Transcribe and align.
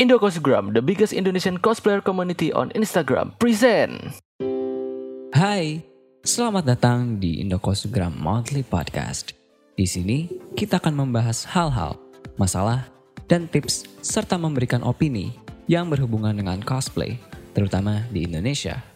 Indocosgram, 0.00 0.72
the 0.72 0.80
biggest 0.80 1.12
Indonesian 1.12 1.60
cosplayer 1.60 2.00
community 2.00 2.48
on 2.56 2.72
Instagram, 2.72 3.36
present. 3.36 4.16
Hai, 5.36 5.84
selamat 6.24 6.64
datang 6.64 7.20
di 7.20 7.36
Indocosgram 7.44 8.08
Monthly 8.16 8.64
Podcast. 8.64 9.36
Di 9.76 9.84
sini 9.84 10.24
kita 10.56 10.80
akan 10.80 11.04
membahas 11.04 11.44
hal-hal, 11.44 12.00
masalah, 12.40 12.88
dan 13.28 13.44
tips 13.44 13.84
serta 14.00 14.40
memberikan 14.40 14.80
opini 14.80 15.36
yang 15.68 15.92
berhubungan 15.92 16.32
dengan 16.32 16.64
cosplay, 16.64 17.20
terutama 17.52 18.00
di 18.08 18.24
Indonesia. 18.24 18.89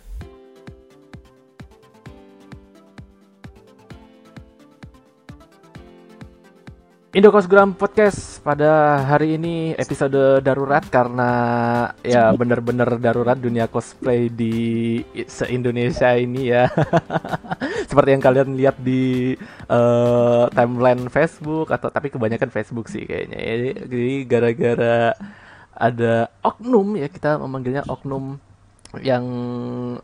Indocosgram 7.15 7.79
Podcast 7.79 8.43
pada 8.43 8.99
hari 9.07 9.39
ini 9.39 9.71
episode 9.79 10.43
darurat 10.43 10.83
karena 10.91 11.31
ya 12.03 12.35
bener-bener 12.41 12.99
darurat 12.99 13.39
dunia 13.39 13.71
cosplay 13.71 14.27
di 14.27 14.99
se-Indonesia 15.23 16.11
ini 16.19 16.51
ya. 16.51 16.67
Seperti 17.89 18.19
yang 18.19 18.25
kalian 18.25 18.59
lihat 18.59 18.83
di 18.83 19.31
uh, 19.71 20.51
timeline 20.59 21.07
Facebook 21.07 21.71
atau 21.71 21.87
tapi 21.87 22.11
kebanyakan 22.11 22.51
Facebook 22.51 22.91
sih 22.91 23.07
kayaknya. 23.07 23.39
Jadi 23.87 24.27
gara-gara 24.27 25.15
ada 25.71 26.27
oknum 26.43 26.99
ya 26.99 27.07
kita 27.07 27.39
memanggilnya 27.39 27.87
oknum 27.87 28.43
yang 29.03 29.25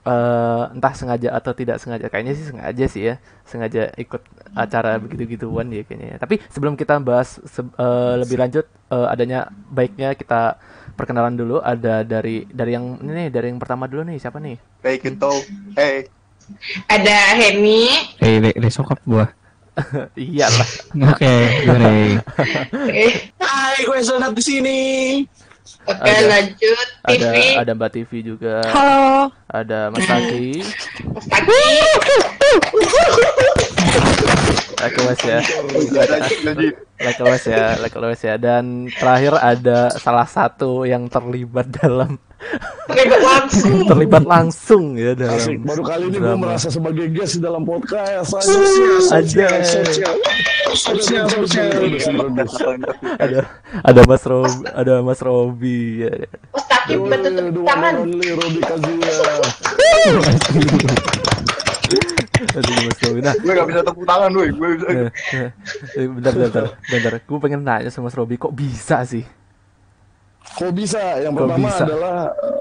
uh, 0.03 0.65
entah 0.73 0.95
sengaja 0.97 1.31
atau 1.37 1.53
tidak 1.55 1.79
sengaja. 1.79 2.09
Kayaknya 2.09 2.35
sih 2.35 2.47
sengaja 2.49 2.85
sih 2.89 3.03
ya. 3.11 3.15
Sengaja 3.47 3.83
ikut 3.95 4.23
acara 4.57 4.99
begitu-gituan 4.99 5.71
ya 5.71 5.87
kayaknya 5.87 6.19
tapi 6.19 6.43
sebelum 6.51 6.75
kita 6.75 6.99
bahas 6.99 7.39
se 7.47 7.63
uh, 7.63 8.19
lebih 8.19 8.35
lanjut 8.35 8.67
uh, 8.91 9.07
adanya 9.07 9.47
baiknya 9.71 10.15
kita 10.19 10.59
perkenalan 10.99 11.37
dulu. 11.39 11.63
Ada 11.63 12.03
dari 12.03 12.49
dari 12.51 12.75
yang 12.75 12.99
ini 13.05 13.27
nih 13.27 13.29
dari 13.31 13.47
yang 13.53 13.61
pertama 13.63 13.87
dulu 13.87 14.09
nih. 14.11 14.19
Siapa 14.19 14.43
nih? 14.43 14.57
Hey 14.83 14.97
Kinto 14.99 15.31
Hey. 15.77 16.11
Ada 16.91 17.39
Hemi. 17.39 17.87
Eh, 18.19 18.43
hey, 18.43 18.55
re 18.59 18.71
sokap 18.75 18.99
gua. 19.07 19.31
iyalah. 20.19 20.71
Oke, 21.15 21.35
gue 21.65 21.79
Rey. 21.79 22.11
eh, 22.91 23.13
Hai 23.43 23.87
gue 23.87 23.99
Zelnat 24.03 24.35
di 24.35 24.43
sini 24.43 24.79
oke 25.87 26.03
Ada- 26.03 26.27
lanjut 26.29 26.89
TV 27.07 27.25
ada 27.27 27.29
ada 27.61 27.73
Mbak 27.77 27.91
TV 27.93 28.11
juga. 28.23 28.55
Halo. 28.71 29.31
Ada 29.51 29.91
Mas 29.91 30.07
Taki. 30.07 30.63
Mas 31.11 31.27
Taki 31.27 31.61
Oke 34.79 34.99
Mas 35.03 35.21
ya 35.27 35.41
Like 37.01 37.23
Mas 37.25 37.45
ya 37.49 37.67
Like 37.81 37.97
Mas 37.99 38.23
ya 38.23 38.35
dan 38.39 38.87
terakhir 38.93 39.35
ada 39.41 39.91
salah 39.99 40.29
satu 40.29 40.87
yang 40.87 41.11
terlibat 41.11 41.67
dalam 41.73 42.21
terlibat 42.89 43.21
langsung 43.23 43.77
terlibat 43.91 44.25
langsung 44.25 44.85
ya 44.97 45.13
dalam 45.13 45.37
Asik, 45.37 45.61
baru 45.61 45.83
kali 45.85 46.05
ini 46.09 46.19
gue 46.19 46.37
merasa 46.41 46.69
sebagai 46.73 47.07
guest 47.13 47.37
di 47.39 47.45
dalam 47.45 47.63
podcast. 47.69 48.33
Aja. 49.13 49.49
Ada 53.21 53.41
ada 53.85 54.01
Mas 54.09 54.25
Rob 54.25 54.51
ada 54.73 54.95
Mas 55.05 55.21
Robi 55.21 56.09
ya. 56.09 56.13
Bantu 56.91 57.29
tepuk 57.29 57.65
tangan 57.69 57.95
Robi 58.09 58.61
Kazuya. 58.65 59.13
Aduh, 62.41 62.73
Mas 62.89 62.99
nah 63.21 63.35
Gue 63.37 63.53
gak 63.53 63.69
bisa 63.69 63.81
tepuk 63.85 64.05
tangan 64.09 64.31
gue 64.33 64.47
Gue 64.53 64.69
bisa 64.77 64.87
eh, 64.89 65.09
eh, 65.97 66.07
bentar 66.09 66.33
bentar 66.33 66.65
bentar 66.81 67.13
gue 67.21 67.39
pengen 67.41 67.61
nanya 67.61 67.91
sama 67.93 68.09
Mas 68.09 68.17
Robi 68.17 68.41
kok 68.41 68.55
bisa 68.57 69.05
sih 69.05 69.25
Kok 70.57 70.73
bisa? 70.73 71.21
Yang 71.21 71.37
Kok 71.37 71.41
pertama 71.45 71.69
bisa? 71.69 71.83
adalah 71.85 72.17
eh, 72.33 72.61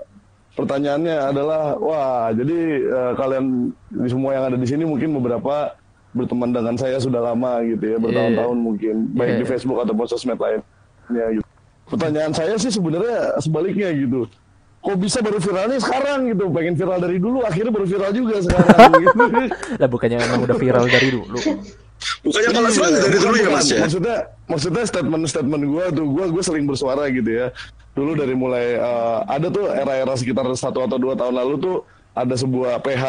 pertanyaannya 0.60 1.16
adalah 1.32 1.64
wah 1.80 2.28
jadi 2.36 2.58
eh, 2.84 3.12
kalian 3.16 3.46
di 3.88 4.10
semua 4.12 4.32
yang 4.36 4.44
ada 4.52 4.58
di 4.60 4.68
sini 4.68 4.84
mungkin 4.84 5.16
beberapa 5.16 5.74
berteman 6.12 6.50
dengan 6.52 6.76
saya 6.76 6.98
sudah 6.98 7.22
lama 7.22 7.62
gitu 7.64 7.86
ya 7.86 7.98
bertahun-tahun 8.02 8.58
mungkin 8.58 8.95
baik 9.14 9.30
Iya. 9.30 9.39
di 9.39 9.45
Facebook 9.45 9.80
ataupun 9.86 10.06
sosmed 10.10 10.42
lainnya 10.42 11.26
gitu. 11.38 11.45
Pertanyaan 11.86 12.34
saya 12.34 12.54
sih 12.58 12.73
sebenarnya 12.73 13.38
sebaliknya 13.38 13.89
gitu. 13.94 14.26
Kok 14.80 14.95
bisa 14.95 15.20
baru 15.20 15.44
viralnya 15.44 15.80
sekarang 15.84 16.32
gitu? 16.32 16.48
Pengen 16.56 16.76
viral 16.80 17.00
dari 17.04 17.17
dulu, 17.20 17.44
akhirnya 17.44 17.72
baru 17.72 17.88
viral 17.88 18.12
juga 18.16 18.36
sekarang. 18.40 18.92
gitu. 19.04 19.20
lah 19.82 19.90
bukannya 19.92 20.17
emang 20.23 20.42
udah 20.48 20.56
viral 20.56 20.86
dari 20.88 21.08
dulu 21.12 21.28
Bukannya 22.23 22.50
malah 22.56 22.72
Iya, 22.72 23.00
dari 23.04 23.18
dulu 23.20 23.36
ya 23.36 23.50
mas 23.52 23.68
ya 23.68 23.80
Maksudnya, 23.84 24.16
maksudnya 24.48 24.84
statement-statement 24.88 25.64
gue 25.68 25.86
tuh, 25.92 26.06
gue 26.08 26.26
gue 26.32 26.44
sering 26.44 26.64
bersuara 26.64 27.12
gitu 27.12 27.28
ya. 27.28 27.52
Dulu 27.92 28.16
dari 28.16 28.32
mulai 28.39 28.80
eh, 28.80 29.20
ada 29.28 29.52
tuh 29.52 29.68
era-era 29.68 30.16
sekitar 30.16 30.48
satu 30.56 30.88
atau 30.88 30.95
dua 30.95 31.20
tahun 31.20 31.36
lalu 31.36 31.54
tuh 31.60 31.78
ada 32.16 32.36
sebuah 32.36 32.80
PH 32.84 33.04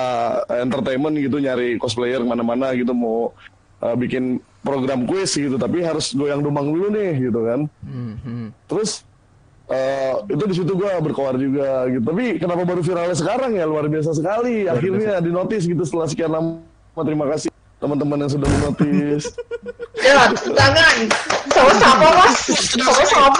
entertainment 0.67 1.15
gitu 1.19 1.39
nyari 1.39 1.79
cosplayer 1.79 2.19
ke 2.23 2.27
mana-mana 2.27 2.75
gitu 2.75 2.91
mau 2.91 3.31
eh, 3.79 3.95
bikin 3.95 4.43
program 4.61 5.07
quiz 5.07 5.33
gitu, 5.39 5.55
tapi 5.55 5.87
harus 5.87 6.11
goyang 6.13 6.43
domang 6.43 6.67
dulu 6.69 6.91
nih 6.91 7.31
gitu 7.31 7.41
kan. 7.47 7.61
Hmm, 7.87 8.15
hmm. 8.27 8.47
Terus 8.67 9.07
eh, 9.71 10.13
itu 10.29 10.45
di 10.45 10.55
situ 10.55 10.73
gue 10.75 10.91
berkoar 11.01 11.35
juga 11.35 11.87
gitu. 11.89 12.05
Tapi 12.05 12.37
kenapa 12.37 12.63
baru 12.63 12.83
viralnya 12.83 13.15
sekarang 13.15 13.55
ya 13.55 13.65
luar 13.65 13.87
biasa 13.87 14.11
sekali. 14.13 14.67
Akhirnya 14.67 15.19
dinotis 15.19 15.65
gitu 15.65 15.83
setelah 15.83 16.07
sekian 16.07 16.31
lama. 16.31 16.61
Terima 17.01 17.25
kasih 17.31 17.49
teman-teman 17.79 18.21
yang 18.21 18.31
sudah 18.31 18.49
menotis. 18.51 19.25
ya 20.01 20.33
tepuk 20.33 20.53
tangan 20.57 20.97
sama-sama 21.53 22.09
mas 22.17 22.37
sama-sama 22.73 23.37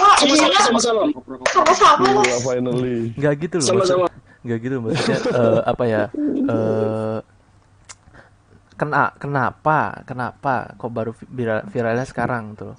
Sama-sama 0.61 1.01
sama-sama 1.49 2.05
mas 2.05 2.25
Gila, 2.25 2.37
finally. 2.45 2.97
nggak 3.17 3.33
gitu 3.41 3.55
loh 3.57 3.67
Sama-sama. 3.67 4.05
gitu 4.45 4.75
maksudnya 4.77 5.17
eh, 5.25 5.59
apa 5.65 5.83
ya 5.85 6.03
eh 6.45 7.17
kena 8.77 9.13
kenapa 9.17 9.77
kenapa 10.05 10.73
kok 10.73 10.89
baru 10.89 11.11
vi- 11.13 11.29
viral, 11.29 11.61
viralnya 11.69 12.05
sekarang 12.05 12.53
tuh 12.53 12.73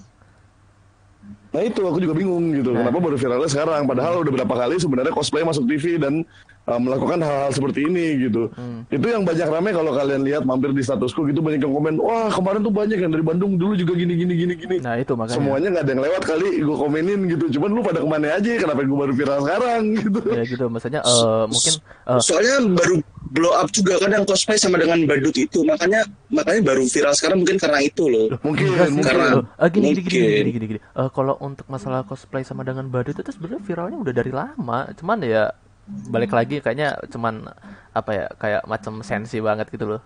Nah 1.53 1.61
itu 1.61 1.85
aku 1.85 2.01
juga 2.01 2.17
bingung 2.17 2.49
gitu. 2.57 2.73
Nah. 2.73 2.89
Kenapa 2.89 2.99
baru 2.99 3.17
viralnya 3.21 3.51
sekarang? 3.53 3.85
Padahal 3.85 4.25
udah 4.25 4.33
berapa 4.41 4.55
kali 4.57 4.81
sebenarnya 4.81 5.13
cosplay 5.13 5.45
masuk 5.45 5.69
TV 5.69 6.01
dan 6.01 6.25
uh, 6.67 6.79
melakukan 6.79 7.19
hal-hal 7.19 7.51
seperti 7.51 7.87
ini 7.87 8.29
gitu. 8.29 8.51
Hmm. 8.55 8.87
Itu 8.87 9.07
yang 9.07 9.23
banyak 9.23 9.47
rame 9.47 9.71
kalau 9.71 9.91
kalian 9.93 10.23
lihat 10.23 10.43
mampir 10.43 10.71
di 10.71 10.83
statusku 10.83 11.27
gitu 11.27 11.41
banyak 11.41 11.61
yang 11.61 11.75
komen, 11.75 11.95
wah 11.99 12.29
kemarin 12.29 12.61
tuh 12.63 12.75
banyak 12.75 12.99
yang 12.99 13.11
dari 13.11 13.25
Bandung 13.25 13.59
dulu 13.59 13.75
juga 13.75 13.93
gini 13.95 14.15
gini 14.15 14.35
gini 14.35 14.55
gini. 14.55 14.77
nah 14.79 14.95
itu 14.95 15.13
makanya 15.15 15.39
Semuanya 15.39 15.69
nggak 15.73 15.85
ada 15.85 15.93
yang 15.93 16.03
lewat 16.03 16.23
kali 16.23 16.49
gue 16.61 16.77
komenin 16.77 17.21
gitu. 17.27 17.45
Cuman 17.59 17.69
lu 17.73 17.81
pada 17.83 17.99
ke 18.01 18.09
mana 18.09 18.27
aja? 18.37 18.51
Kenapa 18.55 18.81
gue 18.83 18.99
baru 18.99 19.13
viral 19.13 19.39
sekarang 19.43 19.83
gitu? 19.97 20.21
ya 20.33 20.43
gitu 20.45 20.65
maksudnya 20.67 21.01
eh, 21.03 21.45
mungkin 21.47 21.73
eh, 21.83 22.21
Soalnya 22.23 22.55
baru 22.73 22.97
blow 23.33 23.53
up 23.57 23.69
juga 23.73 23.97
kan 23.97 24.13
yang 24.13 24.25
cosplay 24.29 24.61
sama 24.61 24.77
dengan 24.77 25.01
badut 25.09 25.33
itu. 25.35 25.65
Makanya 25.65 26.05
makanya 26.29 26.61
baru 26.63 26.85
viral 26.85 27.15
sekarang 27.17 27.39
mungkin 27.41 27.57
karena 27.57 27.81
itu 27.81 28.05
loh. 28.07 28.29
Mungkin, 28.45 28.67
sih 28.69 28.93
mungkin. 28.93 29.05
karena- 29.07 29.33
loh. 29.41 29.45
Eh, 29.57 29.69
gini, 29.73 29.87
gini 29.97 30.01
gini 30.01 30.03
gini 30.05 30.21
mungkin. 30.21 30.43
gini 30.43 30.51
gini 30.53 30.67
gini 30.77 30.81
Eh, 30.83 31.09
kalau 31.11 31.35
untuk 31.41 31.67
masalah 31.67 32.05
cosplay 32.05 32.45
sama 32.45 32.63
dengan 32.63 32.85
badut 32.87 33.17
itu 33.17 33.31
sebenarnya 33.33 33.63
viralnya 33.65 33.99
udah 33.99 34.15
dari 34.15 34.33
lama 34.33 34.79
cuman 34.93 35.19
ya 35.25 35.49
balik 35.87 36.31
lagi 36.31 36.63
kayaknya 36.63 36.95
cuman 37.11 37.51
apa 37.93 38.11
ya 38.11 38.27
kayak 38.39 38.63
macam 38.65 39.03
sensi 39.03 39.39
banget 39.39 39.69
gitu 39.69 39.87
loh. 39.87 40.03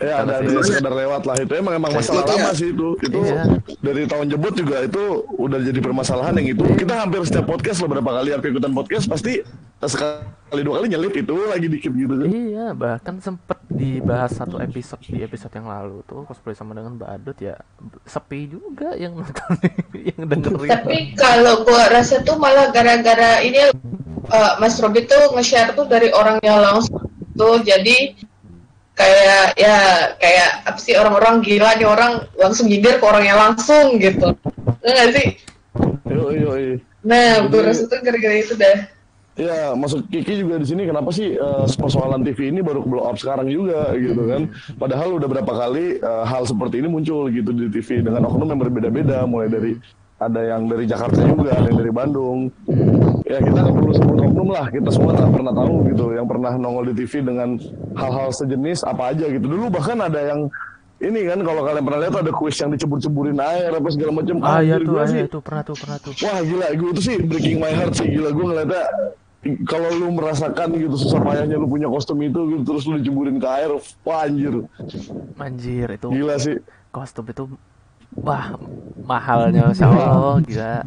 Ya 0.00 0.24
ada 0.24 0.40
ada 0.42 0.62
sekedar 0.64 0.90
lewat 0.90 1.22
lah. 1.28 1.36
Itu 1.38 1.52
emang 1.54 1.78
emang 1.78 1.92
masalah 1.94 2.24
Itu 2.24 2.32
ya. 2.32 2.38
lama 2.40 2.50
sih 2.56 2.68
itu. 2.74 2.88
Itu 3.02 3.18
Iya. 3.22 3.42
dari 3.84 4.02
tahun 4.08 4.26
jebut 4.34 4.52
juga 4.56 4.76
itu 4.82 5.02
udah 5.36 5.58
jadi 5.62 5.78
permasalahan 5.78 6.34
yang 6.42 6.58
itu. 6.58 6.64
Kita 6.74 7.06
hampir 7.06 7.22
setiap 7.22 7.46
podcast 7.46 7.78
beberapa 7.84 8.10
kali 8.10 8.34
aku 8.34 8.50
ikutan 8.50 8.72
podcast 8.72 9.06
pasti 9.06 9.44
sekali 9.88 10.62
dua 10.62 10.78
kali 10.78 10.86
nyelip 10.90 11.14
itu 11.16 11.34
lagi 11.48 11.66
dikit 11.66 11.90
gitu 11.90 12.14
kan. 12.14 12.28
Iya, 12.28 12.66
bahkan 12.70 13.14
sempet 13.18 13.58
dibahas 13.66 14.36
satu 14.36 14.60
episode 14.60 15.02
di 15.02 15.24
episode 15.24 15.50
yang 15.50 15.66
lalu 15.66 16.04
tuh 16.04 16.22
cosplay 16.22 16.52
sama 16.52 16.76
dengan 16.76 16.94
Badut 16.94 17.34
ya 17.36 17.56
sepi 18.04 18.46
juga 18.46 18.94
yang 18.94 19.16
nonton 19.18 19.58
yang 20.12 20.22
dengerin. 20.28 20.70
tapi 20.70 20.96
kalau 21.16 21.64
gua 21.64 21.88
rasa 21.88 22.20
tuh 22.20 22.36
malah 22.36 22.68
gara-gara 22.70 23.40
ini 23.40 23.72
eh, 24.28 24.52
Mas 24.60 24.78
Robi 24.78 25.08
tuh 25.08 25.34
nge-share 25.34 25.72
tuh 25.72 25.88
dari 25.88 26.12
orangnya 26.12 26.60
langsung 26.60 27.02
tuh 27.32 27.64
jadi 27.64 28.12
kayak 28.92 29.56
ya 29.56 29.76
kayak 30.20 30.68
apa 30.68 30.78
sih 30.78 30.92
orang-orang 30.94 31.40
gila 31.40 31.74
nih 31.80 31.88
orang 31.88 32.28
langsung 32.36 32.68
nyindir 32.68 33.00
ke 33.00 33.04
orangnya 33.08 33.34
langsung 33.40 33.96
gitu. 33.96 34.36
Enggak 34.84 35.08
sih? 35.16 35.26
Nah 37.02 37.48
gua 37.50 37.60
Jadi- 37.64 37.68
rasa 37.72 37.82
tuh 37.88 37.98
gara-gara 38.04 38.36
itu 38.36 38.54
dah 38.54 38.76
Iya, 39.32 39.72
masuk 39.72 40.12
Kiki 40.12 40.44
juga 40.44 40.60
di 40.60 40.66
sini. 40.68 40.84
Kenapa 40.84 41.08
sih 41.08 41.32
eh, 41.40 41.64
persoalan 41.80 42.20
TV 42.20 42.52
ini 42.52 42.60
baru 42.60 42.84
blow 42.84 43.08
up 43.08 43.16
sekarang 43.16 43.48
juga 43.48 43.96
gitu 43.96 44.28
kan? 44.28 44.52
Padahal 44.76 45.16
udah 45.16 45.28
berapa 45.28 45.52
kali 45.52 45.96
eh, 46.04 46.24
hal 46.28 46.44
seperti 46.44 46.84
ini 46.84 46.88
muncul 46.92 47.32
gitu 47.32 47.48
di 47.48 47.72
TV 47.72 48.04
dengan 48.04 48.28
oknum 48.28 48.52
yang 48.52 48.60
berbeda-beda, 48.60 49.24
mulai 49.24 49.48
dari 49.48 49.72
ada 50.20 50.38
yang 50.38 50.68
dari 50.68 50.84
Jakarta 50.84 51.18
juga, 51.24 51.56
ada 51.56 51.64
yang 51.64 51.78
dari 51.80 51.92
Bandung. 51.92 52.52
Ya 53.24 53.40
kita 53.40 53.56
nggak 53.56 53.74
perlu 53.74 53.92
sebut 53.96 54.18
oknum 54.20 54.48
lah, 54.52 54.66
kita 54.68 54.88
semua 54.92 55.16
tak 55.16 55.32
pernah 55.32 55.52
tahu 55.56 55.74
gitu, 55.88 56.04
yang 56.12 56.26
pernah 56.28 56.52
nongol 56.60 56.92
di 56.92 56.94
TV 57.00 57.24
dengan 57.24 57.56
hal-hal 57.96 58.28
sejenis 58.36 58.84
apa 58.84 59.16
aja 59.16 59.32
gitu. 59.32 59.48
Dulu 59.48 59.72
bahkan 59.72 59.96
ada 59.96 60.20
yang 60.20 60.52
ini 61.02 61.26
kan 61.26 61.42
kalau 61.42 61.66
kalian 61.66 61.82
pernah 61.82 62.00
lihat 62.06 62.14
ada 62.14 62.30
kuis 62.30 62.54
yang 62.62 62.70
dicebur-ceburin 62.70 63.34
air 63.40 63.74
apa 63.74 63.88
segala 63.90 64.22
macam. 64.22 64.38
Ah 64.44 64.62
ya 64.62 64.78
Anjir, 64.78 64.86
tuh, 64.86 64.94
ah, 64.94 65.06
sih, 65.08 65.18
ya, 65.18 65.26
itu 65.26 65.38
pernah 65.42 65.62
tuh, 65.66 65.74
pernah 65.74 65.98
tuh. 65.98 66.12
Wah 66.22 66.38
gila, 66.46 66.66
gue 66.78 66.90
itu 66.94 67.02
sih 67.02 67.16
breaking 67.18 67.58
my 67.58 67.72
heart 67.74 67.94
sih 67.98 68.06
gila 68.06 68.30
gue 68.30 68.44
ngeliatnya 68.46 68.84
kalau 69.66 69.90
lu 69.90 70.14
merasakan 70.14 70.70
gitu 70.78 70.94
susah 70.94 71.18
payahnya 71.18 71.58
lu 71.58 71.66
punya 71.66 71.90
kostum 71.90 72.22
itu 72.22 72.40
gitu 72.54 72.62
terus 72.62 72.86
lu 72.86 72.94
diceburin 73.02 73.42
ke 73.42 73.48
air, 73.50 73.74
wah 74.06 74.22
anjir, 74.22 74.62
Anjir 75.34 75.88
itu 75.90 76.06
gila 76.14 76.38
sih. 76.38 76.62
kostum 76.94 77.26
itu 77.26 77.44
wah 78.14 78.54
mahalnya 79.02 79.74
Allah 79.74 80.38
gila. 80.46 80.86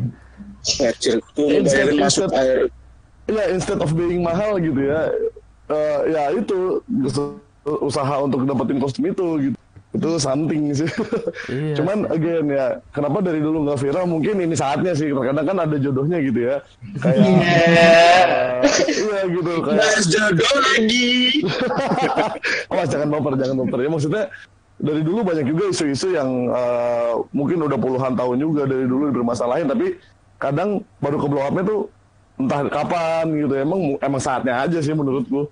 Anjir, 0.66 1.20
tuh 1.36 1.46
lu 1.52 1.68
bayangin 1.68 2.00
masuk 2.00 2.32
air. 2.32 2.72
Ya 3.28 3.44
instead 3.52 3.82
of 3.82 3.92
being 3.92 4.22
mahal 4.24 4.56
gitu 4.62 4.78
ya, 4.78 5.10
eh, 5.68 6.00
ya 6.14 6.24
itu 6.38 6.80
usaha 7.66 8.22
untuk 8.22 8.46
dapetin 8.46 8.78
kostum 8.80 9.04
itu 9.10 9.28
gitu. 9.52 9.58
Itu 9.96 10.20
something 10.20 10.76
sih. 10.76 10.90
Iya 11.48 11.76
Cuman 11.80 12.04
again 12.12 12.46
ya, 12.46 12.66
kenapa 12.92 13.24
dari 13.24 13.40
dulu 13.40 13.64
nggak 13.64 13.80
viral? 13.80 14.06
Mungkin 14.06 14.36
ini 14.44 14.52
saatnya 14.52 14.92
sih. 14.92 15.08
Terkadang 15.08 15.48
kan 15.48 15.58
ada 15.64 15.76
jodohnya 15.80 16.20
gitu 16.20 16.40
ya. 16.44 16.56
Kayak 17.00 17.24
eh, 17.24 18.60
iya 18.92 19.20
gitu 19.32 19.52
kayak 19.64 19.80
Bahas 19.80 20.06
jodoh 20.06 20.56
lagi. 20.60 21.12
Awas 22.76 22.88
jangan 22.92 23.08
baper, 23.08 23.34
jangan 23.40 23.56
baper. 23.64 23.80
Ya 23.80 23.90
maksudnya 23.90 24.24
dari 24.76 25.02
dulu 25.02 25.24
banyak 25.24 25.46
juga 25.48 25.64
isu-isu 25.72 26.12
yang 26.12 26.30
eh, 26.52 27.14
mungkin 27.32 27.64
udah 27.64 27.80
puluhan 27.80 28.14
tahun 28.14 28.38
juga 28.38 28.68
dari 28.68 28.84
dulu 28.84 29.16
bermasalahin, 29.16 29.72
tapi 29.72 29.96
kadang 30.36 30.84
baru 31.00 31.16
ke 31.16 31.28
blow 31.32 31.48
up-nya 31.48 31.64
tuh 31.64 31.82
entah 32.36 32.68
kapan 32.68 33.32
gitu. 33.32 33.54
Emang 33.56 33.96
emang 34.04 34.20
saatnya 34.20 34.60
aja 34.60 34.84
sih 34.84 34.92
menurutku. 34.92 35.48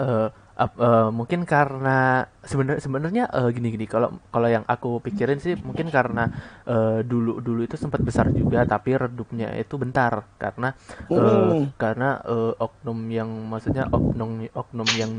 eh 0.00 0.26
ap- 0.56 0.78
eh, 0.78 1.08
mungkin 1.10 1.44
karena 1.44 2.24
sebenarnya 2.40 2.80
sebenarnya 2.80 3.24
eh, 3.28 3.50
gini-gini 3.52 3.84
kalau 3.84 4.08
kalau 4.28 4.48
yang 4.48 4.64
aku 4.64 5.00
pikirin 5.00 5.36
sih 5.36 5.60
mungkin 5.60 5.88
karena 5.88 6.32
eh, 6.64 7.04
dulu 7.04 7.38
dulu 7.38 7.60
itu 7.62 7.76
sempat 7.76 8.00
besar 8.00 8.32
juga 8.32 8.64
tapi 8.64 8.96
redupnya 8.96 9.52
itu 9.54 9.76
bentar 9.76 10.24
karena 10.36 10.72
eh, 11.06 11.18
Hmm. 11.20 11.68
karena 11.76 12.20
eh, 12.22 12.52
oknum 12.56 12.98
yang 13.08 13.28
maksudnya 13.46 13.88
oknum 13.88 14.48
oknum 14.50 14.88
yang 14.96 15.12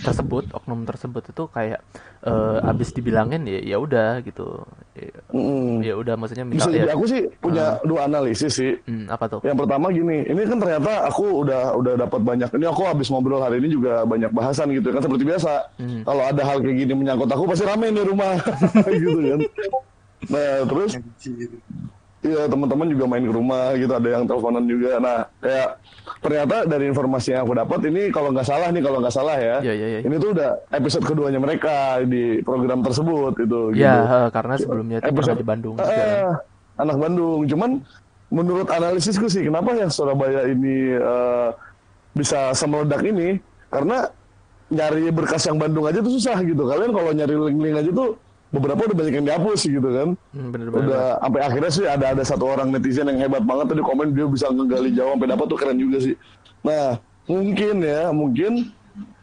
tersebut 0.00 0.52
oknum 0.52 0.84
tersebut 0.84 1.24
itu 1.26 1.44
kayak 1.48 1.80
eh, 2.22 2.58
abis 2.62 2.92
dibilangin 2.92 3.44
ya 3.44 3.60
ya 3.60 3.76
udah 3.76 4.20
gitu 4.20 4.60
ya, 4.92 5.08
Mm-mm. 5.32 5.80
ya 5.80 5.94
udah 5.96 6.14
maksudnya 6.16 6.44
Bisa 6.44 6.68
misal 6.68 6.70
jadi 6.70 6.88
ya 6.88 6.92
aku 6.92 7.04
sih 7.06 7.22
punya 7.38 7.64
dua 7.82 8.04
analisis 8.04 8.52
sih. 8.52 8.72
hmm, 8.84 9.08
apa 9.08 9.24
tuh 9.26 9.40
Yang 9.40 9.58
pertama 9.64 9.86
gini, 9.88 10.26
ini 10.26 10.40
kan 10.44 10.58
ternyata 10.58 11.08
aku 11.08 11.24
udah 11.42 11.72
udah 11.74 11.94
dapat 11.96 12.20
banyak. 12.20 12.48
Ini 12.52 12.66
aku 12.68 12.82
habis 12.84 13.08
ngobrol 13.08 13.40
hari 13.40 13.56
ini 13.58 13.72
juga 13.72 14.04
banyak 14.04 14.30
bahasan 14.30 14.68
gitu 14.74 14.92
kan 14.92 15.00
seperti 15.00 15.24
biasa. 15.24 15.52
Hmm. 15.78 16.02
Kalau 16.04 16.22
ada 16.26 16.42
hal 16.50 16.58
kayak 16.58 16.76
gini 16.76 16.92
menyangkut 16.92 17.28
aku 17.28 17.46
pasti 17.46 17.62
rame 17.62 17.86
di 17.88 18.02
rumah 18.02 18.34
gitu 19.00 19.18
kan. 19.24 19.40
Nah 20.26 20.48
terus 20.66 20.90
Iya 22.20 22.44
teman-teman 22.44 22.84
juga 22.92 23.08
main 23.08 23.24
ke 23.24 23.32
rumah 23.32 23.72
gitu 23.72 23.88
ada 23.90 24.04
yang 24.04 24.28
teleponan 24.28 24.68
juga. 24.68 25.00
Nah 25.00 25.24
kayak 25.40 25.80
ternyata 26.20 26.68
dari 26.68 26.84
informasi 26.86 27.32
yang 27.32 27.48
aku 27.48 27.56
dapat 27.56 27.80
ini 27.88 28.12
kalau 28.12 28.28
nggak 28.28 28.44
salah 28.44 28.68
nih 28.68 28.82
kalau 28.84 29.00
nggak 29.00 29.14
salah 29.14 29.40
ya, 29.40 29.56
Iya, 29.64 29.72
iya, 29.72 29.86
iya. 29.88 30.00
ini 30.04 30.20
tuh 30.20 30.36
udah 30.36 30.52
episode 30.68 31.08
keduanya 31.08 31.40
mereka 31.40 31.96
di 32.04 32.44
program 32.44 32.84
tersebut 32.84 33.40
itu. 33.40 33.72
ya 33.72 34.04
gitu. 34.04 34.36
karena 34.36 34.54
sebelumnya 34.54 34.96
itu 34.98 35.04
pernah 35.06 35.16
Episode- 35.16 35.40
di 35.40 35.46
Bandung 35.48 35.74
juga. 35.80 35.88
Eh, 35.88 36.30
anak 36.76 36.96
Bandung. 37.00 37.40
Cuman 37.48 37.70
menurut 38.28 38.68
analisisku 38.68 39.24
sih, 39.24 39.40
kenapa 39.40 39.72
yang 39.72 39.88
Surabaya 39.88 40.44
ini 40.44 40.92
eh, 40.92 41.48
bisa 42.12 42.52
semeledak 42.52 43.00
ini? 43.00 43.40
Karena 43.72 44.04
nyari 44.70 45.10
berkas 45.10 45.42
yang 45.50 45.58
Bandung 45.58 45.86
aja 45.86 45.98
tuh 45.98 46.14
susah 46.14 46.38
gitu. 46.46 46.62
Kalian 46.66 46.90
kalau 46.94 47.10
nyari 47.10 47.34
link-link 47.34 47.76
aja 47.82 47.90
tuh 47.90 48.08
beberapa 48.50 48.90
udah 48.90 48.96
banyak 48.98 49.14
yang 49.22 49.26
dihapus 49.26 49.60
gitu 49.66 49.88
kan. 49.90 50.08
Hmm, 50.34 50.48
bener-bener 50.50 50.86
Udah 50.86 51.06
sampai 51.22 51.40
akhirnya 51.42 51.70
sih 51.70 51.84
ada 51.86 52.06
ada 52.14 52.22
satu 52.26 52.44
orang 52.50 52.74
netizen 52.74 53.06
yang 53.10 53.18
hebat 53.22 53.42
banget 53.46 53.74
tadi 53.74 53.82
komen 53.82 54.14
dia 54.14 54.26
bisa 54.26 54.50
ngegali 54.50 54.90
jawab 54.94 55.18
sampai 55.18 55.28
dapat 55.30 55.46
tuh 55.46 55.58
keren 55.58 55.78
juga 55.78 55.98
sih. 56.02 56.14
Nah 56.66 56.98
mungkin 57.30 57.74
ya 57.82 58.10
mungkin 58.10 58.52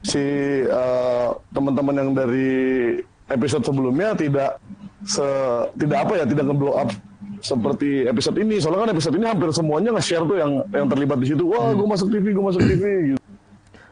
si 0.03 0.23
eh, 0.63 1.29
teman-teman 1.51 1.95
yang 1.99 2.09
dari 2.15 2.49
episode 3.27 3.63
sebelumnya 3.67 4.15
tidak 4.15 4.59
se 5.03 5.27
tidak 5.75 6.07
apa 6.07 6.13
ya 6.23 6.25
tidak 6.25 6.43
nge-blow 6.47 6.75
up 6.79 6.89
seperti 7.43 8.07
episode 8.09 8.37
ini 8.41 8.57
soalnya 8.57 8.89
kan 8.89 8.91
episode 8.97 9.15
ini 9.19 9.25
hampir 9.29 9.49
semuanya 9.53 9.93
nge-share 9.93 10.25
tuh 10.25 10.37
yang 10.41 10.51
yang 10.73 10.87
terlibat 10.89 11.17
di 11.21 11.27
situ 11.29 11.43
wah 11.45 11.69
gue 11.75 11.87
masuk 11.87 12.07
TV 12.09 12.33
gue 12.33 12.43
masuk 12.43 12.63
TV 12.63 12.83
gitu. 13.13 13.21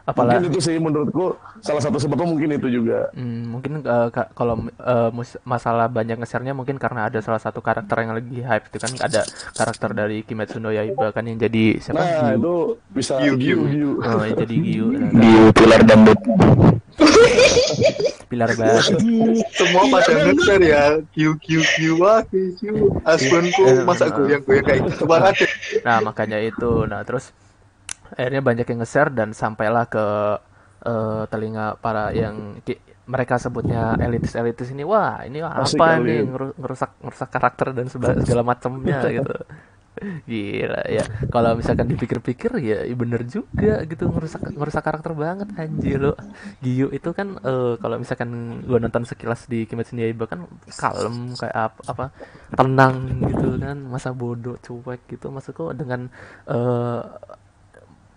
Apalagi 0.06 0.38
mungkin 0.40 0.54
itu 0.54 0.60
sih 0.62 0.78
menurutku 0.78 1.34
salah 1.60 1.82
satu 1.82 1.98
sebabnya 1.98 2.26
mungkin 2.26 2.54
itu 2.54 2.70
juga 2.72 3.10
Hmm, 3.12 3.50
mungkin 3.50 3.82
eh, 3.82 4.08
ka- 4.10 4.30
kalau 4.32 4.54
eh, 4.70 5.10
mus- 5.10 5.42
masalah 5.42 5.86
banyak 5.88 6.16
nge-share-nya 6.16 6.54
mungkin 6.54 6.78
karena 6.78 7.10
ada 7.10 7.18
salah 7.20 7.38
satu 7.38 7.58
karakter 7.58 7.98
yang 8.00 8.14
lagi 8.14 8.38
hype 8.40 8.70
itu 8.70 8.78
kan 8.78 8.92
ada 9.00 9.22
karakter 9.52 9.90
dari 9.92 10.22
Kimetsu 10.22 10.58
no 10.58 10.70
Yaiba 10.70 11.10
kan 11.10 11.26
yang 11.26 11.38
jadi 11.38 11.80
siapa? 11.80 11.98
nah 11.98 12.06
Gyu. 12.28 12.38
itu 12.38 12.56
bisa 12.88 13.14
Giu, 13.18 13.34
Giu. 13.36 13.60
Giu. 13.66 13.90
Oh, 14.00 14.22
yang 14.22 14.38
jadi 14.38 14.56
Gyu. 14.56 14.86
Nah, 14.96 15.10
Di 15.12 15.32
pilar 15.54 15.82
dangdut. 15.82 16.20
pilar 18.26 18.52
banget. 18.54 18.98
Semua 19.52 19.84
pada 19.88 20.12
ngeser 20.16 20.62
ya. 20.62 20.84
Q 21.08 21.38
Q 21.38 21.48
Q 21.64 21.78
wah 21.96 22.22
Q 22.22 22.34
Q. 22.56 22.62
Aspenku 23.04 23.64
masa 23.88 24.10
goyang 24.10 24.42
kayak 24.42 24.66
gitu 24.86 25.06
banget. 25.06 25.50
Nah, 25.82 26.02
makanya 26.02 26.38
itu. 26.40 26.86
Nah, 26.86 27.02
terus 27.02 27.30
akhirnya 28.14 28.42
banyak 28.46 28.66
yang 28.70 28.80
nge-share 28.86 29.12
dan 29.14 29.30
sampailah 29.34 29.86
ke 29.90 30.06
eh, 30.86 31.24
telinga 31.32 31.66
para 31.82 32.12
yang 32.14 32.60
ki- 32.66 32.82
mereka 33.06 33.38
sebutnya 33.38 33.98
elitis-elitis 34.02 34.74
ini. 34.74 34.82
Wah, 34.86 35.22
ini 35.28 35.42
Asik 35.62 35.82
apa 35.82 35.88
kali. 35.90 36.10
nih 36.10 36.26
ngeru- 36.26 36.58
ngerusak 36.58 36.92
ngerusak 37.02 37.30
karakter 37.34 37.68
dan 37.78 37.86
segala 38.26 38.42
macamnya 38.46 39.00
gitu. 39.14 39.34
Gila 40.28 40.82
ya. 40.92 41.04
Kalau 41.32 41.56
misalkan 41.56 41.88
dipikir-pikir 41.88 42.52
ya 42.60 42.84
bener 42.94 43.24
juga 43.26 43.80
gitu 43.88 44.12
ngerusak 44.12 44.44
ngerusak 44.52 44.84
karakter 44.84 45.12
banget 45.16 45.48
anjir 45.56 45.98
lo. 46.04 46.14
Giyu 46.60 46.92
itu 46.92 47.10
kan 47.16 47.40
eh, 47.40 47.74
kalau 47.80 47.96
misalkan 48.02 48.60
gua 48.68 48.78
nonton 48.84 49.08
sekilas 49.08 49.48
di 49.48 49.64
Kimetsu 49.70 49.96
no 49.96 50.04
Yaiba 50.04 50.26
kan 50.28 50.46
kalem 50.76 51.34
kayak 51.40 51.56
apa, 51.72 51.82
apa 51.88 52.06
tenang 52.60 52.96
gitu 53.32 53.56
kan 53.56 53.78
masa 53.88 54.12
bodoh 54.12 54.60
cuek 54.60 55.02
gitu 55.08 55.32
maksudku 55.32 55.72
dengan 55.80 56.12
eh, 56.50 57.02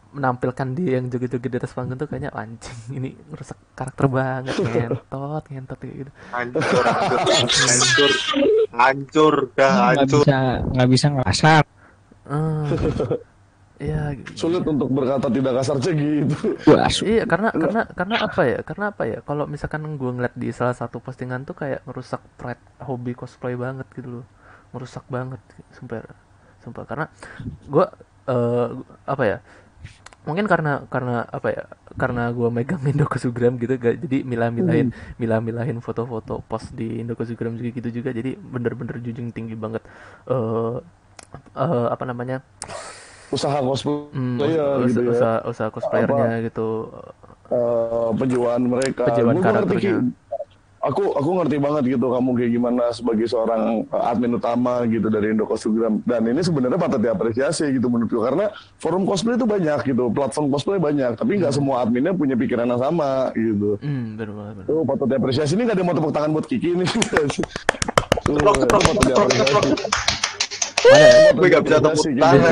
menampilkan 0.08 0.68
dia 0.72 0.96
yang 0.96 1.12
joget-joget 1.12 1.50
di 1.52 1.58
atas 1.60 1.72
panggung 1.72 1.96
tuh 1.96 2.08
kayaknya 2.08 2.32
anjing. 2.32 2.78
Ini 2.98 3.08
ngerusak 3.28 3.58
karakter 3.76 4.06
banget. 4.08 4.54
Ngentot 4.64 5.44
ngentot 5.46 5.78
kayak 5.78 5.94
gitu. 6.06 6.10
Hancur, 6.32 6.84
hancur, 6.84 7.38
hancur, 7.44 8.12
hancur, 8.72 9.34
dah 9.52 9.68
Nggak 9.68 9.88
hancur. 10.00 10.20
bisa 10.24 10.36
nggak 10.72 10.88
bisa 10.88 11.06
ngasar. 11.12 11.64
Eh, 12.28 12.66
ya 13.78 14.10
sulit 14.34 14.66
untuk 14.66 14.90
berkata 14.90 15.30
tidak 15.30 15.52
kasar 15.62 15.76
cek 15.78 15.94
gitu. 15.94 16.36
Wah, 16.66 16.90
Iya 16.90 17.24
karena 17.24 17.48
karena 17.54 17.82
karena 17.88 18.16
apa 18.20 18.42
ya? 18.44 18.58
Karena 18.66 18.84
apa 18.90 19.02
ya? 19.06 19.18
Kalau 19.22 19.44
misalkan 19.46 19.86
gue 19.94 20.10
ngeliat 20.12 20.34
di 20.34 20.50
salah 20.50 20.74
satu 20.74 20.98
postingan 20.98 21.46
tuh 21.46 21.54
kayak 21.54 21.86
ngerusak 21.86 22.20
pride 22.36 22.60
hobi 22.82 23.14
cosplay 23.14 23.54
banget 23.54 23.86
gitu 23.94 24.20
loh. 24.20 24.26
Ngerusak 24.74 25.06
banget 25.08 25.40
sumpah. 25.72 26.02
Sumpah 26.58 26.84
karena 26.84 27.06
gue 27.64 27.86
eh 28.28 28.68
apa 29.08 29.22
ya 29.24 29.38
mungkin 30.28 30.44
karena 30.44 30.84
karena 30.92 31.24
apa 31.24 31.48
ya 31.56 31.64
karena 31.96 32.28
gue 32.36 32.48
megang 32.52 32.84
Indokosugram 32.84 33.56
gitu 33.56 33.80
gak 33.80 33.96
jadi 34.04 34.22
milah-milahin 34.28 34.92
milah-milahin 35.16 35.80
foto-foto 35.80 36.44
post 36.44 36.76
di 36.76 37.00
Indokosugram 37.00 37.56
juga 37.56 37.70
gitu 37.72 37.88
juga. 37.88 38.10
Jadi 38.12 38.36
bener-bener 38.36 39.00
junjung 39.00 39.32
tinggi 39.32 39.56
banget. 39.56 39.80
Eh 40.28 40.76
eh, 41.56 41.86
apa 41.88 42.04
namanya? 42.04 42.44
Usaha 43.28 43.60
cosplay 43.60 44.08
Hmm, 44.16 44.40
ya, 44.40 44.80
usaha, 44.80 44.88
gitu 44.88 45.00
ya. 45.04 45.12
usaha, 45.12 45.36
usaha 45.44 45.68
cosplayernya 45.72 46.44
gitu. 46.48 46.68
Eh, 47.48 48.08
penjualan 48.20 48.60
mereka. 48.60 49.02
Penjualan 49.08 49.36
karakternya. 49.40 49.96
Aku 50.88 51.12
aku 51.12 51.30
ngerti 51.36 51.56
banget 51.60 51.84
gitu 51.98 52.08
kamu 52.08 52.30
kayak 52.32 52.52
gimana 52.56 52.84
sebagai 52.96 53.28
seorang 53.28 53.84
eh, 53.84 54.08
admin 54.08 54.40
utama 54.40 54.88
gitu 54.88 55.12
dari 55.12 55.36
Indokosugram 55.36 56.00
dan 56.08 56.24
ini 56.24 56.40
sebenarnya 56.40 56.80
patut 56.80 57.00
diapresiasi 57.00 57.76
gitu 57.76 57.92
menurutku 57.92 58.24
karena 58.24 58.48
forum 58.80 59.04
cosplay 59.04 59.36
itu 59.36 59.44
banyak 59.44 59.84
gitu 59.84 60.08
platform 60.08 60.48
cosplay 60.48 60.80
banyak 60.80 61.12
tapi 61.20 61.36
nggak 61.36 61.52
semua 61.52 61.84
adminnya 61.84 62.16
punya 62.16 62.34
pikiran 62.40 62.64
yang 62.64 62.80
sama 62.80 63.30
gitu. 63.36 63.76
hmm 63.84 64.16
bener 64.16 64.30
bener. 64.32 64.64
Tuh 64.64 64.82
patut 64.88 65.06
diapresiasi 65.06 65.52
ini 65.54 65.68
nggak 65.68 65.76
ada 65.76 65.82
yang 65.84 65.88
mau 65.92 65.96
tepuk 65.96 66.12
tangan 66.16 66.30
buat 66.32 66.46
Kiki. 66.48 66.70
Tuh, 68.28 68.36
patut 68.44 68.68
teprok, 68.68 69.64
Gue 71.34 71.48
gak 71.50 71.64
bisa 71.66 71.78
tepuk 71.82 72.04
tangan. 72.18 72.50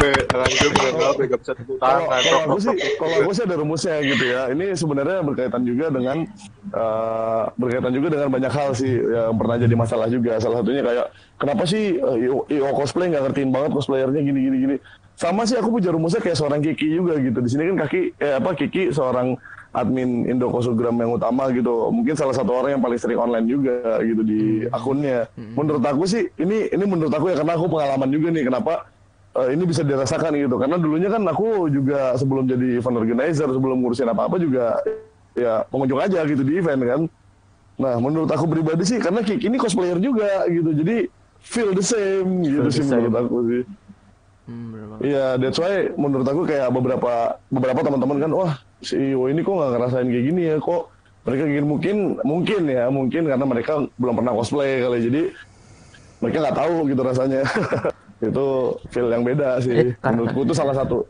Gue 0.00 0.10
tangan 0.30 1.14
gak 1.28 1.40
bisa 1.40 1.52
tepuk 1.54 1.76
tangan. 1.78 2.20
kalau 2.24 2.40
aku 2.48 2.58
sih, 2.60 2.74
kalau 2.96 3.14
aku 3.20 3.30
sih 3.36 3.44
ada 3.44 3.56
rumusnya 3.60 3.96
gitu 4.02 4.24
ya. 4.24 4.42
Ini 4.52 4.66
sebenarnya 4.74 5.18
berkaitan 5.24 5.62
juga 5.68 5.86
dengan 5.92 6.16
eh, 6.72 7.42
berkaitan 7.56 7.92
juga 7.92 8.08
dengan 8.16 8.28
banyak 8.32 8.52
hal 8.52 8.70
sih 8.72 8.92
yang 8.92 9.36
pernah 9.36 9.56
jadi 9.60 9.74
masalah 9.76 10.06
juga. 10.08 10.40
Salah 10.40 10.64
satunya 10.64 10.82
kayak 10.82 11.06
kenapa 11.36 11.62
sih 11.68 12.00
eh, 12.00 12.24
IO, 12.26 12.48
IO 12.48 12.68
cosplay 12.72 13.12
nggak 13.12 13.30
ngertiin 13.30 13.50
banget 13.52 13.70
cosplayernya 13.76 14.20
gini 14.24 14.40
gini 14.48 14.56
gini. 14.58 14.76
Sama 15.20 15.44
sih 15.44 15.60
aku 15.60 15.68
punya 15.76 15.92
rumusnya 15.92 16.24
kayak 16.24 16.38
seorang 16.40 16.64
Kiki 16.64 16.96
juga 16.96 17.20
gitu. 17.20 17.38
Di 17.44 17.50
sini 17.52 17.68
kan 17.74 17.76
kaki 17.84 18.00
eh, 18.16 18.34
apa 18.40 18.56
Kiki 18.56 18.88
seorang 18.88 19.36
admin 19.70 20.26
Indo 20.26 20.50
Kosogram 20.50 20.98
yang 20.98 21.14
utama 21.14 21.46
gitu. 21.54 21.90
Mungkin 21.94 22.18
salah 22.18 22.34
satu 22.34 22.50
orang 22.50 22.78
yang 22.78 22.82
paling 22.82 22.98
sering 22.98 23.18
online 23.18 23.46
juga 23.46 24.02
gitu 24.02 24.22
di 24.26 24.40
akunnya. 24.70 25.30
Menurut 25.38 25.82
aku 25.86 26.02
sih 26.10 26.26
ini 26.38 26.70
ini 26.74 26.84
menurut 26.86 27.12
aku 27.14 27.30
ya 27.30 27.38
karena 27.38 27.54
aku 27.54 27.66
pengalaman 27.70 28.10
juga 28.10 28.28
nih 28.34 28.44
kenapa 28.50 28.72
eh, 29.38 29.48
ini 29.54 29.62
bisa 29.62 29.86
dirasakan 29.86 30.34
gitu. 30.34 30.56
Karena 30.58 30.76
dulunya 30.76 31.08
kan 31.08 31.22
aku 31.26 31.70
juga 31.70 32.18
sebelum 32.18 32.50
jadi 32.50 32.82
event 32.82 32.98
organizer, 32.98 33.46
sebelum 33.46 33.76
ngurusin 33.82 34.10
apa-apa 34.10 34.36
juga 34.42 34.82
ya 35.38 35.62
pengunjung 35.70 36.00
aja 36.02 36.26
gitu 36.26 36.42
di 36.42 36.58
event 36.58 36.82
kan. 36.82 37.00
Nah, 37.80 37.96
menurut 37.96 38.28
aku 38.28 38.44
pribadi 38.44 38.84
sih 38.84 39.00
karena 39.00 39.24
Kiki 39.24 39.48
ini 39.48 39.56
cosplayer 39.56 39.96
juga 40.02 40.44
gitu. 40.50 40.74
Jadi 40.74 41.08
feel 41.40 41.72
the 41.72 41.80
same 41.80 42.44
gitu 42.44 42.68
the 42.68 42.74
sih 42.74 42.84
same. 42.84 43.06
menurut 43.06 43.14
aku 43.16 43.36
sih. 43.48 43.62
Hmm. 44.50 44.98
Iya, 45.00 45.38
that's 45.38 45.56
why 45.56 45.86
menurut 45.94 46.26
aku 46.26 46.42
kayak 46.42 46.68
beberapa 46.68 47.12
beberapa 47.46 47.80
teman-teman 47.80 48.18
kan, 48.18 48.30
wah 48.34 48.52
si 48.80 49.14
Iwo 49.14 49.30
ini 49.30 49.40
kok 49.40 49.54
nggak 49.54 49.70
ngerasain 49.72 50.08
kayak 50.10 50.24
gini 50.26 50.42
ya, 50.44 50.56
kok 50.58 50.90
mereka 51.22 51.42
gini 51.46 51.62
mungkin 51.64 51.96
mungkin 52.20 52.62
ya 52.66 52.84
mungkin 52.90 53.22
karena 53.24 53.44
mereka 53.44 53.72
belum 53.94 54.14
pernah 54.18 54.32
cosplay 54.34 54.82
kali, 54.82 54.98
jadi 55.06 55.22
mereka 56.18 56.36
nggak 56.42 56.58
tahu 56.58 56.74
gitu 56.84 57.00
rasanya. 57.00 57.42
itu 58.20 58.46
feel 58.92 59.08
yang 59.08 59.24
beda 59.24 59.56
Eh, 59.56 59.64
sih. 59.64 59.76
karena- 59.96 60.20
Menurutku 60.20 60.44
itu 60.44 60.52
salah 60.52 60.76
satu 60.76 61.08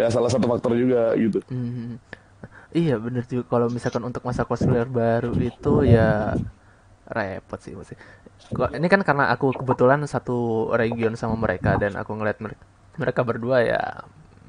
ya 0.00 0.08
salah 0.08 0.32
satu 0.32 0.48
faktor 0.48 0.72
juga 0.72 1.12
gitu. 1.12 1.44
Hmm. 1.52 2.00
Iya 2.72 2.96
bener 2.96 3.28
juga 3.28 3.44
kalau 3.44 3.68
misalkan 3.68 4.00
untuk 4.08 4.24
masa 4.24 4.48
cosplayer 4.48 4.88
baru 4.88 5.36
itu 5.36 5.84
ya 5.84 6.32
repot 7.04 7.60
sih 7.60 7.76
masih. 7.76 8.00
Ini 8.50 8.86
kan 8.90 9.00
karena 9.06 9.30
aku 9.30 9.54
kebetulan 9.54 10.02
satu 10.04 10.70
region 10.74 11.14
sama 11.14 11.38
mereka 11.38 11.78
dan 11.78 11.94
aku 11.94 12.18
ngeliat 12.18 12.38
mereka 12.42 12.62
mereka 12.98 13.20
berdua 13.22 13.62
ya 13.62 13.82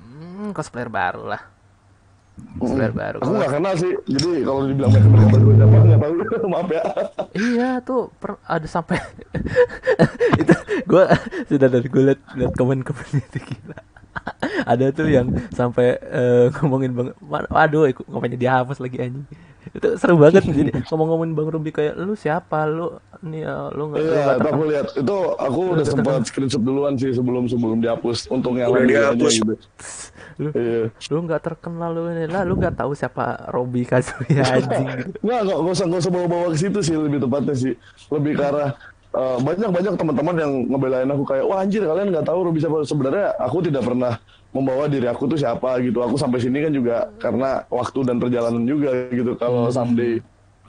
hmm, 0.01 0.51
cosplayer 0.57 0.89
baru 0.89 1.29
lah. 1.29 1.41
Cosplayer 2.57 2.89
baru. 2.89 3.21
Aku 3.21 3.38
nggak 3.38 3.53
kenal 3.53 3.74
sih, 3.77 3.93
jadi 4.10 4.41
kalau 4.41 4.65
dibilang 4.65 4.89
mereka 4.89 5.07
mereka 5.13 5.29
berdua 5.29 5.53
siapa 5.62 5.75
nggak 5.77 6.00
tahu. 6.01 6.13
Maaf 6.53 6.69
ya. 6.74 6.83
Iya 7.38 7.69
tuh 7.86 8.01
per- 8.17 8.41
ada 8.43 8.67
sampai 8.67 8.98
itu 10.41 10.53
gue 10.89 11.03
sudah 11.48 11.67
dari 11.69 11.88
gue 11.88 12.03
liat, 12.12 12.21
liat 12.33 12.53
komen-komen 12.57 13.07
itu 13.13 13.39
gila. 13.45 13.77
ada 14.65 14.86
tuh 14.91 15.07
yang 15.07 15.27
sampai 15.53 15.95
eh, 16.01 16.45
ngomongin 16.60 16.91
bang, 16.91 17.07
wa- 17.21 17.50
waduh 17.50 17.86
ikut 17.88 18.05
komennya 18.10 18.39
dihapus 18.41 18.81
lagi 18.81 18.98
anjing. 19.00 19.25
Itu 19.71 19.87
seru 19.95 20.15
banget 20.15 20.43
jadi 20.51 20.71
ngomong-ngomongin 20.85 21.31
bang 21.31 21.47
Ruby 21.49 21.71
kayak 21.71 21.95
lu 21.95 22.13
siapa 22.13 22.65
lu 22.65 22.91
nih 23.21 23.43
eh, 23.43 23.67
lu 23.71 23.83
nggak 23.87 23.99
Iya, 23.99 24.11
aku 24.11 24.39
terkenal." 24.41 24.67
lihat. 24.67 24.85
Itu 24.93 25.15
aku 25.33 25.59
udah 25.71 25.85
sempat 25.91 26.21
screenshot 26.25 26.59
duluan 26.59 26.93
sih 26.95 27.11
sebelum 27.11 27.43
sebelum 27.45 27.79
dihapus. 27.79 28.27
Yang 28.27 28.41
Udah 28.67 28.83
dihapus. 28.83 29.33
gitu. 29.37 29.53
lu 30.37 30.49
Iya. 30.51 30.89
lu 31.07 31.19
nggak 31.21 31.41
terkenal 31.41 31.89
lu 31.91 32.09
ini 32.09 32.25
lah 32.25 32.41
lu 32.41 32.55
nggak 32.55 32.73
tahu 32.73 32.91
siapa 32.91 33.47
Robi 33.47 33.83
Kazuya 33.83 34.41
anjing 34.55 34.85
gitu. 34.89 35.09
Nggak, 35.21 35.39
nggak, 35.43 35.57
nggak 35.59 35.73
usah, 35.73 35.85
nggak 35.85 36.01
usah 36.01 36.11
bawa-bawa 36.11 36.45
ke 36.49 36.57
situ 36.57 36.79
sih 36.81 36.95
lebih 36.95 37.19
tepatnya 37.19 37.53
sih. 37.53 37.73
Lebih 38.09 38.31
ke 38.33 38.43
arah 38.43 38.69
eh, 39.11 39.37
banyak-banyak 39.39 39.93
teman-teman 39.93 40.35
yang 40.35 40.51
ngebelain 40.67 41.09
aku 41.09 41.23
kayak, 41.25 41.45
wah 41.45 41.59
anjir 41.59 41.83
kalian 41.83 42.09
nggak 42.09 42.25
tahu 42.25 42.39
Ruby 42.43 42.59
siapa. 42.59 42.81
Sebenarnya 42.83 43.35
aku 43.37 43.57
tidak 43.61 43.83
pernah 43.83 44.17
membawa 44.51 44.88
diri 44.88 45.08
aku 45.08 45.27
tuh 45.31 45.39
siapa 45.39 45.79
gitu. 45.84 46.03
Aku 46.03 46.15
sampai 46.20 46.43
sini 46.43 46.63
kan 46.63 46.72
juga 46.72 47.08
karena 47.20 47.63
waktu 47.72 48.00
dan 48.03 48.20
perjalanan 48.20 48.63
juga 48.67 49.10
gitu. 49.12 49.36
Kalau 49.39 49.72
someday 49.72 50.20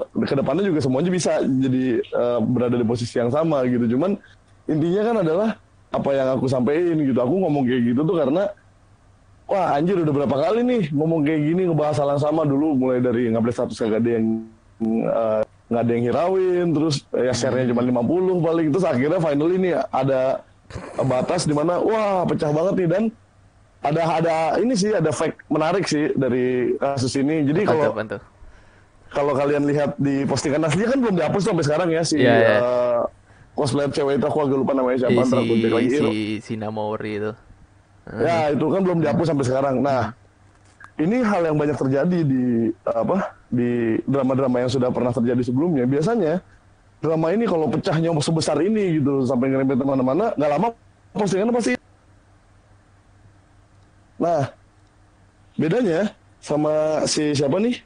ke 0.03 0.35
depannya 0.35 0.65
juga 0.67 0.81
semuanya 0.81 1.11
bisa 1.13 1.43
jadi 1.43 2.01
eh, 2.01 2.39
berada 2.43 2.77
di 2.79 2.87
posisi 2.87 3.19
yang 3.19 3.31
sama 3.31 3.67
gitu. 3.67 3.99
Cuman 3.99 4.17
intinya 4.71 5.03
kan 5.05 5.17
adalah 5.27 5.49
apa 5.93 6.11
yang 6.15 6.29
aku 6.39 6.47
sampaikan 6.49 6.97
gitu. 7.03 7.19
Aku 7.19 7.35
ngomong 7.43 7.67
kayak 7.67 7.83
gitu 7.93 8.01
tuh 8.07 8.17
karena 8.19 8.49
Wah 9.53 9.77
anjir 9.77 10.01
udah 10.01 10.15
berapa 10.17 10.37
kali 10.49 10.65
nih 10.65 10.83
ngomong 10.97 11.29
kayak 11.29 11.41
gini 11.45 11.63
ngebahas 11.69 12.01
hal 12.01 12.17
yang 12.17 12.23
sama 12.25 12.49
dulu 12.49 12.73
mulai 12.73 13.05
dari 13.05 13.29
ngupdate 13.29 13.53
status 13.53 13.85
kagak 13.85 14.01
ada 14.01 14.11
yang 14.17 14.27
eh, 14.81 15.41
nggak 15.69 15.83
ada 15.83 15.93
yang 15.93 16.05
hirauin 16.09 16.67
terus 16.73 16.95
eh, 17.13 17.29
ya 17.29 17.35
share-nya 17.37 17.69
cuma 17.69 17.85
50 17.85 18.41
paling 18.41 18.67
terus 18.73 18.87
akhirnya 18.89 19.21
finally 19.21 19.57
nih 19.61 19.75
ada 19.93 20.41
batas 21.05 21.45
di 21.45 21.53
mana 21.53 21.85
wah 21.85 22.25
pecah 22.25 22.49
banget 22.49 22.75
nih 22.81 22.89
dan 22.89 23.03
ada 23.83 24.03
ada 24.23 24.35
ini 24.63 24.75
sih 24.79 24.95
ada 24.95 25.11
fact 25.11 25.43
menarik 25.51 25.85
sih 25.91 26.15
dari 26.15 26.79
kasus 26.79 27.19
ini 27.19 27.43
jadi 27.43 27.67
kalau 27.67 27.91
kalau 29.13 29.33
kalian 29.37 29.69
lihat 29.69 29.99
di 30.01 30.25
postingan 30.25 30.65
aslinya 30.65 30.89
kan 30.89 30.99
belum 31.03 31.15
dihapus 31.21 31.43
sampai 31.45 31.65
sekarang 31.67 31.89
ya 31.93 32.03
si 32.07 32.17
Iya, 32.23 32.33
iya. 32.33 32.53
eh, 32.63 33.01
cosplayer 33.53 33.93
cewek 33.93 34.17
itu 34.17 34.27
aku 34.27 34.39
agak 34.49 34.57
lupa 34.57 34.73
namanya 34.73 35.05
siapa 35.05 35.21
ntar 35.29 35.39
aku 35.45 35.55
cek 35.61 35.73
lagi 35.73 35.89
si, 35.93 35.99
si 36.01 36.15
Sinamori 36.41 37.13
itu. 37.21 37.33
Ya 38.19 38.51
itu 38.51 38.67
kan 38.67 38.81
belum 38.83 38.99
dihapus 39.05 39.27
sampai 39.31 39.45
sekarang. 39.47 39.75
Nah 39.85 40.17
ini 40.97 41.21
hal 41.21 41.53
yang 41.53 41.57
banyak 41.61 41.77
terjadi 41.77 42.19
di 42.25 42.73
apa 42.89 43.37
di 43.53 44.01
drama-drama 44.09 44.65
yang 44.65 44.71
sudah 44.73 44.89
pernah 44.89 45.13
terjadi 45.13 45.43
sebelumnya. 45.45 45.85
Biasanya 45.85 46.41
drama 47.05 47.35
ini 47.35 47.45
kalau 47.45 47.69
pecahnya 47.69 48.11
sebesar 48.23 48.57
ini 48.65 49.03
gitu 49.03 49.27
sampai 49.29 49.53
ngerempet 49.53 49.77
ke 49.77 49.87
mana-mana, 49.87 50.33
nggak 50.39 50.51
lama 50.51 50.69
postingannya 51.13 51.53
pasti. 51.53 51.73
Nah 54.17 54.51
bedanya 55.55 56.13
sama 56.41 57.05
si 57.07 57.33
siapa 57.33 57.57
nih? 57.57 57.77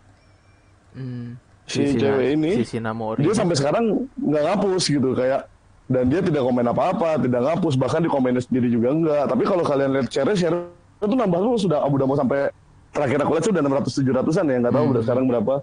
Hmm. 0.97 1.37
Si 1.67 1.83
Sina- 1.83 1.99
cewek 1.99 2.27
ini, 2.39 2.53
si 2.63 2.79
Sinamori. 2.79 3.27
Dia 3.27 3.35
sampai 3.35 3.59
sekarang 3.59 4.07
nggak 4.17 4.43
ngapus 4.47 4.85
gitu 4.87 5.13
kayak 5.13 5.51
dan 5.87 6.07
dia 6.07 6.19
tidak 6.19 6.43
komen 6.43 6.67
apa-apa, 6.67 7.19
tidak 7.19 7.43
ngapus 7.43 7.75
bahkan 7.75 8.01
di 8.01 8.11
komennya 8.11 8.41
sendiri 8.41 8.71
juga 8.71 8.95
enggak. 8.95 9.25
Tapi 9.29 9.43
kalau 9.45 9.63
kalian 9.63 9.91
lihat 9.93 10.07
share 10.09 10.31
share 10.33 10.57
itu 10.97 11.15
nambah 11.15 11.39
lu 11.39 11.59
sudah 11.59 11.83
udah 11.85 12.07
mau 12.07 12.15
sampai 12.15 12.49
terakhir 12.91 13.19
aku 13.21 13.33
lihat 13.35 13.45
sudah 13.45 13.61
600 13.61 13.93
700-an 13.93 14.47
ya, 14.47 14.57
nggak 14.63 14.75
tahu 14.75 14.85
Hmm. 14.87 14.93
udah 14.95 15.03
sekarang 15.03 15.25
berapa. 15.27 15.55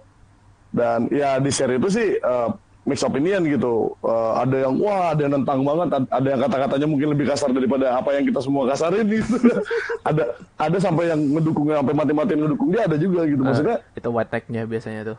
Dan 0.74 0.98
ya 1.08 1.38
di 1.38 1.50
share 1.50 1.72
itu 1.72 1.88
sih 1.88 2.08
eh, 2.14 2.48
mix 2.84 3.00
opinion 3.00 3.40
gitu. 3.44 3.92
Eh, 4.00 4.32
ada 4.38 4.56
yang 4.64 4.74
wah, 4.76 5.12
ada 5.12 5.20
yang 5.24 5.32
nentang 5.34 5.60
banget, 5.60 5.88
ad- 5.90 6.10
ada 6.12 6.28
yang 6.28 6.40
kata-katanya 6.40 6.86
mungkin 6.86 7.08
lebih 7.16 7.26
kasar 7.26 7.50
daripada 7.50 7.96
apa 7.96 8.12
yang 8.12 8.24
kita 8.24 8.40
semua 8.40 8.68
kasarin 8.68 9.04
gitu. 9.08 9.36
ada 10.08 10.22
ada 10.60 10.76
sampai 10.78 11.08
yang 11.08 11.20
ngedukungnya 11.20 11.80
sampai 11.80 11.94
mati-matian 11.96 12.38
ngedukung 12.44 12.68
dia 12.70 12.82
ada 12.84 12.96
juga 12.96 13.20
gitu. 13.24 13.42
Ah, 13.42 13.46
Maksudnya 13.50 13.76
itu 13.92 14.08
white 14.08 14.30
tag-nya 14.30 14.62
biasanya 14.64 15.02
tuh. 15.12 15.18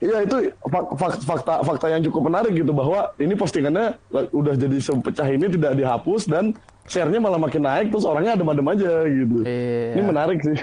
Iya 0.00 0.22
itu 0.24 0.36
fak- 0.64 0.92
fak- 0.96 1.22
fakta 1.22 1.54
fakta 1.60 1.86
yang 1.90 2.00
cukup 2.06 2.30
menarik 2.30 2.54
gitu 2.54 2.72
bahwa 2.72 3.10
ini 3.18 3.34
postingannya 3.34 3.98
udah 4.32 4.54
jadi 4.54 4.78
sepecah 4.78 5.28
ini 5.28 5.50
tidak 5.50 5.76
dihapus 5.76 6.30
dan 6.30 6.54
share-nya 6.86 7.20
malah 7.20 7.36
makin 7.36 7.62
naik 7.62 7.90
terus 7.90 8.06
orangnya 8.06 8.38
adem-adem 8.38 8.66
aja 8.70 8.92
gitu. 9.04 9.36
Iya. 9.44 9.92
Ini 9.92 10.02
menarik 10.02 10.38
sih. 10.40 10.56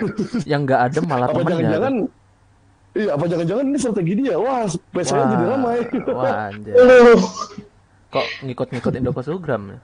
Yang 0.48 0.62
nggak 0.66 0.80
adem 0.90 1.04
malah 1.06 1.28
apa 1.28 1.42
jangan-jangan 1.44 1.94
Iya, 2.90 3.14
apa 3.14 3.26
jangan-jangan 3.26 3.66
ini 3.66 3.78
strategi 3.78 4.14
dia? 4.18 4.36
Wah, 4.36 4.66
PC-nya 4.66 5.26
jadi 5.30 5.46
ramai. 5.48 5.78
Wah, 6.10 6.50
anjir. 6.50 6.74
Kok 8.14 8.26
ngikut-ngikut 8.44 8.94
Indokosmogram 8.96 9.62
ya? 9.70 9.80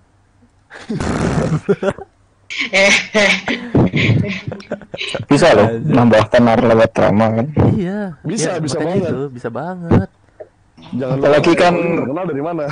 Bisa 5.25 5.51
loh 5.53 5.67
nambah 5.81 6.23
tenar 6.31 6.59
lewat 6.61 6.89
drama 6.93 7.25
kan. 7.31 7.47
Iya. 7.73 8.17
Bisa, 8.21 8.57
Iya, 8.57 8.61
bisa 8.61 8.77
banget. 8.79 9.09
itu, 9.09 9.21
bisa 9.29 9.49
banget. 9.49 10.09
Jangan 10.85 11.17
Apalagi 11.17 11.53
kan- 11.55 11.75
lu 11.75 11.97
terkenal 11.99 12.25
dari 12.25 12.43
mana? 12.43 12.63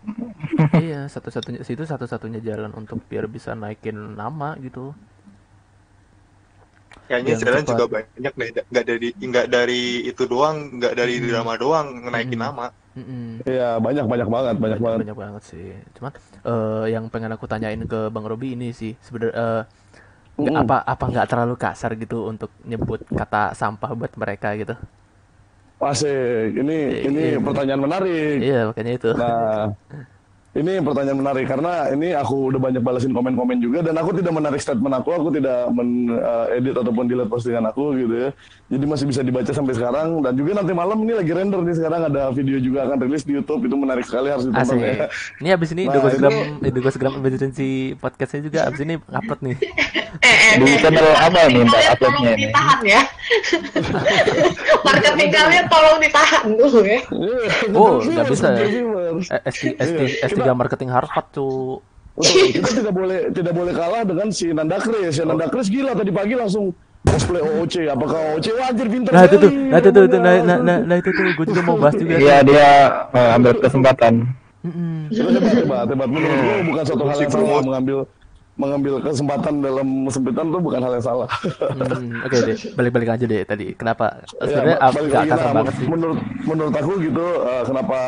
iya, 0.84 1.00
satu-satunya 1.06 1.60
situ 1.62 1.82
satu-satunya 1.82 2.40
jalan 2.40 2.72
untuk 2.74 3.00
biar 3.02 3.24
bisa 3.26 3.54
naikin 3.54 4.14
nama 4.14 4.56
gitu. 4.60 4.92
Kayaknya 7.10 7.32
Yang 7.32 7.42
jalan 7.42 7.58
cepat. 7.58 7.70
juga 7.72 7.84
banyak 7.90 8.32
deh, 8.32 8.48
nggak 8.70 8.84
dari 8.86 9.08
nggak 9.12 9.46
dari 9.50 9.82
itu 10.06 10.22
doang, 10.24 10.56
nggak 10.72 10.94
dari 10.94 11.14
Hmm. 11.16 11.26
drama 11.26 11.52
doang 11.56 11.86
ngenaikin 12.00 12.38
Hmm. 12.38 12.46
nama. 12.46 12.66
Iya, 13.42 13.68
banyak 13.76 14.06
banyak 14.06 14.28
banget, 14.28 14.54
banyak 14.56 14.78
banget. 14.78 14.98
banyak 15.02 15.18
banget 15.18 15.42
sih. 15.44 15.68
Cuman 15.92 16.12
eh, 16.40 16.84
yang 16.88 17.10
pengen 17.10 17.32
aku 17.32 17.44
tanyain 17.44 17.82
ke 17.82 18.06
Bang 18.08 18.24
Robi 18.24 18.54
ini 18.54 18.70
sih 18.70 18.94
sebenarnya 19.00 19.34
eh, 19.34 19.62
nggak- 20.38 20.54
Mm. 20.54 20.62
apa 20.62 20.76
apa 20.80 21.04
nggak 21.04 21.26
terlalu 21.26 21.54
kasar 21.56 21.90
gitu 21.94 22.24
untuk 22.24 22.54
nyebut 22.62 23.02
kata 23.10 23.52
sampah 23.52 23.90
buat 23.90 24.14
mereka 24.14 24.54
gitu. 24.54 24.78
Asik. 25.78 26.06
Ini 26.54 26.78
ini 27.04 27.22
Iya. 27.34 27.38
pertanyaan 27.40 27.80
menarik. 27.80 28.36
Iya, 28.38 28.60
makanya 28.68 28.92
itu. 28.94 29.10
Nah, 29.12 29.72
ini 30.50 30.82
pertanyaan 30.82 31.22
menarik 31.22 31.46
karena 31.46 31.94
ini 31.94 32.10
aku 32.10 32.50
udah 32.50 32.58
banyak 32.58 32.82
balasin 32.82 33.14
komen-komen 33.14 33.62
juga 33.62 33.86
dan 33.86 33.94
aku 33.94 34.18
tidak 34.18 34.34
menarik 34.34 34.58
statement 34.58 34.98
aku, 34.98 35.14
aku 35.14 35.30
tidak 35.30 35.70
men-edit 35.70 36.74
ataupun 36.74 37.06
delete 37.06 37.30
postingan 37.30 37.70
aku 37.70 37.94
gitu 37.94 38.14
ya. 38.26 38.28
Jadi 38.66 38.82
masih 38.82 39.06
bisa 39.06 39.22
dibaca 39.22 39.46
sampai 39.54 39.78
sekarang 39.78 40.26
dan 40.26 40.34
juga 40.34 40.58
nanti 40.58 40.74
malam 40.74 41.06
ini 41.06 41.14
lagi 41.14 41.30
render 41.30 41.62
nih 41.62 41.78
sekarang 41.78 42.10
ada 42.10 42.34
video 42.34 42.58
juga 42.58 42.82
akan 42.90 42.98
rilis 42.98 43.22
di 43.22 43.38
YouTube 43.38 43.62
itu 43.70 43.78
menarik 43.78 44.02
sekali 44.02 44.26
harus 44.34 44.50
ditonton 44.50 44.74
Asik. 44.74 44.82
ya. 44.82 45.06
Ini 45.38 45.48
abis 45.54 45.68
ini 45.70 45.82
Nah, 45.86 45.94
Indogosgram 45.94 46.34
Indogosgram 46.66 47.12
emergency 47.14 47.70
podcastnya 48.02 48.40
juga 48.50 48.58
abis 48.66 48.80
ini 48.82 48.94
upload 49.06 49.40
nih. 49.46 49.56
Eh, 50.10 50.26
eh, 50.26 50.54
Di 50.58 50.74
eh, 50.74 50.78
channel 50.82 51.06
apa 51.14 51.46
nih 51.46 51.62
Mbak 51.62 51.82
uploadnya 51.94 52.02
tolong 52.02 52.34
ini? 52.34 52.42
ditahan 52.50 52.80
ya. 52.82 53.02
Marketing 54.82 55.30
kalian 55.30 55.66
tolong 55.70 55.98
ditahan 56.02 56.44
dulu 56.50 56.80
ya. 56.82 56.98
Oh, 57.70 58.02
nggak 58.02 58.26
bisa 58.26 58.46
ya? 58.58 58.66
Viewers. 58.66 59.30
Eh, 60.40 60.42
S3, 60.42 60.42
S3, 60.42 60.42
Iya, 60.42 60.42
S3 60.42 60.46
kita- 60.46 60.56
marketing 60.56 60.90
Harvard 60.90 61.26
tuh. 61.30 61.84
Kita 62.20 62.68
tidak 62.74 62.92
boleh 62.92 63.18
tidak 63.30 63.54
boleh 63.54 63.72
kalah 63.72 64.02
dengan 64.02 64.28
si 64.28 64.50
Nanda 64.50 64.76
Kris. 64.76 65.08
Si 65.10 65.22
Nanda 65.22 65.46
Kris 65.46 65.68
gila 65.68 65.92
tadi 65.92 66.10
pagi 66.10 66.34
langsung 66.34 66.74
cosplay 67.02 67.40
OOC 67.40 67.88
apakah 67.88 68.18
OOC 68.34 68.46
wah 68.52 68.68
anjir 68.68 68.86
pinter 68.86 69.08
Nah 69.08 69.24
itu 69.24 69.36
tuh, 69.38 69.50
nah 69.50 69.78
itu 69.78 69.88
tuh, 69.88 70.02
tuh, 70.06 70.18
nah, 70.18 70.34
nah, 70.38 70.58
nah, 70.58 70.78
nah 70.82 70.96
itu 70.98 71.08
tuh, 71.08 71.24
gue 71.30 71.46
juga 71.46 71.62
mau 71.62 71.76
bahas 71.78 71.94
juga. 71.94 72.12
Iya 72.14 72.36
dia 72.42 72.66
eh, 73.08 73.30
ambil 73.32 73.52
kesempatan. 73.58 74.14
Hebat 75.08 75.32
hebat 75.54 75.86
hebat. 75.86 76.08
Menurut 76.10 76.38
gue 76.38 76.56
bukan 76.66 76.82
suatu 76.84 77.04
hal 77.06 77.18
yang 77.18 77.32
salah 77.32 77.62
mengambil 77.62 77.98
mengambil 78.52 78.94
kesempatan 79.00 79.54
dalam 79.58 79.88
kesempitan 80.04 80.44
tuh 80.46 80.60
bukan 80.60 80.76
hal 80.78 80.92
yang 80.92 81.06
salah. 81.06 81.28
Hmm, 81.72 82.20
Oke 82.20 82.36
deh, 82.44 82.56
balik-balik 82.74 83.08
aja 83.10 83.24
deh 83.24 83.40
tadi. 83.42 83.72
Kenapa? 83.72 84.20
Ya, 84.36 84.44
Sebenarnya 84.44 84.76
ap- 84.78 84.92
balik 84.92 85.08
nggak 85.08 85.22
lagi, 85.22 85.32
kasar 85.32 85.52
banget 85.54 85.74
sih. 85.74 85.86
menurut 85.88 86.18
menurut 86.44 86.74
aku 86.74 86.92
gitu 87.00 87.24
eh, 87.40 87.62
kenapa 87.64 87.98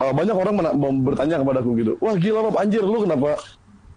eh, 0.00 0.12
banyak 0.12 0.36
orang 0.36 0.54
bertanya 1.04 1.36
kepadaku 1.44 1.70
gitu 1.80 1.92
wah 2.00 2.14
gila 2.16 2.48
Rob 2.48 2.56
anjir 2.56 2.82
lu 2.82 3.04
kenapa 3.04 3.36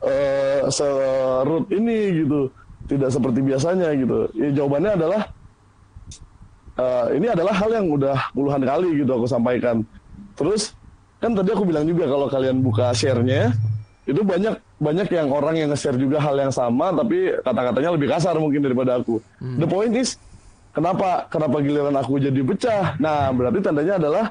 eh 0.03 0.67
serut 0.67 1.65
ini 1.71 2.23
gitu 2.23 2.51
tidak 2.91 3.09
seperti 3.15 3.39
biasanya 3.39 3.95
gitu 3.95 4.27
ya 4.35 4.49
jawabannya 4.51 4.91
adalah 4.99 5.21
eh, 6.75 7.05
ini 7.15 7.27
adalah 7.31 7.53
hal 7.55 7.69
yang 7.71 7.87
udah 7.87 8.17
puluhan 8.35 8.61
kali 8.61 8.89
gitu 8.99 9.11
aku 9.15 9.27
sampaikan 9.27 9.81
terus 10.35 10.75
kan 11.23 11.31
tadi 11.31 11.55
aku 11.55 11.63
bilang 11.63 11.87
juga 11.87 12.03
kalau 12.03 12.27
kalian 12.27 12.59
buka 12.59 12.91
share-nya 12.91 13.55
itu 14.03 14.19
banyak 14.19 14.59
banyak 14.83 15.07
yang 15.15 15.31
orang 15.31 15.55
yang 15.55 15.71
nge-share 15.71 15.95
juga 15.95 16.19
hal 16.19 16.35
yang 16.35 16.51
sama 16.51 16.91
tapi 16.91 17.31
kata-katanya 17.39 17.89
lebih 17.95 18.11
kasar 18.11 18.35
mungkin 18.35 18.59
daripada 18.59 18.99
aku. 18.99 19.23
The 19.39 19.63
point 19.63 19.95
is 19.95 20.19
kenapa 20.75 21.31
kenapa 21.31 21.63
giliran 21.63 21.95
aku 21.95 22.19
jadi 22.19 22.41
pecah? 22.43 22.99
Nah, 22.99 23.31
berarti 23.31 23.63
tandanya 23.63 23.95
adalah 23.95 24.25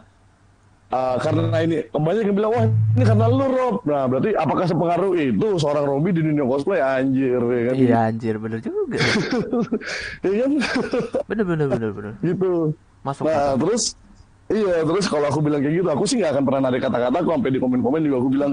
uh, 0.92 1.16
karena 1.18 1.56
ini 1.58 1.76
banyak 1.88 2.24
yang 2.24 2.36
bilang 2.36 2.52
wah 2.52 2.64
ini 2.68 3.04
karena 3.04 3.26
lu 3.26 3.46
Rob. 3.48 3.74
Nah, 3.82 4.04
berarti 4.06 4.30
apakah 4.32 4.64
sepengaruh 4.64 5.12
itu 5.16 5.48
seorang 5.56 5.84
Robi 5.84 6.12
di 6.12 6.22
dunia 6.22 6.44
cosplay 6.44 6.78
anjir 6.78 7.40
ya 7.40 7.62
kan? 7.66 7.74
Iya 7.74 7.96
anjir, 8.06 8.34
bener 8.36 8.58
juga. 8.60 8.96
Iya 10.24 10.44
kan? 10.44 10.52
Bener 11.26 11.44
bener 11.44 11.66
bener 11.68 11.90
bener. 11.90 12.12
gitu. 12.20 12.76
Masuk 13.02 13.26
Nah, 13.26 13.34
masuk. 13.52 13.58
terus 13.66 13.82
iya, 14.46 14.76
terus 14.84 15.04
kalau 15.08 15.26
aku 15.26 15.40
bilang 15.40 15.58
kayak 15.58 15.80
gitu, 15.80 15.88
aku 15.88 16.04
sih 16.04 16.16
nggak 16.20 16.32
akan 16.36 16.44
pernah 16.44 16.60
narik 16.68 16.80
kata-kata 16.80 17.16
aku 17.18 17.30
sampai 17.32 17.50
di 17.50 17.58
komen-komen 17.58 18.00
juga 18.04 18.16
aku 18.20 18.30
bilang 18.30 18.52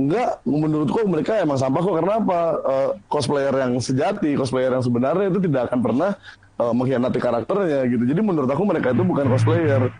enggak, 0.00 0.30
menurutku 0.48 1.04
mereka 1.04 1.36
emang 1.36 1.60
sampah 1.60 1.82
kok 1.82 1.94
karena 2.00 2.12
apa? 2.16 2.40
Eh, 2.64 2.88
cosplayer 3.06 3.52
yang 3.52 3.76
sejati, 3.76 4.32
cosplayer 4.32 4.72
yang 4.72 4.80
sebenarnya 4.80 5.28
itu 5.28 5.40
tidak 5.44 5.68
akan 5.68 5.80
pernah 5.84 6.10
eh, 6.56 6.72
mengkhianati 6.72 7.18
karakternya 7.18 7.80
gitu. 7.84 8.04
Jadi 8.06 8.20
menurut 8.22 8.48
aku 8.48 8.62
mereka 8.64 8.94
itu 8.94 9.02
bukan 9.02 9.26
cosplayer. 9.28 9.92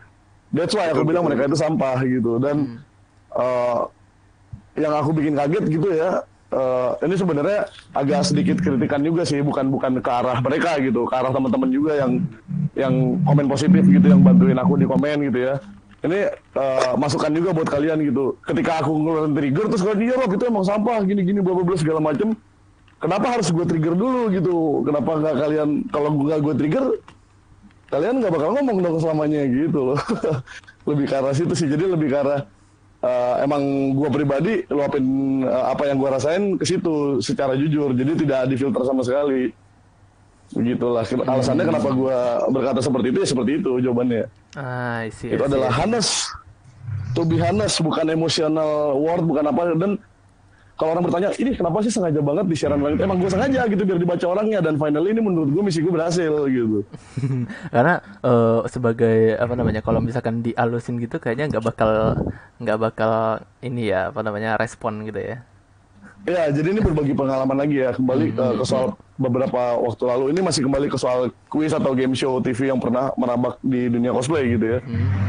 That's 0.51 0.75
why 0.75 0.91
aku 0.91 1.07
bilang 1.07 1.27
mereka 1.27 1.47
itu 1.47 1.59
sampah 1.59 2.03
gitu. 2.03 2.43
Dan 2.43 2.83
eh, 3.35 3.79
yang 4.79 4.93
aku 4.95 5.11
bikin 5.15 5.39
kaget 5.39 5.65
gitu 5.71 5.89
ya. 5.95 6.27
eh, 6.51 6.91
ini 7.07 7.15
sebenarnya 7.15 7.71
agak 7.95 8.27
sedikit 8.27 8.59
kritikan 8.59 8.99
juga 9.07 9.23
sih, 9.23 9.39
bukan 9.39 9.71
bukan 9.71 10.03
ke 10.03 10.11
arah 10.11 10.43
mereka 10.43 10.83
gitu, 10.83 11.07
ke 11.07 11.15
arah 11.15 11.31
teman-teman 11.31 11.71
juga 11.71 11.95
yang 11.95 12.19
yang 12.75 12.95
komen 13.23 13.47
positif 13.47 13.87
gitu, 13.87 14.07
yang 14.11 14.23
bantuin 14.27 14.59
aku 14.59 14.75
di 14.75 14.87
komen 14.91 15.31
gitu 15.31 15.39
ya. 15.47 15.55
Ini 16.01 16.21
eh, 16.35 16.93
masukan 16.99 17.31
juga 17.31 17.55
buat 17.55 17.69
kalian 17.71 18.03
gitu. 18.03 18.35
Ketika 18.43 18.83
aku 18.83 18.91
ngeluarin 18.99 19.37
trigger 19.37 19.71
terus 19.71 19.83
kalian 19.87 20.01
iya 20.03 20.15
Rob 20.19 20.33
itu 20.35 20.45
emang 20.49 20.65
sampah 20.67 20.99
gini-gini 21.07 21.39
bla 21.39 21.55
bla 21.55 21.63
bla 21.63 21.77
segala 21.79 22.01
macem. 22.03 22.35
Kenapa 23.01 23.33
harus 23.33 23.49
gue 23.49 23.65
trigger 23.65 23.95
dulu 23.97 24.29
gitu? 24.35 24.85
Kenapa 24.85 25.11
nggak 25.23 25.35
kalian 25.41 25.69
kalau 25.89 26.09
nggak 26.21 26.41
gue 26.45 26.55
trigger 26.59 26.85
kalian 27.91 28.23
nggak 28.23 28.33
bakal 28.33 28.51
ngomong 28.55 28.79
dong 28.81 28.97
selamanya 29.03 29.43
gitu 29.51 29.93
loh. 29.93 29.99
lebih 30.91 31.05
ke 31.11 31.15
arah 31.19 31.35
situ 31.35 31.55
sih. 31.59 31.67
Jadi 31.67 31.85
lebih 31.91 32.09
ke 32.09 32.17
arah 32.23 32.41
eh, 33.03 33.35
emang 33.45 33.93
gua 33.99 34.09
pribadi 34.09 34.63
luapin 34.71 35.05
eh, 35.43 35.65
apa 35.67 35.91
yang 35.91 35.99
gua 35.99 36.17
rasain 36.17 36.57
ke 36.57 36.65
situ 36.65 37.19
secara 37.19 37.59
jujur. 37.59 37.93
Jadi 37.93 38.25
tidak 38.25 38.49
difilter 38.49 38.83
sama 38.87 39.03
sekali. 39.03 39.51
Begitulah 40.51 41.07
alasannya 41.07 41.65
kenapa 41.67 41.89
gua 41.95 42.19
berkata 42.51 42.83
seperti 42.83 43.07
itu 43.15 43.19
ya 43.23 43.29
seperti 43.29 43.51
itu 43.63 43.73
jawabannya. 43.83 44.25
Ah, 44.55 45.07
isi. 45.07 45.31
Itu 45.31 45.43
adalah 45.47 45.71
honest. 45.75 46.31
To 47.19 47.27
be 47.27 47.43
honest, 47.43 47.83
bukan 47.83 48.07
emotional 48.07 48.95
word, 49.03 49.27
bukan 49.27 49.51
apa 49.51 49.75
dan 49.75 49.99
kalau 50.81 50.97
orang 50.97 51.05
bertanya, 51.05 51.29
ini 51.37 51.53
kenapa 51.53 51.85
sih 51.85 51.93
sengaja 51.93 52.25
banget 52.25 52.49
di 52.49 52.57
siaran 52.57 52.81
langit? 52.81 53.05
Emang 53.05 53.21
gue 53.21 53.29
sengaja 53.29 53.69
gitu 53.69 53.85
biar 53.85 54.01
dibaca 54.01 54.25
orangnya 54.33 54.65
dan 54.65 54.81
finally 54.81 55.13
ini 55.13 55.21
menurut 55.21 55.53
gue 55.53 55.61
misi 55.61 55.85
gue 55.85 55.93
berhasil 55.93 56.33
gitu. 56.49 56.81
Karena 57.75 58.01
eh, 58.01 58.61
sebagai 58.65 59.37
apa 59.37 59.53
namanya, 59.53 59.85
kalau 59.85 60.01
misalkan 60.01 60.41
dialusin 60.41 60.97
gitu, 60.97 61.21
kayaknya 61.21 61.53
nggak 61.53 61.65
bakal 61.69 61.93
nggak 62.57 62.79
bakal 62.81 63.45
ini 63.61 63.93
ya 63.93 64.09
apa 64.09 64.25
namanya 64.25 64.57
respon 64.57 65.05
gitu 65.05 65.21
ya. 65.21 65.45
Ya, 66.29 66.53
jadi 66.53 66.77
ini 66.77 66.81
berbagi 66.85 67.17
pengalaman 67.17 67.57
lagi 67.57 67.81
ya. 67.81 67.97
Kembali 67.97 68.37
uh, 68.37 68.61
ke 68.61 68.65
soal 68.69 68.93
beberapa 69.17 69.81
waktu 69.81 70.05
lalu. 70.05 70.25
Ini 70.37 70.41
masih 70.45 70.69
kembali 70.69 70.87
ke 70.93 70.99
soal 71.01 71.33
kuis 71.49 71.73
atau 71.73 71.97
game 71.97 72.13
show 72.13 72.37
TV 72.45 72.69
yang 72.69 72.77
pernah 72.77 73.09
merambak 73.17 73.57
di 73.65 73.89
dunia 73.89 74.13
cosplay 74.13 74.53
gitu 74.53 74.77
ya. 74.77 74.79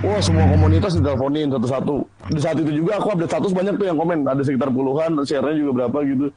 Wah, 0.03 0.19
semua 0.19 0.43
komunitas 0.51 0.99
diteleponin 0.99 1.47
satu-satu. 1.47 1.95
Di 2.35 2.39
saat 2.43 2.59
itu 2.59 2.71
juga 2.83 2.99
aku 2.99 3.15
update 3.15 3.31
status 3.31 3.51
banyak 3.55 3.79
tuh 3.79 3.87
yang 3.87 3.95
komen. 3.95 4.27
Ada 4.27 4.43
sekitar 4.43 4.67
puluhan, 4.67 5.15
share-nya 5.23 5.55
juga 5.55 5.71
berapa 5.83 5.97
gitu. 6.03 6.27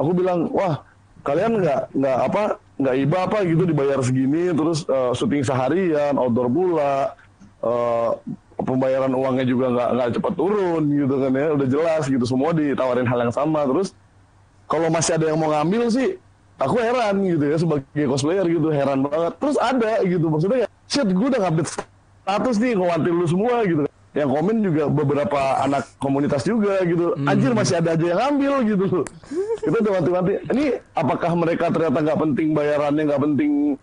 Aku 0.00 0.10
bilang, 0.16 0.48
wah 0.56 0.80
kalian 1.26 1.58
nggak 1.58 1.80
nggak 1.90 2.18
apa 2.32 2.42
nggak 2.78 2.96
iba 3.02 3.18
apa 3.26 3.38
gitu 3.42 3.62
dibayar 3.66 3.98
segini 3.98 4.54
terus 4.54 4.86
uh, 4.86 5.10
syuting 5.10 5.42
seharian 5.42 6.14
outdoor 6.14 6.46
pula 6.46 7.18
uh, 7.66 8.14
pembayaran 8.66 9.14
uangnya 9.14 9.46
juga 9.46 9.66
nggak 9.70 9.88
nggak 9.94 10.08
cepat 10.18 10.32
turun 10.34 10.82
gitu 10.90 11.14
kan 11.22 11.30
ya. 11.30 11.46
Udah 11.54 11.68
jelas 11.70 12.02
gitu 12.10 12.24
semua 12.26 12.50
ditawarin 12.50 13.06
hal 13.06 13.30
yang 13.30 13.34
sama. 13.34 13.62
Terus 13.64 13.94
kalau 14.66 14.90
masih 14.90 15.16
ada 15.16 15.30
yang 15.30 15.38
mau 15.38 15.54
ngambil 15.54 15.88
sih 15.94 16.18
aku 16.58 16.76
heran 16.82 17.22
gitu 17.22 17.44
ya 17.46 17.56
sebagai 17.56 18.04
cosplayer 18.10 18.46
gitu 18.50 18.68
heran 18.74 19.06
banget. 19.06 19.32
Terus 19.38 19.56
ada 19.62 19.92
gitu 20.02 20.26
maksudnya 20.26 20.58
ya 20.66 20.68
shit 20.90 21.08
gue 21.08 21.26
udah 21.30 21.42
update 21.46 21.70
status 22.26 22.56
nih 22.58 22.74
ngewanti 22.74 23.10
lu 23.14 23.26
semua 23.30 23.62
gitu. 23.62 23.82
Yang 24.16 24.32
komen 24.32 24.56
juga 24.64 24.88
beberapa 24.88 25.40
anak 25.60 25.92
komunitas 26.00 26.40
juga 26.40 26.80
gitu. 26.88 27.12
Anjir 27.28 27.52
masih 27.52 27.84
ada 27.84 27.92
aja 27.94 28.00
yang 28.00 28.16
ngambil 28.16 28.52
gitu. 28.64 29.04
Kita 29.60 29.76
udah 29.76 29.92
wanti-wanti 30.00 30.32
ini 30.56 30.66
apakah 30.96 31.30
mereka 31.36 31.68
ternyata 31.68 32.00
nggak 32.00 32.18
penting 32.24 32.48
bayarannya 32.56 33.02
nggak 33.12 33.22
penting 33.22 33.76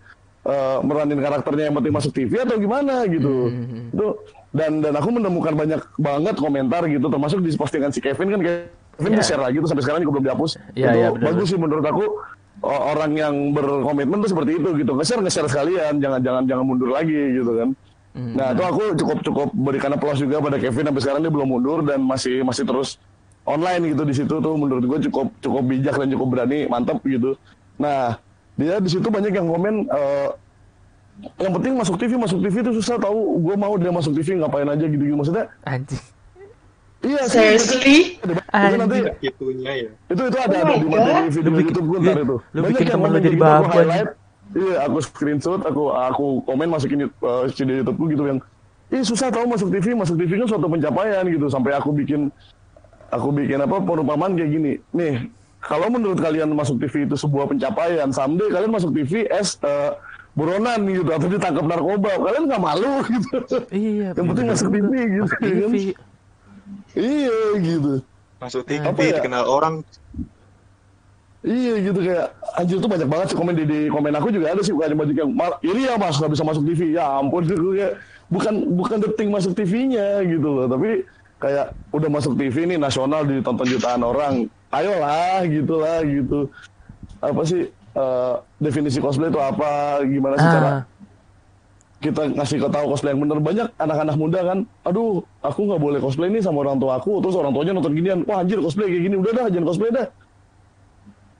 eh, 0.44 0.78
meranin 0.84 1.20
karakternya 1.20 1.72
yang 1.72 1.76
penting 1.80 1.94
masuk 1.94 2.12
TV 2.12 2.44
atau 2.44 2.56
gimana 2.60 3.04
gitu. 3.08 3.50
Itu 3.90 4.06
dan 4.54 4.78
dan 4.78 4.94
aku 4.94 5.08
menemukan 5.10 5.52
banyak 5.58 5.80
banget 5.98 6.34
komentar 6.38 6.86
gitu 6.86 7.10
termasuk 7.10 7.42
di 7.42 7.50
postingan 7.58 7.90
si 7.90 7.98
Kevin 7.98 8.38
kan 8.38 8.40
Kevin 8.40 9.10
Iya. 9.10 9.18
di 9.18 9.24
share 9.26 9.42
lagi 9.42 9.56
tuh 9.58 9.66
sampai 9.66 9.82
sekarang 9.82 10.00
juga 10.06 10.12
belum 10.18 10.26
dihapus. 10.30 10.50
Iya, 10.78 10.86
itu 10.94 10.98
iya, 10.98 11.08
benar, 11.10 11.24
bagus 11.34 11.46
sih 11.50 11.58
menurut 11.58 11.82
aku 11.82 12.04
orang 12.62 13.12
yang 13.18 13.34
berkomitmen 13.50 14.22
tuh 14.22 14.30
seperti 14.30 14.62
itu 14.62 14.68
gitu. 14.78 14.92
Nge-share 14.94 15.20
nge-share 15.20 15.48
sekalian 15.50 15.98
jangan 15.98 16.20
jangan 16.22 16.42
jangan 16.46 16.64
mundur 16.64 16.94
lagi 16.94 17.18
gitu 17.34 17.52
kan. 17.58 17.68
Nah 18.14 18.54
itu 18.54 18.62
aku 18.62 18.82
cukup 18.94 19.18
cukup 19.26 19.48
berikan 19.50 19.90
aplaus 19.90 20.22
juga 20.22 20.38
pada 20.38 20.62
Kevin 20.62 20.86
sampai 20.86 21.02
sekarang 21.02 21.20
dia 21.26 21.32
belum 21.34 21.48
mundur 21.50 21.82
dan 21.82 21.98
masih 21.98 22.46
masih 22.46 22.62
terus 22.62 23.02
online 23.42 23.90
gitu 23.90 24.02
di 24.06 24.14
situ 24.14 24.34
tuh. 24.38 24.54
Menurut 24.54 24.84
gue 24.86 24.98
cukup 25.10 25.34
cukup 25.42 25.62
bijak 25.66 25.98
dan 25.98 26.08
cukup 26.14 26.26
berani 26.30 26.70
mantap 26.70 27.02
gitu. 27.02 27.34
Nah 27.74 28.22
dia 28.54 28.74
di 28.76 28.88
situ 28.88 29.04
banyak 29.04 29.30
yang 29.30 29.46
komen 29.46 29.74
eh, 29.84 30.28
yang 31.36 31.52
penting 31.52 31.72
masuk 31.74 31.94
TV 31.96 32.14
masuk 32.14 32.38
TV 32.38 32.54
itu 32.60 32.72
susah 32.76 32.96
tahu 32.96 33.18
gue 33.40 33.54
mau 33.54 33.74
dia 33.74 33.90
masuk 33.90 34.12
TV 34.12 34.34
ngapain 34.36 34.66
aja 34.66 34.84
gitu 34.84 34.98
gitu 35.00 35.14
maksudnya 35.14 35.46
Anjing. 35.62 36.02
iya 37.00 37.22
Seriously? 37.24 38.16
itu 38.16 38.76
nanti 38.76 38.98
Itunya 39.20 39.72
ya. 39.76 39.90
itu 40.08 40.22
itu 40.24 40.38
ada 40.38 40.56
Oh 40.56 40.64
ada 40.64 40.74
di 40.74 40.86
materi 40.86 41.20
Lu 41.20 41.30
video 41.30 41.52
bikin- 41.52 41.66
YouTube 41.68 41.86
gue 41.86 41.98
ntar 42.00 42.12
lu- 42.12 42.18
itu 42.18 42.36
lu 42.48 42.58
Banyak 42.60 42.70
bikin 42.70 42.84
yang 42.84 42.94
temen 42.96 43.08
lu 43.08 43.18
jadi 43.20 43.36
babu, 43.36 43.64
highlight 43.68 44.08
iya 44.54 44.74
aku 44.82 44.98
screenshot 45.00 45.60
aku 45.60 45.82
aku 45.90 46.24
komen 46.44 46.68
masukin 46.68 46.98
uh, 47.20 47.44
video 47.48 47.74
YouTube 47.76 47.96
gue 47.96 48.08
gitu 48.12 48.24
yang 48.28 48.40
Ih 48.86 49.02
susah 49.02 49.26
tahu 49.28 49.48
masuk 49.48 49.68
TV, 49.70 49.90
masuk 49.92 50.14
TV 50.14 50.36
kan 50.36 50.46
suatu 50.46 50.68
pencapaian 50.68 51.24
gitu. 51.26 51.48
Sampai 51.48 51.72
aku 51.72 51.90
bikin 51.90 52.28
aku 53.08 53.32
bikin 53.32 53.58
apa 53.58 53.80
perumpamaan 53.80 54.36
kayak 54.36 54.50
gini. 54.52 54.72
Nih, 54.92 55.24
kalau 55.64 55.88
menurut 55.88 56.20
kalian 56.20 56.52
masuk 56.52 56.76
TV 56.76 57.08
itu 57.08 57.16
sebuah 57.16 57.48
pencapaian, 57.48 58.12
someday 58.12 58.52
kalian 58.52 58.72
masuk 58.72 58.92
TV 58.92 59.24
as 59.32 59.56
uh, 59.64 59.96
buronan 60.36 60.84
gitu 60.84 61.08
atau 61.08 61.24
ditangkap 61.24 61.64
narkoba, 61.64 62.12
kalian 62.20 62.44
nggak 62.52 62.62
malu 62.62 63.00
gitu. 63.16 63.38
Iya. 63.72 64.08
Yang 64.12 64.26
penting 64.28 64.46
masuk. 64.52 64.68
TV 64.68 64.92
gitu. 64.92 65.24
Masuk 65.24 65.40
ya 65.40 65.48
kan? 65.48 65.70
TV. 65.72 65.76
Iya 66.94 67.38
gitu. 67.64 67.94
Masuk 68.38 68.62
TV 68.68 68.84
Apa 68.84 69.00
ya? 69.00 69.14
dikenal 69.18 69.44
orang. 69.48 69.74
Iya 71.44 71.74
gitu 71.84 72.00
kayak 72.00 72.26
anjir 72.56 72.76
tuh 72.80 72.88
banyak 72.88 73.04
banget 73.04 73.26
sih 73.28 73.36
komen 73.36 73.52
di, 73.52 73.64
di 73.68 73.80
komen 73.92 74.16
aku 74.16 74.32
juga 74.32 74.56
ada 74.56 74.64
sih 74.64 74.72
bukan 74.72 74.96
banyak 74.96 75.12
yang 75.12 75.28
ini 75.60 75.84
ya 75.84 76.00
mas 76.00 76.16
nggak 76.16 76.32
bisa 76.32 76.40
masuk 76.40 76.64
TV 76.64 76.96
ya 76.96 77.20
ampun 77.20 77.44
gitu 77.44 77.68
kayak 77.76 78.00
bukan 78.32 78.54
bukan 78.72 78.96
deting 79.04 79.28
masuk 79.28 79.52
TV-nya 79.52 80.24
gitu 80.24 80.48
loh 80.48 80.66
tapi 80.72 81.04
kayak 81.44 81.66
udah 81.92 82.08
masuk 82.08 82.32
TV 82.40 82.64
nih 82.64 82.80
nasional 82.80 83.28
ditonton 83.28 83.68
jutaan 83.68 84.00
orang. 84.00 84.48
Ayolah 84.72 85.44
gitulah 85.44 86.00
gitu. 86.08 86.48
Apa 87.20 87.44
sih 87.44 87.68
eh, 87.70 88.34
definisi 88.56 88.96
cosplay 88.96 89.28
itu 89.28 89.36
apa? 89.36 90.00
Gimana 90.08 90.40
sih 90.40 90.48
cara 90.48 90.68
Ah, 90.68 90.80
kita 92.00 92.32
ngasih 92.32 92.58
ke 92.64 92.68
tahu 92.72 92.84
cosplay 92.96 93.12
yang 93.12 93.20
bener? 93.28 93.38
Banyak 93.44 93.68
anak-anak 93.76 94.16
muda 94.16 94.40
kan 94.40 94.58
aduh 94.88 95.20
aku 95.44 95.60
nggak 95.68 95.80
boleh 95.84 96.00
cosplay 96.00 96.32
nih 96.32 96.40
sama 96.40 96.64
orang 96.64 96.80
tua 96.80 96.96
aku. 96.96 97.20
Terus 97.20 97.36
orang 97.36 97.52
tuanya 97.52 97.76
nonton 97.76 97.92
ginian 97.92 98.24
wah 98.24 98.40
anjir 98.40 98.56
cosplay 98.64 98.88
kayak 98.88 99.02
gini. 99.04 99.16
Udah 99.20 99.32
dah 99.36 99.46
jangan 99.52 99.66
cosplay 99.68 99.90
dah. 99.92 100.08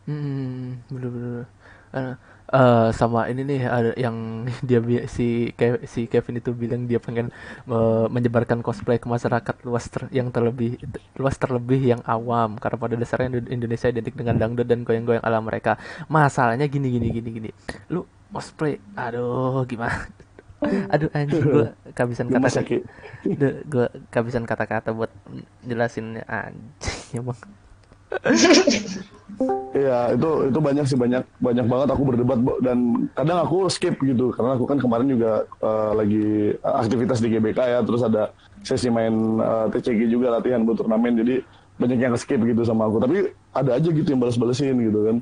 Hmm, 0.05 0.85
bener-bener. 0.93 1.49
Eh, 1.97 2.13
eh 2.45 2.89
sama 2.93 3.25
ini 3.33 3.41
nih 3.49 3.61
ada 3.67 3.91
yang 3.97 4.45
dia 4.69 4.79
si 5.09 5.51
Ke- 5.57 5.85
si 5.89 6.05
Kevin 6.13 6.41
itu 6.45 6.51
bilang 6.53 6.85
dia 6.91 7.01
pengen 7.01 7.33
eh, 7.69 8.07
menyebarkan 8.13 8.61
cosplay 8.61 9.01
ke 9.01 9.09
masyarakat 9.09 9.57
luas 9.65 9.85
ter- 9.89 10.13
yang 10.13 10.29
terlebih 10.29 10.77
luas 11.17 11.37
terlebih 11.41 11.81
yang 11.97 12.03
awam 12.05 12.61
karena 12.61 12.77
pada 12.77 12.95
dasarnya 13.01 13.29
Indo- 13.33 13.53
Indonesia 13.57 13.89
identik 13.89 14.15
dengan 14.15 14.37
dangdut 14.37 14.67
dan 14.69 14.85
goyang-goyang 14.85 15.25
ala 15.25 15.41
mereka. 15.41 15.81
Masalahnya 16.13 16.67
gini 16.69 16.89
gini 16.95 17.09
gini 17.11 17.29
gini. 17.33 17.51
Lu 17.93 18.05
cosplay 18.35 18.77
aduh 18.99 19.65
gimana? 19.65 20.05
Aduh 20.93 21.11
anjing 21.13 21.47
gua 21.53 21.77
kehabisan 21.97 22.29
ya, 22.29 22.37
kata-kata. 22.41 22.73
Gua 23.69 23.87
kehabisan 24.13 24.45
kata-kata 24.49 24.91
buat 24.97 25.11
jelasinnya 25.65 26.25
anjing 26.29 27.21
emang. 27.21 27.39
Iya 29.75 30.15
itu 30.15 30.31
itu 30.47 30.59
banyak 30.63 30.87
sih 30.87 30.95
banyak 30.95 31.27
banyak 31.43 31.67
banget 31.67 31.89
aku 31.91 32.03
berdebat 32.07 32.39
dan 32.63 33.11
kadang 33.19 33.43
aku 33.43 33.67
skip 33.67 33.99
gitu 33.99 34.31
karena 34.31 34.55
aku 34.55 34.71
kan 34.71 34.79
kemarin 34.79 35.11
juga 35.11 35.43
eh, 35.43 35.91
lagi 35.99 36.27
aktivitas 36.63 37.19
di 37.19 37.35
GBK 37.35 37.59
ya 37.59 37.79
terus 37.83 38.07
ada 38.07 38.31
sesi 38.63 38.87
main 38.87 39.13
eh, 39.43 39.67
TCG 39.75 40.07
juga 40.07 40.39
latihan 40.39 40.63
buat 40.63 40.79
turnamen 40.79 41.19
jadi 41.19 41.43
banyak 41.75 41.99
yang 41.99 42.15
skip 42.15 42.39
gitu 42.39 42.63
sama 42.63 42.87
aku. 42.87 43.03
Tapi 43.03 43.35
ada 43.51 43.71
aja 43.75 43.89
gitu 43.91 44.07
yang 44.07 44.23
balas-balesin 44.23 44.79
gitu 44.79 45.01
kan. 45.11 45.17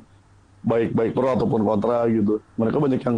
Baik 0.63 0.95
baik 0.95 1.11
pro 1.17 1.33
ataupun 1.33 1.65
kontra 1.65 2.05
gitu. 2.07 2.39
Mereka 2.55 2.77
banyak 2.77 3.01
yang 3.01 3.17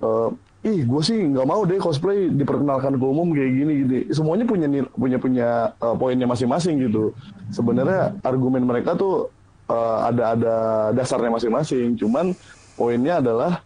eh, 0.00 0.28
ih 0.64 0.82
gue 0.82 1.02
sih 1.04 1.18
nggak 1.20 1.46
mau 1.46 1.62
deh 1.68 1.78
cosplay 1.78 2.32
diperkenalkan 2.32 2.96
ke 2.96 3.04
umum 3.04 3.30
kayak 3.30 3.50
gini 3.54 3.72
gini 3.84 3.98
semuanya 4.10 4.44
punya 4.48 4.66
nil- 4.66 4.92
punya 4.96 5.18
punya 5.20 5.48
eh, 5.78 5.94
poinnya 5.94 6.26
masing-masing 6.26 6.80
gitu. 6.88 7.12
Sebenarnya 7.52 8.16
argumen 8.24 8.64
mereka 8.66 8.96
tuh 8.96 9.30
eh, 9.68 9.98
ada 10.10 10.34
ada 10.34 10.54
dasarnya 10.96 11.30
masing-masing. 11.30 11.94
Cuman 12.00 12.34
poinnya 12.74 13.22
adalah 13.22 13.62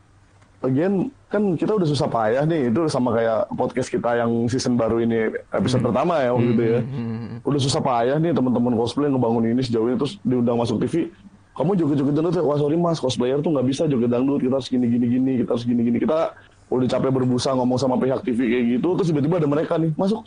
again 0.61 1.09
kan 1.33 1.57
kita 1.57 1.72
udah 1.72 1.88
susah 1.88 2.11
payah 2.11 2.44
nih. 2.44 2.68
Itu 2.68 2.85
sama 2.92 3.16
kayak 3.16 3.48
podcast 3.57 3.88
kita 3.88 4.20
yang 4.20 4.50
season 4.50 4.76
baru 4.76 5.00
ini 5.00 5.31
episode 5.57 5.81
pertama 5.81 6.20
ya 6.20 6.37
waktu 6.37 6.53
itu 6.53 6.62
ya. 6.68 6.81
Hmm. 6.85 7.40
udah 7.40 7.61
susah 7.62 7.81
payah 7.81 8.16
nih 8.20 8.37
teman-teman 8.37 8.76
cosplay 8.76 9.09
ngebangun 9.09 9.57
ini 9.57 9.62
sejauh 9.64 9.88
ini. 9.88 9.96
Terus 9.96 10.20
diundang 10.20 10.61
masuk 10.61 10.83
TV 10.85 11.09
kamu 11.50 11.76
joget-joget 11.76 12.14
dangdut 12.16 12.35
ya? 12.40 12.42
wah 12.44 12.57
sorry 12.57 12.76
mas. 12.76 13.00
Cosplayer 13.00 13.40
tuh 13.40 13.53
nggak 13.53 13.66
bisa 13.68 13.85
joget 13.88 14.09
dangdut. 14.12 14.40
Kita 14.40 14.61
harus 14.61 14.68
gini 14.68 14.87
gini 14.88 15.07
gini. 15.09 15.33
Kita 15.40 15.50
harus 15.57 15.64
gini 15.64 15.81
gini. 15.81 15.96
Kita 15.96 16.33
udah 16.70 16.87
capek 16.87 17.11
berbusa 17.11 17.50
ngomong 17.59 17.78
sama 17.78 17.98
pihak 17.98 18.22
TV 18.22 18.38
kayak 18.46 18.64
gitu 18.78 18.88
terus 18.94 19.09
tiba-tiba 19.11 19.42
ada 19.42 19.48
mereka 19.50 19.74
nih 19.76 19.90
masuk. 19.98 20.22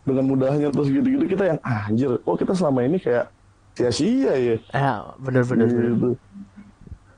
Dengan 0.00 0.24
mudahnya 0.28 0.68
terus 0.72 0.88
gitu-gitu 0.92 1.24
kita 1.28 1.44
yang 1.56 1.58
ah, 1.64 1.88
anjir 1.88 2.20
kok 2.20 2.36
kita 2.36 2.52
selama 2.56 2.84
ini 2.84 3.00
kayak 3.00 3.32
sia-sia 3.76 4.32
ya? 4.36 4.56
Eh, 4.60 4.98
bener 5.24 5.42
bener 5.48 5.66
gitu. 5.68 6.10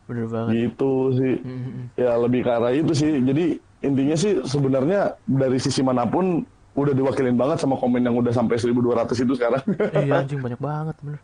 Bener 0.07 0.27
banget. 0.31 0.53
gitu 0.55 0.93
sih. 1.15 1.35
Hmm. 1.43 1.89
ya 1.99 2.15
lebih 2.19 2.41
ke 2.47 2.51
arah 2.51 2.73
itu 2.75 2.93
sih. 2.95 3.11
Jadi 3.23 3.59
intinya 3.83 4.17
sih 4.19 4.33
sebenarnya 4.47 5.19
dari 5.27 5.59
sisi 5.59 5.83
mana 5.83 6.07
pun 6.07 6.47
udah 6.73 6.95
diwakilin 6.97 7.37
banget 7.37 7.61
sama 7.61 7.77
komen 7.77 8.01
yang 8.01 8.17
udah 8.17 8.33
sampai 8.33 8.57
1200 8.57 9.25
itu 9.25 9.33
sekarang. 9.37 9.63
Iya 9.93 10.23
anjing 10.23 10.41
banyak 10.41 10.61
banget 10.61 10.97
bener. 11.03 11.21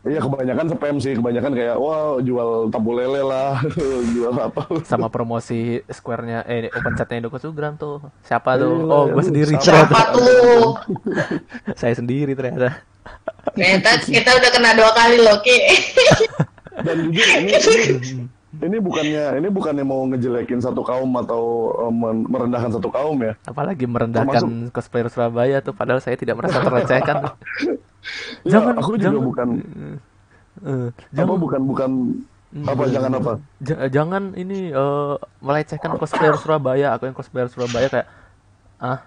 Iya 0.00 0.16
kebanyakan 0.24 0.66
spam 0.72 0.96
sih, 0.96 1.12
kebanyakan 1.12 1.52
kayak 1.52 1.76
wah 1.76 2.16
jual 2.24 2.72
tabu 2.72 2.96
lele 2.96 3.20
lah, 3.20 3.60
jual 4.16 4.32
apa. 4.32 4.64
Sama 4.88 5.12
promosi 5.12 5.84
square-nya 5.92 6.40
eh 6.48 6.72
open 6.72 6.96
chat-nya 6.96 7.28
Sugram 7.36 7.76
tuh. 7.76 8.00
Siapa 8.24 8.56
tuh? 8.56 8.80
Iya, 8.80 8.88
Oh, 8.88 9.04
gue 9.12 9.20
sendiri 9.20 9.52
siapa? 9.60 9.60
ternyata. 9.60 9.92
Apa 9.92 10.02
tuh? 10.16 10.64
Saya 11.80 11.92
sendiri 11.92 12.32
ternyata. 12.32 12.80
Ternyata 13.52 13.90
kita 14.00 14.30
udah 14.40 14.50
kena 14.56 14.70
dua 14.72 14.90
kali 14.96 15.20
loh, 15.20 15.36
Ki. 15.44 15.56
Dan 16.86 17.12
jujur 17.12 17.28
ini, 17.36 17.52
ini 17.52 17.84
ini 18.50 18.76
bukannya 18.80 19.24
ini 19.36 19.48
bukannya 19.52 19.84
mau 19.84 20.00
ngejelekin 20.08 20.64
satu 20.64 20.80
kaum 20.80 21.12
atau 21.20 21.42
men- 21.92 22.24
merendahkan 22.24 22.72
satu 22.72 22.88
kaum 22.88 23.20
ya. 23.20 23.36
Apalagi 23.44 23.84
merendahkan 23.84 24.72
cosplayer 24.72 25.12
Surabaya 25.12 25.60
tuh 25.60 25.76
padahal 25.76 26.00
saya 26.00 26.16
tidak 26.16 26.40
merasa 26.40 26.64
terlecehkan. 26.64 27.36
Ya, 28.40 28.50
Jangan- 28.52 28.76
aku 28.76 28.90
juga 28.94 29.04
jangan- 29.06 29.24
bukan 29.24 29.48
Eh, 30.60 30.88
apa 30.90 31.14
jangan 31.14 31.36
bukan 31.38 31.60
bukan 31.64 31.90
apa 32.62 32.82
jangan 32.86 33.12
apa. 33.14 33.32
ja- 33.60 33.88
jangan 33.88 34.22
ini 34.34 34.68
eh, 34.68 35.14
melecehkan 35.40 35.96
cosplayer 35.96 36.36
Surabaya. 36.36 36.92
Aku 36.92 37.04
yang 37.04 37.14
cosplayer 37.14 37.46
Surabaya 37.46 37.86
kayak 37.86 38.06
ah 38.78 39.00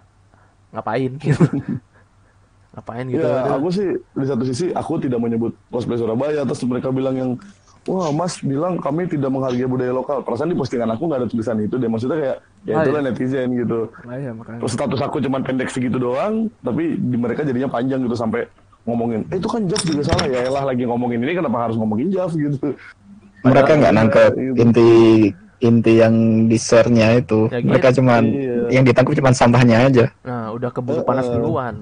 ngapain 0.71 1.11
gitu. 1.21 1.43
ngapain 2.73 3.05
gitu. 3.05 3.21
Ya, 3.21 3.45
aku 3.51 3.69
sih 3.69 3.85
di 3.93 4.25
satu 4.25 4.43
sisi 4.43 4.65
aku 4.71 4.97
tidak 4.97 5.19
menyebut 5.19 5.53
cosplay 5.67 5.93
Surabaya, 5.95 6.41
terus 6.41 6.63
mereka 6.63 6.89
bilang 6.89 7.15
yang 7.15 7.31
Wah, 7.83 8.07
Mas 8.09 8.39
bilang 8.39 8.79
kami 8.79 9.03
tidak 9.05 9.27
menghargai 9.27 9.67
budaya 9.67 9.91
lokal. 9.91 10.23
Perasaan 10.23 10.47
di 10.47 10.55
postingan 10.55 10.87
aku 10.87 11.03
nggak 11.03 11.19
ada 11.19 11.27
tulisan 11.27 11.59
itu 11.59 11.75
deh. 11.75 11.91
Maksudnya 11.91 12.15
kayak 12.15 12.37
ya 12.63 12.73
Ah, 12.73 12.81
itulah 12.81 13.01
iya. 13.03 13.11
netizen 13.11 13.47
gitu. 13.53 13.79
Nah, 14.07 14.15
iya, 14.15 14.31
makanya. 14.31 14.63
Terus 14.63 14.71
status 14.71 15.01
aku 15.03 15.19
cuma 15.19 15.43
pendek 15.43 15.67
segitu 15.67 15.99
doang, 15.99 16.47
tapi 16.63 16.95
di 16.95 17.17
mereka 17.19 17.43
jadinya 17.43 17.67
panjang 17.67 17.99
gitu 17.99 18.15
sampai 18.15 18.47
ngomongin, 18.83 19.23
eh 19.27 19.37
itu 19.37 19.47
kan 19.47 19.61
Jav 19.63 19.81
juga 19.81 20.01
salah 20.03 20.27
ya, 20.27 20.39
elah 20.43 20.63
lagi 20.65 20.83
ngomongin 20.83 21.19
ini 21.19 21.33
kenapa 21.33 21.57
harus 21.63 21.75
ngomongin 21.75 22.07
Jav 22.09 22.31
gitu. 22.31 22.75
mereka 23.41 23.71
nggak 23.73 23.93
nangkep 23.93 24.31
Iya. 24.33 24.51
inti 24.57 24.87
inti 25.59 25.93
yang 25.95 26.15
di 26.45 26.57
share-nya 26.57 27.15
itu 27.17 27.47
Ya, 27.47 27.59
mereka 27.59 27.87
gitu. 27.89 27.99
cuman 27.99 28.23
Iya. 28.25 28.55
yang 28.69 28.83
ditangkap 28.83 29.15
cuman 29.15 29.33
sampahnya 29.33 29.77
aja 29.83 30.05
Nah, 30.21 30.51
udah 30.51 30.69
keburu 30.69 31.01
panas 31.01 31.23
Eh, 31.23 31.31
duluan. 31.33 31.75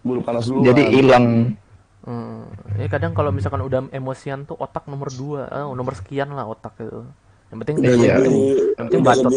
Bulu 0.00 0.20
panas 0.20 0.44
dulu. 0.44 0.60
jadi 0.62 0.82
hilang 0.86 1.56
Hmm. 2.02 2.46
Ya 2.76 2.86
kadang 2.86 3.10
kalau 3.12 3.28
misalkan 3.28 3.58
udah 3.60 3.90
emosian 3.90 4.44
tuh 4.44 4.54
otak 4.54 4.86
nomor 4.86 5.10
dua, 5.10 5.50
eh, 5.50 5.66
nomor 5.66 5.90
sekian 5.92 6.30
lah 6.30 6.46
otak 6.46 6.78
itu. 6.78 7.02
Yang 7.46 7.58
penting 7.58 7.74
Iya. 7.76 7.90
yang 7.90 7.98
Keburu, 8.14 8.38
penting 8.76 9.00
udah 9.00 9.08
batot. 9.08 9.30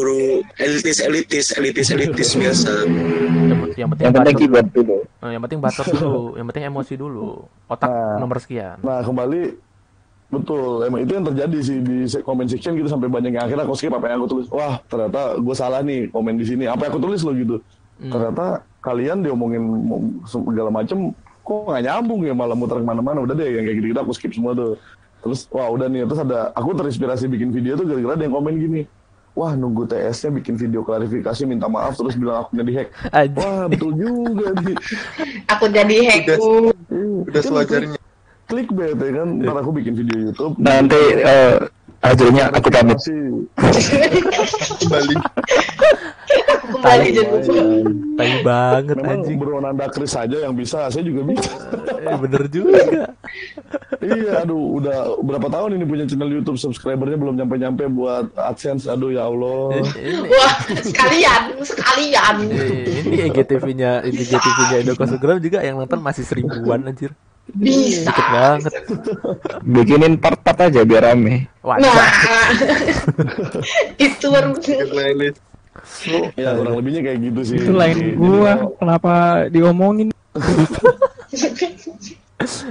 elitis 0.59 0.97
elitis 0.99 1.45
elitis 1.51 1.87
elitis 1.89 2.29
biasa. 2.31 2.71
Yang, 2.85 3.59
yang 3.73 3.89
penting 3.89 4.05
yang 4.05 4.13
penting 4.13 4.35
keyboard 4.37 4.67
dulu 4.69 4.97
Eh, 5.19 5.29
yang 5.29 5.41
penting 5.41 5.59
batot 5.59 5.83
dulu, 5.85 6.23
yang 6.39 6.47
penting 6.47 6.63
emosi 6.65 6.93
dulu. 6.95 7.43
Otak 7.65 7.87
Nah. 7.87 8.17
nomor 8.17 8.39
sekian. 8.39 8.79
Nah 8.79 8.99
kembali 8.99 9.41
betul 10.29 10.85
emang 10.85 11.01
itu 11.01 11.11
yang 11.11 11.25
terjadi 11.25 11.57
sih 11.59 11.77
di 11.81 11.95
comment 12.21 12.45
section 12.45 12.73
gitu 12.73 12.85
sampai 12.85 13.09
banyak 13.09 13.33
yang 13.33 13.43
akhirnya 13.43 13.65
aku 13.65 13.73
skip 13.73 13.89
apa 13.89 14.05
yang 14.07 14.21
aku 14.21 14.29
tulis 14.29 14.45
wah 14.47 14.77
ternyata 14.85 15.33
gue 15.35 15.55
salah 15.57 15.81
nih 15.81 16.05
komen 16.07 16.37
di 16.37 16.45
sini 16.45 16.69
apa 16.69 16.85
yang 16.85 16.93
aku 16.93 17.01
tulis 17.01 17.21
lo 17.21 17.33
gitu 17.33 17.57
Hmm. 17.97 18.13
ternyata 18.13 18.45
kalian 18.79 19.19
diomongin 19.19 19.59
mo- 19.59 19.99
segala 20.23 20.69
macem 20.69 21.11
kok 21.41 21.67
nggak 21.67 21.83
nyambung 21.83 22.21
ya 22.23 22.31
malah 22.31 22.53
muter 22.53 22.77
ke 22.77 22.85
mana-mana 22.85 23.19
udah 23.19 23.33
deh 23.33 23.49
yang 23.49 23.65
kayak 23.65 23.75
gitu, 23.81 23.97
aku 23.97 24.13
skip 24.13 24.31
semua 24.31 24.53
tuh 24.53 24.79
terus 25.19 25.49
wah 25.49 25.67
udah 25.67 25.89
nih 25.89 26.05
terus 26.05 26.21
ada 26.21 26.53
aku 26.53 26.71
terinspirasi 26.71 27.27
bikin 27.27 27.49
video 27.49 27.73
tuh 27.73 27.83
gara-gara 27.83 28.15
ada 28.15 28.23
yang 28.23 28.31
komen 28.31 28.55
gini 28.55 28.81
wah 29.33 29.53
nunggu 29.53 29.85
TS-nya 29.87 30.29
bikin 30.35 30.55
video 30.57 30.81
klarifikasi 30.81 31.41
minta 31.45 31.69
maaf 31.69 31.95
terus 31.95 32.17
bilang 32.17 32.43
akunnya 32.43 32.65
dihack 32.65 32.89
Aja. 33.09 33.35
wah 33.37 33.65
betul 33.69 33.91
juga 33.95 34.53
nih 34.61 34.75
Aku 35.57 35.65
jadi 35.69 35.95
hackku. 36.07 36.71
Udah 37.27 37.41
sewajarnya. 37.41 37.97
clickbait 38.49 38.97
ya 38.97 39.11
kan 39.21 39.29
ntar 39.45 39.61
aku 39.61 39.69
bikin 39.77 39.93
video 39.93 40.17
YouTube 40.29 40.57
nanti 40.57 40.97
eh, 41.21 41.61
hasilnya 41.99 42.43
aku 42.55 42.69
pamit. 42.71 42.99
Kembali. 44.79 45.15
Aku 46.29 46.65
kembali 46.77 47.07
jadi 47.11 47.37
Tai 48.19 48.33
banget 48.43 48.95
Memang 48.99 49.23
anjing. 49.23 49.37
Bro 49.39 49.63
Nanda 49.63 49.87
Kris 49.87 50.11
aja 50.11 50.37
yang 50.43 50.53
bisa, 50.53 50.91
saya 50.91 51.03
juga 51.03 51.23
bisa. 51.23 51.51
Eh, 51.99 52.17
bener 52.19 52.43
juga. 52.51 52.79
iya, 54.03 54.43
aduh, 54.43 54.79
udah 54.79 55.23
berapa 55.23 55.47
tahun 55.47 55.79
ini 55.79 55.85
punya 55.87 56.03
channel 56.03 56.31
YouTube 56.31 56.59
subscribernya 56.59 57.15
belum 57.15 57.39
nyampe-nyampe 57.39 57.87
buat 57.91 58.31
AdSense. 58.35 58.91
Aduh 58.91 59.15
ya 59.15 59.31
Allah. 59.31 59.79
Wah, 60.27 60.55
sekalian, 60.83 61.41
sekalian. 61.63 62.35
ini 63.07 63.31
IGTV-nya 63.31 64.03
IGTV-nya 64.03 64.77
Indoko 64.83 65.03
Sugram 65.07 65.39
juga 65.39 65.63
yang 65.63 65.79
nonton 65.79 65.99
masih 66.03 66.27
seribuan 66.27 66.83
anjir. 66.83 67.15
Bisa. 67.51 68.07
Dikit 68.07 68.27
banget. 68.29 68.71
bikinin 69.61 70.13
part-part 70.15 70.59
aja 70.63 70.81
biar 70.81 71.03
rame 71.03 71.49
Nah, 71.59 71.75
Wajah. 71.75 72.09
itu 74.05 74.25
baru 74.27 74.53
Playlist. 74.57 75.39
ya 76.35 76.53
kurang 76.53 76.75
lebihnya 76.75 77.01
kayak 77.01 77.19
gitu 77.23 77.41
sih. 77.45 77.57
Itu 77.57 77.71
lain 77.71 77.95
Jadi, 77.95 78.11
gua, 78.13 78.51
kalau- 78.53 78.73
kenapa 78.77 79.13
diomongin? 79.47 80.07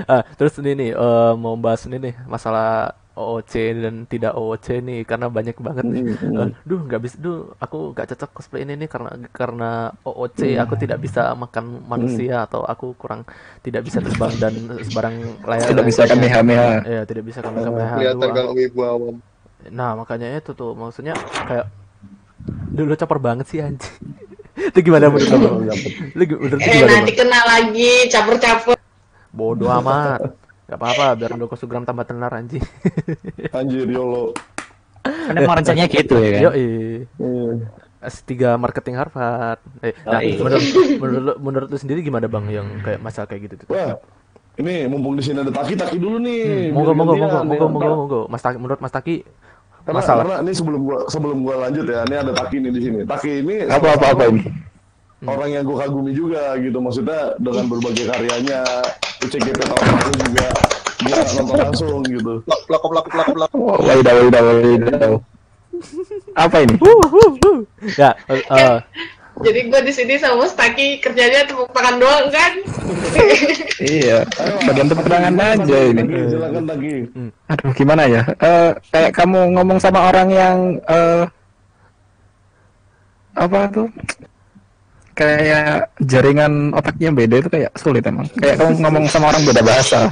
Ah, 0.07 0.25
terus 0.33 0.57
ini 0.57 0.73
nih 0.75 0.91
eh, 0.91 1.33
mau 1.35 1.53
bahas 1.55 1.85
ini 1.85 2.01
nih 2.01 2.14
masalah 2.25 2.97
OOC 3.19 3.53
dan 3.83 3.95
tidak 4.07 4.39
OOC 4.39 4.79
nih 4.79 5.01
karena 5.03 5.27
banyak 5.27 5.59
banget 5.59 5.85
nih. 5.85 6.03
Eh, 6.15 6.49
duh 6.63 6.81
nggak 6.87 7.01
bisa, 7.03 7.17
duh 7.19 7.51
aku 7.59 7.91
nggak 7.91 8.15
cocok 8.15 8.31
cosplay 8.31 8.63
ini 8.63 8.79
nih 8.79 8.87
karena 8.87 9.11
karena 9.35 9.71
OOC 10.07 10.55
aku 10.55 10.79
tidak 10.79 11.03
bisa 11.03 11.35
makan 11.35 11.83
manusia 11.85 12.47
atau 12.47 12.63
aku 12.63 12.95
kurang 12.95 13.27
tidak 13.61 13.83
bisa 13.83 13.99
terbang 13.99 14.31
dan 14.39 14.55
sebarang 14.79 15.15
layar. 15.43 15.67
tidak 15.67 15.85
bisa 15.91 16.03
kan 16.07 16.17
meha-meha 16.17 16.69
Iya 16.87 17.03
tidak 17.03 17.25
bisa 17.27 17.43
kami 17.43 17.59
kami 17.59 17.83
Kelihatan 17.83 18.29
kalau 18.31 18.53
wibu 18.55 18.81
awam. 18.87 19.15
Nah 19.69 19.99
makanya 19.99 20.39
itu 20.39 20.55
tuh 20.55 20.79
maksudnya 20.79 21.19
kayak 21.45 21.67
dulu 22.71 22.95
caper 22.95 23.19
banget 23.19 23.47
sih 23.51 23.59
anjing. 23.59 23.91
itu 24.71 24.79
gimana 24.83 25.11
menurut 25.11 25.27
kamu? 25.27 25.49
Lu 26.15 26.23
gi- 26.23 26.39
menurut 26.39 26.61
eh 26.63 26.71
gimana? 26.71 26.93
nanti 27.03 27.13
kena 27.15 27.41
lagi 27.43 27.93
caper-caper. 28.07 28.77
Bodoh 29.35 29.71
amat. 29.83 30.48
Gak 30.69 30.77
apa-apa 30.77 31.17
biar 31.17 31.33
Doko 31.35 31.57
Sugram 31.57 31.83
tambah 31.83 32.05
tenar 32.05 32.29
anjing. 32.31 32.61
Anjir, 33.57 33.89
YOLO. 33.89 34.37
Kan 35.01 35.35
emang 35.35 35.57
rencananya 35.57 35.89
gitu 35.89 36.15
ya 36.15 36.31
kan. 36.31 36.43
Yo, 36.45 36.51
Iya. 36.53 37.65
S3 37.99 38.29
marketing 38.55 38.95
Harvard. 38.95 39.59
Eh, 39.81 39.97
nah, 40.05 40.21
Yoi. 40.21 40.37
menurut, 40.37 40.63
menurut 41.01 41.23
lu- 41.25 41.41
menurut 41.41 41.69
lu 41.69 41.79
sendiri 41.79 41.99
gimana 41.99 42.29
bang 42.29 42.45
yang 42.53 42.69
kayak 42.79 43.01
masalah 43.01 43.25
kayak 43.25 43.49
gitu 43.49 43.65
tuh? 43.65 43.67
Wah, 43.73 43.97
ini 44.55 44.85
mumpung 44.87 45.17
di 45.17 45.25
sini 45.25 45.41
ada 45.41 45.49
Taki, 45.49 45.73
Taki 45.75 45.97
dulu 45.97 46.21
nih. 46.21 46.69
Monggo, 46.69 46.93
biar 46.93 46.99
monggo, 47.01 47.15
monggo, 47.17 47.25
ya. 47.27 47.43
monggo, 47.43 47.67
monggo, 47.67 47.81
Ntar- 47.81 47.97
monggo. 47.97 48.21
Mas 48.29 48.43
Taki, 48.45 48.57
menurut 48.59 48.79
Mas 48.79 48.93
Taki 48.93 49.17
Karena, 49.81 49.99
masalah. 49.99 50.23
karena 50.23 50.37
ini 50.39 50.53
sebelum 50.53 50.81
gua 50.85 50.99
sebelum 51.09 51.39
gua 51.41 51.55
lanjut 51.65 51.85
ya, 51.87 52.05
ini 52.05 52.17
ada 52.19 52.33
Taki 52.37 52.57
nih 52.61 52.71
di 52.71 52.81
sini. 52.83 52.99
Taki 53.03 53.31
ini 53.41 53.55
Apa 53.65 53.89
apa 53.91 54.07
apa 54.13 54.23
ini? 54.29 54.41
Orang 55.27 55.51
yang 55.51 55.63
gua 55.67 55.87
kagumi 55.87 56.13
juga 56.15 56.55
gitu. 56.61 56.79
Maksudnya 56.79 57.35
dengan 57.43 57.65
berbagai 57.67 58.05
karyanya, 58.07 58.63
UCGP 59.25 59.59
tahun 59.67 59.87
lalu 59.91 60.13
juga 60.31 60.49
dia 60.99 61.17
nonton 61.39 61.57
langsung 61.59 62.01
gitu. 62.07 62.33
Plak 62.47 62.83
plak 62.83 63.07
plak 63.07 63.29
plak. 63.35 63.51
Waidah 63.55 64.13
waidah 64.19 64.43
waidah. 64.43 65.11
Apa 66.35 66.57
ini? 66.67 66.75
ya, 67.95 68.11
eh, 68.27 68.43
eh, 68.43 68.79
Jadi 69.39 69.71
gue 69.71 69.81
di 69.87 69.93
sini 69.95 70.19
sama 70.19 70.43
Mas 70.43 70.51
Taki 70.59 70.99
kerjanya 70.99 71.47
tepuk 71.47 71.71
tangan 71.71 72.03
doang 72.03 72.27
kan? 72.35 72.53
Iya. 73.79 74.27
Bagian 74.67 74.91
tepuk 74.91 75.07
tangan 75.07 75.39
aja 75.39 75.79
ini. 75.95 76.03
Silakan 76.03 76.65
Taki. 76.67 76.95
Aduh 77.47 77.73
gimana 77.79 78.03
ya? 78.11 78.23
Eh 78.43 78.71
kayak 78.91 79.15
kamu 79.15 79.55
ngomong 79.55 79.79
sama 79.79 80.11
orang 80.11 80.29
yang 80.35 80.57
eh 80.91 81.31
apa 83.39 83.71
tuh? 83.71 83.87
Kayak 85.19 85.91
jaringan 85.99 86.71
otaknya 86.71 87.11
beda 87.11 87.43
itu 87.43 87.49
kayak 87.51 87.75
sulit 87.75 88.07
emang. 88.07 88.31
Kayak 88.39 88.63
kamu 88.63 88.73
ngomong 88.79 89.05
sama 89.11 89.35
orang 89.35 89.43
beda 89.43 89.63
bahasa. 89.67 90.07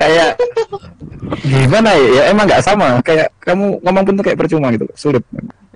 kayak 0.00 0.40
gimana 1.44 1.92
ya? 2.00 2.08
Ya 2.16 2.22
emang 2.32 2.48
nggak 2.48 2.64
sama. 2.64 2.96
Kayak 3.04 3.28
kamu 3.44 3.84
ngomong 3.84 4.04
pun 4.08 4.14
tuh 4.16 4.24
kayak 4.24 4.40
percuma 4.40 4.72
gitu. 4.72 4.88
Sulit. 4.96 5.20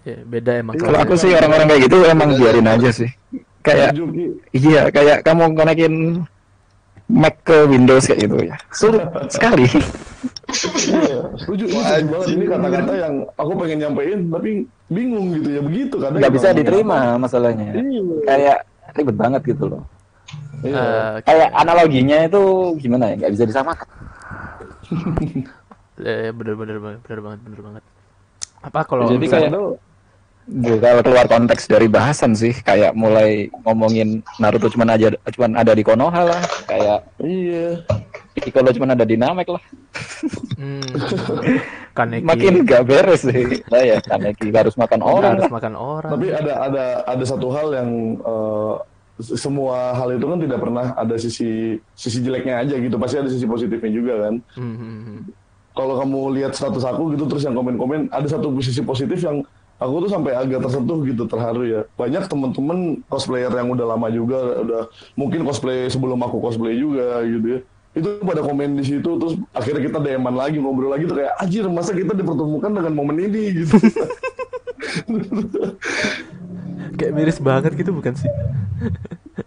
ya, 0.09 0.17
beda 0.25 0.65
emang. 0.65 0.81
Kalau 0.81 0.99
aku 1.05 1.21
sih 1.21 1.37
orang-orang 1.37 1.69
kayak 1.69 1.83
gitu 1.85 1.97
emang 2.09 2.33
biarin 2.33 2.65
aja 2.65 2.89
sih. 2.89 3.13
Kayak 3.61 3.93
iya 4.57 4.89
kayak 4.89 5.21
kamu 5.21 5.53
konekin 5.53 5.95
Mac 7.13 7.45
ke 7.45 7.69
Windows 7.69 8.09
kayak 8.09 8.25
gitu 8.25 8.37
ya. 8.41 8.57
Sulit 8.73 9.05
sekali. 9.29 9.69
Iya, 10.55 11.19
setuju. 11.37 11.64
Ini 11.67 11.81
setuju 11.81 12.07
banget. 12.09 12.27
Ini 12.31 12.45
kata-kata 12.47 12.93
yang 12.95 13.14
aku 13.35 13.53
pengen 13.57 13.79
nyampein, 13.81 14.21
tapi 14.29 14.51
bingung 14.87 15.27
gitu 15.33 15.49
ya. 15.51 15.61
Begitu 15.61 15.95
kadang. 15.97 16.19
nggak 16.19 16.33
bisa 16.33 16.49
diterima 16.51 16.97
apa. 16.97 17.21
masalahnya 17.21 17.67
Iya. 17.73 18.03
kayak 18.23 18.57
ribet 18.95 19.17
banget 19.17 19.43
gitu 19.45 19.64
loh 19.67 19.83
Iya. 20.61 20.79
Eh, 20.79 21.14
kayak 21.23 21.49
analoginya 21.53 22.19
itu 22.23 22.43
gimana 22.79 23.11
ya 23.11 23.14
nggak 23.19 23.33
bisa 23.33 23.45
disamakan 23.45 23.88
eh, 26.01 26.31
bener, 26.31 26.55
bener 26.55 26.79
banget, 26.79 27.01
bener 27.03 27.21
banget, 27.21 27.40
bener 27.43 27.61
banget. 27.62 27.83
Apa 28.61 28.81
kalau 28.83 29.05
Jadi 29.07 29.21
misalnya- 29.21 29.51
kayak- 29.53 29.77
kalau 30.77 31.01
keluar 31.01 31.25
konteks 31.25 31.65
dari 31.65 31.87
bahasan 31.87 32.33
sih 32.33 32.53
kayak 32.55 32.93
mulai 32.93 33.49
ngomongin 33.63 34.21
Naruto 34.37 34.69
cuman 34.69 34.93
aja 34.93 35.09
cuman 35.27 35.57
ada 35.57 35.73
di 35.73 35.81
Konoha 35.81 36.23
lah 36.23 36.43
kayak 36.65 37.01
Iya. 37.19 37.81
Piccolo 38.35 38.69
cuman 38.71 38.93
ada 38.93 39.05
di 39.05 39.17
Namek 39.17 39.49
lah 39.49 39.63
Hmm. 40.55 40.83
Kaneki 41.97 42.27
makin 42.27 42.55
gak 42.65 42.83
beres 42.85 43.23
sih 43.23 43.63
lah 43.69 43.83
ya 43.85 43.99
Kaneki 44.01 44.51
harus 44.51 44.75
makan 44.75 45.01
orang 45.01 45.39
harus 45.39 45.47
lah 45.47 45.53
makan 45.53 45.75
orang. 45.75 46.11
Tapi 46.11 46.27
ada 46.29 46.53
ada 46.61 46.85
ada 47.05 47.25
satu 47.25 47.49
hal 47.49 47.71
yang 47.71 47.91
s- 49.17 49.39
semua 49.39 49.95
hal 49.95 50.11
itu 50.13 50.27
kan 50.27 50.39
tidak 50.39 50.59
pernah 50.59 50.91
ada 50.93 51.15
sisi 51.15 51.79
sisi 51.95 52.19
jeleknya 52.19 52.59
aja 52.59 52.75
gitu. 52.75 52.99
Pasti 52.99 53.17
ada 53.17 53.31
sisi 53.31 53.47
positifnya 53.47 53.91
juga 53.91 54.15
kan. 54.27 54.35
Hmm, 54.59 54.75
hmm, 54.75 54.99
hmm. 55.01 55.19
Kalau 55.71 55.95
kamu 55.97 56.19
lihat 56.35 56.53
status 56.55 56.83
aku 56.83 57.15
gitu 57.15 57.25
terus 57.27 57.43
yang 57.43 57.55
komen-komen 57.55 58.11
ada 58.11 58.27
satu 58.27 58.51
sisi 58.59 58.83
positif 58.83 59.23
yang 59.23 59.43
aku 59.85 60.09
tuh 60.09 60.11
sampai 60.11 60.33
agak 60.33 60.64
tersentuh 60.64 60.99
gitu 61.05 61.29
terharu 61.29 61.62
ya. 61.68 61.81
Banyak 62.01 62.25
temen-temen 62.25 63.05
cosplayer 63.07 63.53
yang 63.53 63.68
udah 63.68 63.87
lama 63.92 64.09
juga 64.09 64.38
udah 64.64 64.83
mungkin 65.14 65.44
cosplay 65.44 65.92
sebelum 65.92 66.18
aku 66.25 66.40
cosplay 66.40 66.81
juga 66.81 67.20
gitu 67.29 67.47
ya. 67.47 67.61
Itu 67.94 68.09
pada 68.25 68.42
komen 68.42 68.81
di 68.81 68.85
situ 68.88 69.07
terus 69.07 69.38
akhirnya 69.55 69.83
kita 69.87 69.99
DM-an 70.03 70.35
lagi 70.35 70.59
ngobrol 70.59 70.90
lagi 70.90 71.07
tuh 71.07 71.20
kayak 71.20 71.37
anjir 71.38 71.68
masa 71.70 71.92
kita 71.94 72.16
dipertemukan 72.16 72.73
dengan 72.73 72.92
momen 72.97 73.20
ini 73.20 73.62
gitu. 73.62 73.77
Kayak 76.94 77.12
miris 77.14 77.38
banget 77.42 77.75
gitu 77.75 77.90
bukan 77.90 78.14
sih? 78.14 78.31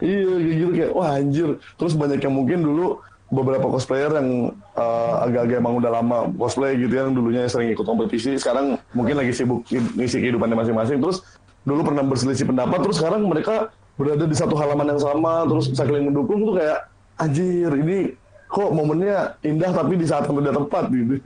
Iya 0.03 0.35
kayak 0.35 0.55
gitu 0.59 0.71
kayak 0.75 0.91
wah 0.91 1.15
anjir. 1.15 1.49
Terus 1.79 1.93
banyak 1.95 2.19
yang 2.19 2.35
mungkin 2.35 2.59
dulu 2.59 2.99
beberapa 3.27 3.67
cosplayer 3.67 4.11
yang 4.15 4.55
eh, 4.55 5.13
agak-agak 5.27 5.57
emang 5.59 5.75
udah 5.83 5.91
lama 5.99 6.17
cosplay 6.39 6.79
gitu 6.79 6.93
yang 6.95 7.11
dulunya 7.11 7.43
sering 7.47 7.71
ikut 7.75 7.83
kompetisi, 7.83 8.39
sekarang 8.39 8.79
mungkin 8.95 9.19
lagi 9.19 9.35
sibuk 9.35 9.67
i- 9.71 9.93
ngisi 9.99 10.23
kehidupannya 10.23 10.55
masing-masing. 10.55 10.97
Terus 11.03 11.23
dulu 11.67 11.83
pernah 11.83 12.03
berselisih 12.07 12.47
pendapat, 12.47 12.79
terus 12.79 12.97
sekarang 13.03 13.27
mereka 13.27 13.67
berada 13.99 14.23
di 14.23 14.35
satu 14.37 14.55
halaman 14.55 14.95
yang 14.95 15.01
sama, 15.01 15.43
terus 15.49 15.73
saling 15.75 16.07
mendukung 16.07 16.39
tuh 16.47 16.55
kayak 16.55 16.87
anjir 17.19 17.73
ini 17.75 18.13
kok 18.47 18.71
momennya 18.71 19.35
indah 19.43 19.75
tapi 19.75 19.99
di 19.99 20.07
saat 20.07 20.23
yang 20.23 20.39
tidak 20.39 20.55
tepat 20.63 20.83
gitu. 20.95 21.13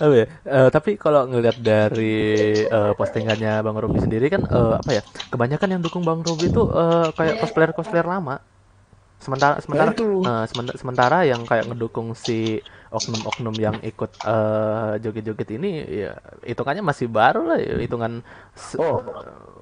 Ya? 0.00 0.26
Eh, 0.44 0.68
tapi 0.72 0.96
kalau 1.00 1.24
ngelihat 1.28 1.56
dari 1.60 2.16
eh, 2.68 2.92
postingannya 2.96 3.64
Bang 3.64 3.76
Robi 3.80 4.00
sendiri 4.00 4.28
kan 4.28 4.44
eh, 4.44 4.74
apa 4.76 4.90
ya? 4.92 5.02
Kebanyakan 5.32 5.68
yang 5.72 5.80
dukung 5.80 6.04
Bang 6.04 6.20
Robi 6.20 6.52
itu 6.52 6.68
eh, 6.68 7.08
kayak 7.16 7.40
cosplayer 7.40 7.72
cosplayer 7.72 8.04
lama. 8.04 8.40
Sementara 9.20 9.60
sementara 9.60 9.92
itu. 9.92 10.24
eh, 10.24 10.44
sementara, 10.48 10.76
sementara 10.76 11.18
yang 11.22 11.44
kayak 11.44 11.68
ngedukung 11.68 12.16
si 12.16 12.56
oknum-oknum 12.88 13.54
yang 13.54 13.76
ikut 13.80 14.10
eh, 14.18 14.92
joget-joget 14.98 15.48
ini 15.52 15.70
ya 15.86 16.12
hitungannya 16.42 16.80
masih 16.80 17.06
baru 17.06 17.44
lah 17.46 17.58
ya, 17.60 17.76
hitungan 17.78 18.24
Oh, 18.74 19.04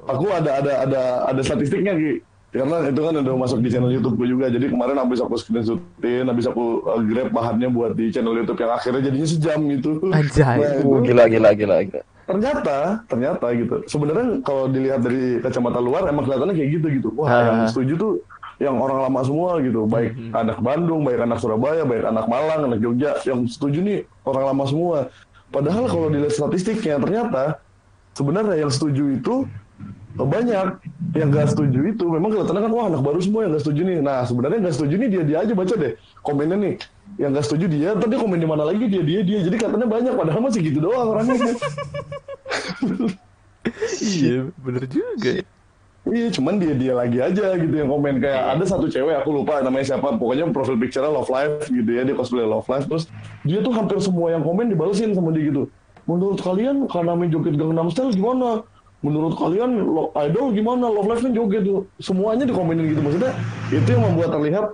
aku 0.07 0.31
ada 0.31 0.63
ada 0.63 0.73
ada 0.87 1.01
ada 1.27 1.41
statistiknya 1.43 1.93
Ki. 1.93 2.13
Karena 2.49 2.81
itu 2.81 2.97
kan 2.97 3.13
udah 3.13 3.35
masuk 3.37 3.61
di 3.61 3.69
channel 3.69 3.93
YouTube 3.93 4.17
gue 4.17 4.29
juga. 4.31 4.49
Jadi 4.49 4.73
kemarin 4.73 4.97
habis 4.97 5.21
aku 5.21 5.37
screenshotin, 5.37 6.25
habis 6.25 6.49
aku 6.49 6.81
uh, 6.81 6.97
grab 7.05 7.29
bahannya 7.29 7.69
buat 7.69 7.93
di 7.93 8.09
channel 8.09 8.33
YouTube 8.33 8.57
yang 8.57 8.73
akhirnya 8.73 9.05
jadinya 9.05 9.29
sejam 9.29 9.59
gitu. 9.69 9.91
Anjay. 10.09 10.57
Nah, 10.57 10.73
itu 10.73 10.89
Uh, 10.89 11.03
gila 11.05 11.25
gila 11.29 11.51
gila, 11.53 11.77
gila. 11.85 12.03
ternyata 12.25 12.77
ternyata 13.05 13.47
gitu. 13.53 13.85
Sebenarnya 13.85 14.41
kalau 14.41 14.65
dilihat 14.65 15.01
dari 15.01 15.41
kacamata 15.41 15.77
luar 15.79 16.09
emang 16.09 16.25
kelihatannya 16.25 16.57
kayak 16.57 16.71
gitu 16.77 16.87
gitu. 16.89 17.09
Wah, 17.17 17.29
Ah. 17.29 17.41
yang 17.43 17.59
setuju 17.69 17.93
tuh 17.97 18.13
yang 18.59 18.77
orang 18.79 19.07
lama 19.07 19.21
semua 19.23 19.63
gitu. 19.63 19.87
Baik 19.87 20.19
anak 20.35 20.59
Bandung, 20.59 21.07
baik 21.07 21.23
anak 21.25 21.39
Surabaya, 21.39 21.83
baik 21.87 22.05
anak 22.07 22.27
Malang, 22.27 22.61
anak 22.71 22.79
Jogja. 22.83 23.19
Yang 23.23 23.59
setuju 23.59 23.79
nih 23.83 23.99
orang 24.27 24.45
lama 24.55 24.65
semua. 24.67 24.99
Padahal 25.49 25.89
kalau 25.89 26.13
dilihat 26.13 26.35
statistiknya 26.35 27.01
ternyata 27.01 27.63
sebenarnya 28.13 28.67
yang 28.67 28.71
setuju 28.75 29.17
itu 29.17 29.49
banyak 30.19 30.83
yang 31.15 31.31
gak 31.31 31.55
setuju 31.55 31.95
itu 31.95 32.05
memang 32.11 32.35
kelihatannya 32.35 32.63
kan 32.67 32.73
wah 32.75 32.87
anak 32.91 33.03
baru 33.07 33.23
semua 33.23 33.47
yang 33.47 33.55
gak 33.55 33.63
setuju 33.63 33.81
nih 33.87 33.99
nah 34.03 34.27
sebenarnya 34.27 34.59
gak 34.67 34.75
setuju 34.75 34.95
nih 34.99 35.09
dia 35.15 35.23
dia 35.23 35.39
aja 35.47 35.53
baca 35.55 35.75
deh 35.79 35.95
komennya 36.27 36.57
nih 36.59 36.75
yang 37.23 37.31
gak 37.31 37.47
setuju 37.47 37.71
dia 37.71 37.95
tadi 37.95 38.19
komen 38.19 38.43
di 38.43 38.49
mana 38.49 38.67
lagi 38.67 38.91
dia 38.91 39.03
dia 39.07 39.23
dia 39.23 39.39
jadi 39.47 39.57
katanya 39.57 39.87
banyak 39.87 40.13
padahal 40.19 40.43
masih 40.43 40.61
gitu 40.67 40.83
doang 40.83 41.15
orangnya 41.15 41.39
iya, 44.03 44.49
bener 44.59 44.85
juga 44.91 45.31
ya. 45.39 45.47
Iya 46.07 46.29
cuman 46.31 46.63
dia 46.63 46.73
dia 46.79 46.93
lagi 46.95 47.19
aja 47.19 47.59
gitu 47.59 47.75
yang 47.75 47.91
komen 47.91 48.23
kayak 48.23 48.57
ada 48.57 48.65
satu 48.65 48.87
cewek 48.87 49.19
aku 49.19 49.43
lupa 49.43 49.61
namanya 49.61 49.95
siapa 49.95 50.15
pokoknya 50.15 50.49
profil 50.55 50.79
picture 50.79 51.05
love 51.05 51.29
life 51.29 51.67
gitu 51.67 51.91
ya 51.91 52.07
dia 52.07 52.15
cosplay 52.15 52.47
love 52.47 52.69
life 52.71 52.87
terus 52.87 53.11
dia 53.43 53.59
tuh 53.61 53.73
hampir 53.75 53.99
semua 53.99 54.33
yang 54.33 54.45
komen 54.45 54.73
dibalesin 54.73 55.13
sama 55.17 55.33
dia 55.33 55.49
gitu. 55.53 55.69
Menurut 56.09 56.41
kalian 56.41 56.89
karena 56.89 57.13
main 57.13 57.29
joget 57.29 57.61
Gangnam 57.61 57.93
Style 57.93 58.17
gimana? 58.17 58.65
Menurut 59.05 59.37
kalian 59.37 59.77
lo- 59.77 60.11
idol 60.17 60.57
gimana? 60.57 60.89
Love 60.89 61.09
life 61.13 61.21
kan 61.21 61.33
joget 61.37 61.63
tuh. 61.69 61.85
Semuanya 62.01 62.49
dikomenin 62.49 62.89
gitu 62.89 63.01
maksudnya 63.05 63.33
itu 63.69 63.89
yang 63.93 64.03
membuat 64.09 64.33
terlihat 64.33 64.67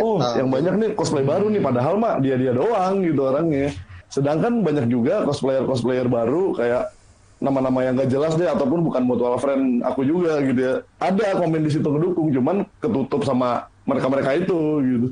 oh 0.00 0.18
yang 0.38 0.48
banyak 0.48 0.74
nih 0.78 0.90
cosplay 0.94 1.26
baru 1.26 1.50
nih 1.50 1.60
padahal 1.60 1.98
mah 1.98 2.22
dia 2.22 2.38
dia 2.38 2.54
doang 2.54 3.02
gitu 3.02 3.20
orangnya. 3.26 3.74
Sedangkan 4.06 4.62
banyak 4.62 4.86
juga 4.86 5.26
cosplayer 5.26 5.66
cosplayer 5.66 6.06
baru 6.06 6.54
kayak 6.54 6.95
nama-nama 7.36 7.84
yang 7.84 7.94
gak 7.94 8.08
jelas 8.08 8.32
deh 8.34 8.48
ataupun 8.48 8.80
bukan 8.80 9.04
mutual 9.04 9.36
friend 9.36 9.84
aku 9.84 10.02
juga 10.02 10.40
gitu 10.40 10.56
ya 10.56 10.74
ada 10.96 11.36
komen 11.36 11.60
di 11.60 11.70
situ 11.70 11.84
ngedukung 11.84 12.32
cuman 12.32 12.64
ketutup 12.78 13.22
sama 13.22 13.48
mereka-mereka 13.84 14.36
itu 14.36 14.58
gitu 14.80 15.06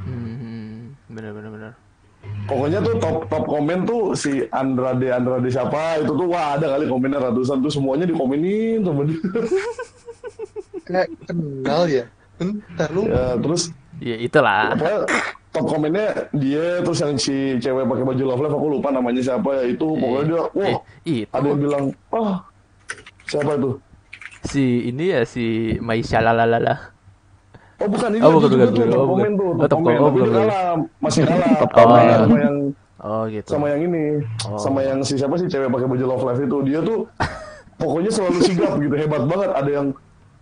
Hmm, 0.00 0.90
bener 1.06 1.30
bener 1.30 1.50
bener. 1.50 1.72
pokoknya 2.44 2.82
tuh 2.82 2.98
top 2.98 3.16
top 3.26 3.44
komen 3.46 3.86
tuh 3.86 4.12
si 4.12 4.42
Andrade 4.50 5.08
Andrade 5.08 5.46
siapa 5.48 6.02
itu 6.02 6.10
tuh 6.10 6.26
wah 6.26 6.58
ada 6.58 6.74
kali 6.74 6.84
komennya 6.84 7.22
ratusan 7.22 7.62
tuh 7.62 7.70
semuanya 7.70 8.04
dikomenin 8.04 8.82
sama 8.82 9.06
dia 9.06 9.20
Kayak 10.80 11.08
kenal 11.22 11.82
ya. 11.86 12.04
Bentar 12.34 12.88
lu. 12.90 13.06
ya, 13.06 13.38
terus 13.38 13.70
Ya 14.00 14.16
itulah. 14.16 14.74
Top 15.50 15.64
komennya 15.66 16.06
dia 16.32 16.78
terus 16.80 16.98
yang 16.98 17.14
si 17.14 17.34
cewek 17.56 17.84
pakai 17.84 18.04
baju 18.04 18.22
love 18.24 18.40
life 18.40 18.54
aku 18.54 18.68
lupa 18.70 18.88
namanya 18.88 19.18
siapa 19.20 19.50
ya 19.56 19.64
itu 19.68 19.86
pokoknya 19.92 20.24
dia 20.24 20.40
wah 20.48 20.66
Eh, 20.68 20.76
itu 21.04 21.28
ada 21.28 21.44
yang 21.44 21.58
bilang 21.58 21.84
ah 22.10 22.34
siapa 23.24 23.50
itu 23.54 23.70
si 24.42 24.64
ini 24.86 25.04
ya 25.10 25.20
si 25.22 25.44
Maisha 25.78 26.18
lalalala. 26.18 26.96
Oh 27.76 27.84
bukan 27.86 28.08
ini 28.10 28.20
Oh, 28.20 28.36
bukan, 28.36 28.48
bukan, 28.50 28.68
bukan. 28.68 28.86
top 28.86 28.98
Oh, 28.98 29.08
komen 29.08 29.30
tuh 29.34 29.50
Oh, 29.50 29.56
top 29.58 29.68
top 29.68 29.80
komen. 29.80 29.98
Oh, 29.98 30.10
bukan, 30.10 30.30
kalah 30.30 30.64
masih 30.98 31.22
kalah 31.28 31.50
Top 31.58 31.70
sama 31.70 31.80
komen. 31.82 32.04
yang- 32.04 32.20
sama 32.20 32.38
yang 32.38 32.56
Oh 33.00 33.22
gitu. 33.26 33.48
sama 33.48 33.66
yang 33.68 33.80
ini 33.82 34.04
Oh. 34.44 34.56
sama 34.56 34.80
yang 34.82 34.98
si 35.00 35.16
siapa 35.16 35.34
sih 35.34 35.48
cewek 35.48 35.66
pakai 35.66 35.88
baju 35.88 36.04
love 36.06 36.22
life 36.22 36.38
itu 36.38 36.56
dia 36.62 36.78
tuh 36.80 37.08
pokoknya 37.80 38.10
selalu 38.10 38.38
sigap 38.42 38.76
gitu 38.76 38.94
hebat 38.94 39.22
banget 39.24 39.50
ada 39.50 39.70
yang 39.72 39.86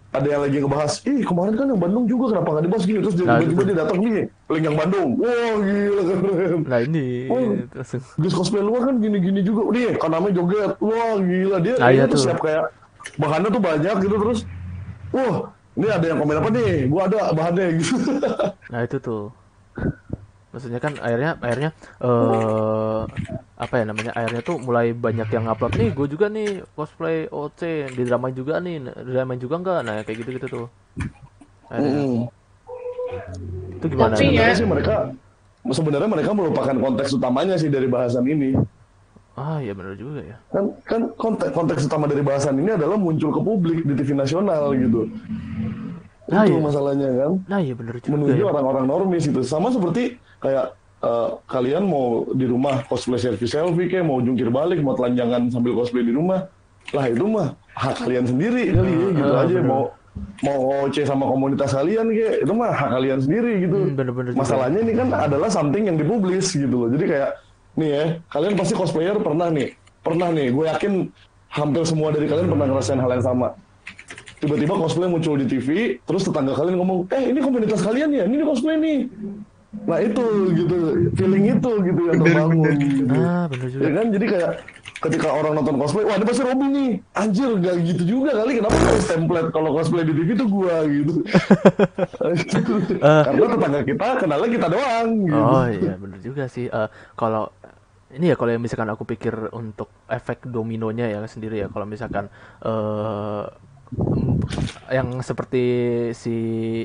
ada 0.09 0.25
yang 0.25 0.41
lagi 0.41 0.57
ngebahas 0.59 0.93
ih 1.05 1.21
kemarin 1.21 1.53
kan 1.53 1.67
yang 1.69 1.77
Bandung 1.77 2.05
juga 2.05 2.25
kenapa 2.33 2.49
nggak 2.51 2.65
dibahas 2.65 2.85
gini? 2.85 2.99
Terus 3.05 3.15
dia 3.15 3.27
Nah, 3.29 3.37
tiba-tiba 3.37 3.63
dia 3.63 3.77
datang 3.77 3.99
gini 4.01 4.23
link 4.49 4.65
yang 4.65 4.77
Bandung. 4.77 5.09
Wah 5.17 5.55
gila 5.61 6.03
keren. 6.03 6.61
Nah 6.65 6.79
ini 6.81 7.07
Oh. 7.29 7.41
langsung. 7.71 8.01
Gus 8.17 8.33
cosplay 8.33 8.65
luar 8.65 8.81
kan 8.85 8.95
gini-gini 8.99 9.41
juga. 9.43 9.69
Nih 9.69 9.93
kanamnya 9.97 10.33
joget. 10.33 10.73
Wah 10.81 11.15
gila. 11.19 11.57
Dia 11.61 11.75
Nah, 11.77 11.91
iya 11.93 12.05
tuh. 12.09 12.19
siap 12.19 12.41
kayak 12.41 12.73
bahannya 13.15 13.49
tuh 13.49 13.61
banyak 13.61 13.97
gitu 14.01 14.17
terus. 14.17 14.41
Wah 15.13 15.53
ini 15.77 15.87
ada 15.87 16.07
yang 16.07 16.19
komen 16.19 16.37
apa 16.37 16.49
nih? 16.51 16.73
Gua 16.89 17.03
ada 17.05 17.21
bahannya 17.31 17.67
gitu. 17.77 17.95
Nah 18.69 18.81
itu 18.83 18.97
tuh. 18.99 19.29
Maksudnya 20.59 20.83
kan 20.83 20.99
akhirnya 20.99 21.39
akhirnya 21.39 21.71
eh 22.03 23.01
apa 23.55 23.75
ya 23.75 23.85
namanya 23.87 24.11
akhirnya 24.11 24.43
tuh 24.43 24.59
mulai 24.59 24.91
banyak 24.91 25.31
yang 25.31 25.47
upload 25.47 25.71
nih 25.73 25.95
gue 25.95 26.07
juga 26.11 26.27
nih 26.27 26.67
cosplay 26.75 27.31
OC 27.31 27.63
di 27.95 28.03
drama 28.03 28.35
juga 28.35 28.59
nih 28.59 28.83
di 28.83 29.13
drama 29.15 29.39
juga 29.39 29.55
enggak 29.57 29.79
nah 29.81 30.03
kayak 30.03 30.19
gitu 30.19 30.31
gitu 30.35 30.47
tuh. 30.51 30.67
Akhirnya, 31.69 32.03
Mm. 32.03 32.23
itu 33.73 33.87
gimana? 33.87 34.15
Tapi 34.19 34.35
ya- 34.35 34.51
sih 34.51 34.67
mereka 34.67 35.15
sebenarnya 35.65 36.11
mereka 36.11 36.31
melupakan 36.35 36.75
konteks 36.75 37.15
utamanya 37.15 37.55
sih 37.55 37.71
dari 37.71 37.87
bahasan 37.87 38.27
ini. 38.27 38.59
Ah 39.33 39.63
ya 39.63 39.71
benar 39.71 39.95
juga 39.95 40.27
ya. 40.27 40.35
Kan 40.51 40.75
kan 40.83 41.01
konteks 41.15 41.55
konteks 41.55 41.87
utama 41.87 42.11
dari 42.11 42.27
bahasan 42.27 42.59
ini 42.59 42.75
adalah 42.75 42.99
muncul 42.99 43.31
ke 43.31 43.39
publik 43.39 43.87
di 43.87 43.95
TV 43.95 44.11
nasional 44.13 44.75
gitu 44.75 45.07
Nah, 46.29 46.45
itu 46.45 46.55
iya. 46.55 46.61
masalahnya 46.61 47.09
kan? 47.17 47.33
Nah 47.49 47.59
iya 47.59 47.73
benar 47.73 47.95
juga 47.97 48.13
menuju 48.13 48.37
ya. 48.37 48.47
orang-orang 48.47 48.85
normis 48.85 49.25
itu 49.25 49.41
sama 49.41 49.73
seperti 49.73 50.21
kayak 50.45 50.77
eh, 51.01 51.29
kalian 51.49 51.89
mau 51.89 52.29
di 52.37 52.45
rumah 52.45 52.85
cosplay 52.85 53.17
selfie 53.17 53.49
selfie 53.49 53.89
kayak 53.89 54.05
mau 54.05 54.21
jungkir 54.21 54.53
balik 54.53 54.85
mau 54.85 54.93
telanjangan 54.93 55.49
sambil 55.49 55.73
cosplay 55.73 56.05
di 56.05 56.13
rumah. 56.13 56.45
Lah 56.93 57.05
itu 57.09 57.25
mah 57.25 57.57
hak 57.77 58.05
kalian 58.05 58.25
sendiri 58.25 58.73
kali 58.73 58.93
ya 58.93 59.09
gitu 59.13 59.33
Ah, 59.33 59.45
aja. 59.45 59.57
bener. 59.57 59.69
mau 59.69 59.83
mau 60.43 60.59
OC 60.83 60.97
sama 61.07 61.25
komunitas 61.31 61.71
kalian 61.73 62.11
kayak 62.11 62.35
itu 62.45 62.53
mah 62.53 62.71
hak 62.75 62.91
kalian 62.93 63.19
sendiri 63.25 63.53
gitu. 63.65 63.77
Hmm, 63.79 63.95
bener-bener 63.97 64.31
juga. 64.35 64.41
masalahnya 64.45 64.81
ini 64.85 64.93
kan 64.97 65.09
adalah 65.15 65.49
something 65.49 65.85
yang 65.89 65.97
dipublis 65.97 66.53
gitu 66.53 66.77
loh. 66.77 66.89
Jadi 66.93 67.05
kayak 67.09 67.31
nih 67.79 67.89
ya 67.89 68.05
kalian 68.29 68.53
pasti 68.53 68.75
cosplayer 68.77 69.17
pernah 69.17 69.49
nih 69.49 69.73
pernah 70.05 70.29
nih. 70.29 70.49
Gue 70.53 70.65
yakin 70.69 70.93
hampir 71.49 71.83
semua 71.89 72.13
dari 72.13 72.29
kalian 72.29 72.53
pernah 72.53 72.67
ngerasain 72.69 73.01
hal 73.01 73.11
yang 73.17 73.25
sama 73.25 73.49
tiba-tiba 74.39 74.75
cosplay 74.79 75.09
muncul 75.11 75.35
di 75.39 75.47
TV, 75.47 75.99
terus 76.03 76.23
tetangga 76.27 76.55
kalian 76.55 76.79
ngomong, 76.79 77.11
eh 77.11 77.31
ini 77.31 77.41
komunitas 77.43 77.83
kalian 77.83 78.11
ya, 78.15 78.25
ini 78.27 78.43
cosplay 78.47 78.79
nih. 78.79 78.99
Nah 79.85 80.01
itu 80.01 80.25
gitu, 80.57 80.77
feeling 81.13 81.45
itu 81.53 81.71
gitu 81.85 82.01
yang 82.09 82.19
terbangun. 82.25 82.73
Gitu. 82.81 83.15
ah 83.21 83.45
benar 83.53 83.69
juga 83.69 83.83
Ya 83.85 83.91
kan, 83.93 84.07
jadi 84.17 84.25
kayak 84.33 84.53
ketika 84.99 85.29
orang 85.29 85.53
nonton 85.61 85.77
cosplay, 85.77 86.05
wah 86.09 86.17
ini 86.17 86.25
pasti 86.25 86.43
Robby 86.43 86.67
nih, 86.73 86.91
anjir 87.13 87.51
gak 87.61 87.77
gitu 87.85 88.03
juga 88.19 88.31
kali, 88.43 88.53
kenapa 88.59 88.77
harus 88.81 89.07
template 89.07 89.49
kalau 89.53 89.71
cosplay 89.77 90.03
di 90.09 90.15
TV 90.17 90.29
itu 90.35 90.47
gua 90.49 90.77
gitu. 90.89 91.13
Karena 93.29 93.47
tetangga 93.55 93.81
kita 93.85 94.07
kenalnya 94.19 94.49
kita 94.49 94.67
doang. 94.73 95.09
Gitu. 95.29 95.37
Oh 95.37 95.67
iya 95.69 95.93
bener 96.01 96.19
juga 96.25 96.45
sih. 96.49 96.67
Eh, 96.67 96.89
kalau 97.15 97.53
ini 98.09 98.33
ya 98.33 98.37
kalau 98.41 98.51
yang 98.57 98.65
misalkan 98.65 98.89
aku 98.89 99.05
pikir 99.05 99.53
untuk 99.53 99.93
efek 100.09 100.49
dominonya 100.49 101.13
ya 101.13 101.21
sendiri 101.29 101.61
ya 101.61 101.69
kalau 101.69 101.85
misalkan 101.85 102.33
eh 102.65 103.45
mm, 103.45 103.68
yang 104.89 105.21
seperti 105.21 105.63
si 106.13 106.35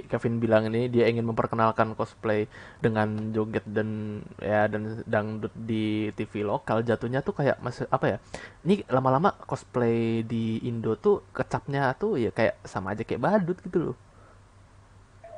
Kevin 0.07 0.39
bilang 0.39 0.67
ini 0.67 0.87
dia 0.87 1.07
ingin 1.07 1.23
memperkenalkan 1.23 1.95
cosplay 1.95 2.47
dengan 2.79 3.31
joget 3.31 3.63
dan 3.65 4.19
ya 4.39 4.67
dan 4.67 5.03
dangdut 5.03 5.51
di 5.55 6.11
TV 6.11 6.43
lokal 6.43 6.83
jatuhnya 6.83 7.19
tuh 7.19 7.35
kayak 7.35 7.59
masih 7.59 7.87
apa 7.87 8.05
ya 8.07 8.17
ini 8.63 8.83
lama-lama 8.87 9.31
cosplay 9.47 10.23
di 10.23 10.59
Indo 10.63 10.95
tuh 10.95 11.23
kecapnya 11.31 11.95
tuh 11.95 12.19
ya 12.19 12.31
kayak 12.31 12.59
sama 12.63 12.91
aja 12.91 13.03
kayak 13.03 13.23
badut 13.23 13.59
gitu 13.61 13.91
loh 13.91 13.97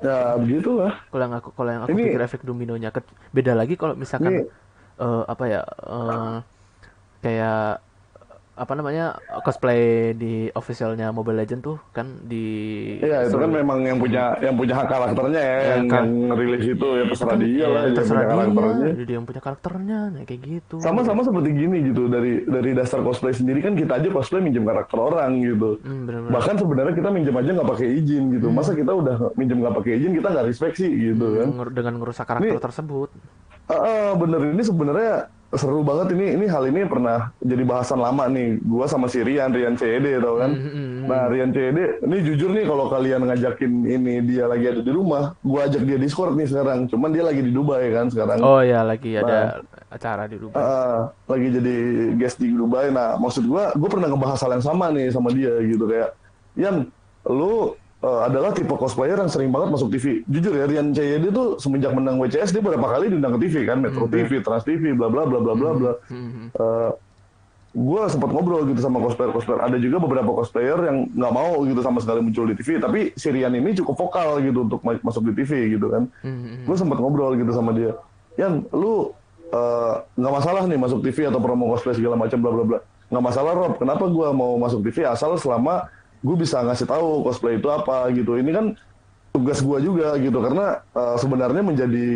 Ya 0.04 0.36
begitulah. 0.36 1.08
kalau 1.08 1.24
yang 1.24 1.36
aku 1.40 1.50
kalau 1.56 1.70
yang 1.72 1.82
aku 1.88 1.96
Ini- 1.96 2.04
pikir 2.12 2.22
efek 2.22 2.42
dominonya 2.44 2.92
beda 3.32 3.56
lagi 3.56 3.80
kalau 3.80 3.96
misalkan 3.96 4.44
Ini- 4.44 4.48
eh, 5.00 5.24
apa 5.24 5.44
ya 5.48 5.62
eh, 5.64 6.36
kayak 7.24 7.80
apa 8.56 8.72
namanya 8.72 9.06
cosplay 9.42 9.82
di 10.12 10.48
officialnya 10.50 11.12
Mobile 11.12 11.36
Legend 11.38 11.60
tuh 11.60 11.78
kan 11.92 12.08
di 12.22 12.48
Iya 12.98 13.28
itu 13.28 13.36
kan 13.36 13.52
memang 13.52 13.84
yang 13.84 14.00
punya 14.00 14.32
yang 14.40 14.56
punya 14.56 14.74
hak 14.74 14.88
karakternya 14.88 15.36
ya, 15.38 15.58
Ya, 15.58 15.68
yang, 15.76 15.84
kan. 15.86 16.06
yang 16.08 16.34
rilis 16.34 16.64
itu 16.66 16.88
ya 16.90 17.04
terserah 17.06 17.36
Kan, 17.36 17.40
dia 17.42 17.52
ya, 17.52 17.68
lah 17.68 17.82
yang 17.84 17.96
terserah 17.96 18.22
punya 18.22 18.32
dia 18.32 18.56
karakternya. 18.56 18.94
dia 19.04 19.14
yang 19.14 19.28
punya 19.28 19.42
karakternya 19.42 20.00
nah, 20.10 20.24
kayak 20.24 20.42
gitu 20.42 20.76
Sama-sama 20.80 21.22
seperti 21.22 21.50
gini 21.52 21.78
gitu 21.86 22.08
dari 22.08 22.32
dari 22.46 22.72
dasar 22.72 23.00
cosplay 23.02 23.32
sendiri 23.32 23.60
kan 23.60 23.74
kita 23.74 23.92
aja 23.94 24.08
cosplay 24.10 24.40
minjem 24.40 24.64
karakter 24.64 24.98
orang 24.98 25.32
gitu. 25.38 25.76
Hmm, 25.82 26.08
bener-bener. 26.08 26.32
Bahkan 26.32 26.56
sebenarnya 26.56 26.94
kita 26.96 27.10
minjem 27.12 27.36
aja 27.36 27.50
nggak 27.52 27.70
pakai 27.70 27.88
izin 27.94 28.24
gitu. 28.32 28.48
Masa 28.50 28.72
kita 28.72 28.92
udah 28.92 29.16
minjem 29.36 29.60
nggak 29.60 29.76
pakai 29.76 29.92
izin 29.96 30.12
kita 30.14 30.28
nggak 30.32 30.46
respect 30.46 30.76
sih 30.78 30.88
gitu 30.88 31.26
kan? 31.36 31.48
Nger- 31.52 31.74
dengan 31.74 31.94
ngerusak 32.00 32.24
karakter 32.26 32.48
Ini- 32.50 32.64
tersebut 32.64 33.10
ah, 33.66 34.14
bener 34.14 34.42
ini 34.48 34.62
sebenarnya 34.62 35.28
seru 35.52 35.82
banget 35.82 36.12
ini 36.12 36.34
ini 36.34 36.46
hal 36.46 36.66
ini 36.66 36.84
pernah 36.84 37.30
jadi 37.38 37.62
bahasan 37.62 37.98
lama 37.98 38.26
nih. 38.26 38.58
Gua 38.60 38.86
sama 38.86 39.06
si 39.06 39.22
Rian 39.22 39.50
Rian 39.50 39.74
CED 39.74 40.18
tau 40.18 40.36
kan. 40.36 40.52
Hmm, 40.52 41.06
Nah 41.06 41.30
Rian 41.30 41.50
CED 41.50 42.02
ini 42.02 42.18
jujur 42.24 42.50
nih 42.50 42.66
kalau 42.66 42.90
kalian 42.90 43.24
ngajakin 43.24 43.72
ini 43.84 44.20
dia 44.22 44.46
lagi 44.46 44.66
ada 44.68 44.82
di 44.82 44.90
rumah, 44.90 45.38
gua 45.40 45.66
ajak 45.66 45.82
dia 45.82 45.96
Discord 45.96 46.34
nih 46.34 46.46
sekarang. 46.46 46.88
Cuman 46.88 47.10
dia 47.10 47.22
lagi 47.22 47.40
di 47.40 47.52
Dubai 47.52 47.88
kan 47.90 48.10
sekarang. 48.10 48.42
oh 48.42 48.60
ya 48.60 48.82
lagi 48.82 49.14
Nah. 49.14 49.22
ada 49.22 49.38
acara 49.88 50.24
di 50.26 50.36
Dubai 50.36 50.58
Ah, 50.58 51.08
lagi 51.26 51.48
jadi 51.50 51.76
guest 52.16 52.36
di 52.36 52.50
Dubai. 52.50 52.90
Nah, 52.90 53.16
maksud 53.16 53.46
gua, 53.46 53.72
gua 53.72 53.88
pernah 53.88 54.10
ngebahas 54.10 54.42
hal 54.42 54.52
yang 54.54 54.66
sama 54.66 54.90
nih 54.90 55.08
sama 55.08 55.30
dia 55.30 55.54
gitu 55.62 55.86
kayak, 55.86 56.10
Yan, 56.56 56.90
lu 57.24 57.76
eh, 58.06 58.20
adalah 58.24 58.54
tipe 58.54 58.70
cosplayer 58.72 59.18
yang 59.18 59.28
sering 59.28 59.50
banget 59.50 59.74
masuk 59.74 59.90
TV. 59.90 60.22
Jujur 60.26 60.54
ya, 60.54 60.66
Rian 60.66 60.94
CYD 60.94 61.30
tuh 61.30 61.58
semenjak 61.58 61.92
menang 61.92 62.18
WCS 62.18 62.54
dia 62.54 62.62
beberapa 62.62 62.86
kali 62.88 63.10
diundang 63.10 63.34
ke 63.36 63.50
TV 63.50 63.66
kan, 63.66 63.82
Metro 63.82 64.06
TV, 64.06 64.40
Trans 64.40 64.62
TV, 64.62 64.94
bla 64.94 65.10
bla 65.10 65.26
bla 65.26 65.40
bla 65.40 65.54
bla 65.54 65.72
bla. 65.74 65.92
Hmm, 66.06 66.54
Eh, 66.54 66.92
gua 67.76 68.08
sempat 68.08 68.32
ngobrol 68.32 68.64
gitu 68.66 68.80
sama 68.80 69.02
cosplayer 69.02 69.30
cosplayer. 69.30 69.60
Ada 69.62 69.78
juga 69.78 70.00
beberapa 70.00 70.32
cosplayer 70.32 70.80
yang 70.80 70.98
nggak 71.12 71.34
mau 71.34 71.60
gitu 71.62 71.82
sama 71.82 72.00
sekali 72.00 72.22
muncul 72.22 72.46
di 72.46 72.56
TV, 72.56 72.80
tapi 72.80 73.12
si 73.14 73.28
Rian 73.28 73.52
ini 73.52 73.74
cukup 73.74 74.00
vokal 74.00 74.40
gitu 74.40 74.64
untuk 74.64 74.80
ma- 74.80 75.02
masuk 75.02 75.28
di 75.28 75.34
TV 75.36 75.76
gitu 75.76 75.90
kan. 75.90 76.08
Hmm, 76.22 76.64
gue 76.64 76.76
sempat 76.76 76.96
ngobrol 76.96 77.36
gitu 77.36 77.52
sama 77.52 77.74
dia. 77.74 77.92
Yan 78.38 78.64
lu 78.72 79.12
eh, 79.46 79.94
nggak 80.16 80.34
masalah 80.34 80.64
nih 80.66 80.78
masuk 80.78 81.02
TV 81.02 81.28
atau 81.28 81.40
promo 81.40 81.68
cosplay 81.68 81.94
segala 81.94 82.16
macam 82.16 82.40
bla 82.40 82.52
bla 82.52 82.64
bla. 82.64 82.80
Nggak 83.06 83.24
masalah 83.24 83.54
Rob. 83.54 83.74
Kenapa 83.76 84.08
gue 84.08 84.28
mau 84.32 84.56
masuk 84.56 84.80
TV 84.82 85.04
asal 85.04 85.36
selama 85.36 85.92
gue 86.26 86.36
bisa 86.36 86.66
ngasih 86.66 86.90
tahu 86.90 87.22
cosplay 87.22 87.62
itu 87.62 87.70
apa 87.70 88.10
gitu. 88.10 88.42
Ini 88.42 88.50
kan 88.50 88.66
tugas 89.30 89.62
gue 89.62 89.78
juga 89.84 90.18
gitu 90.18 90.42
karena 90.42 90.82
eh, 90.82 91.16
sebenarnya 91.22 91.62
menjadi 91.62 92.10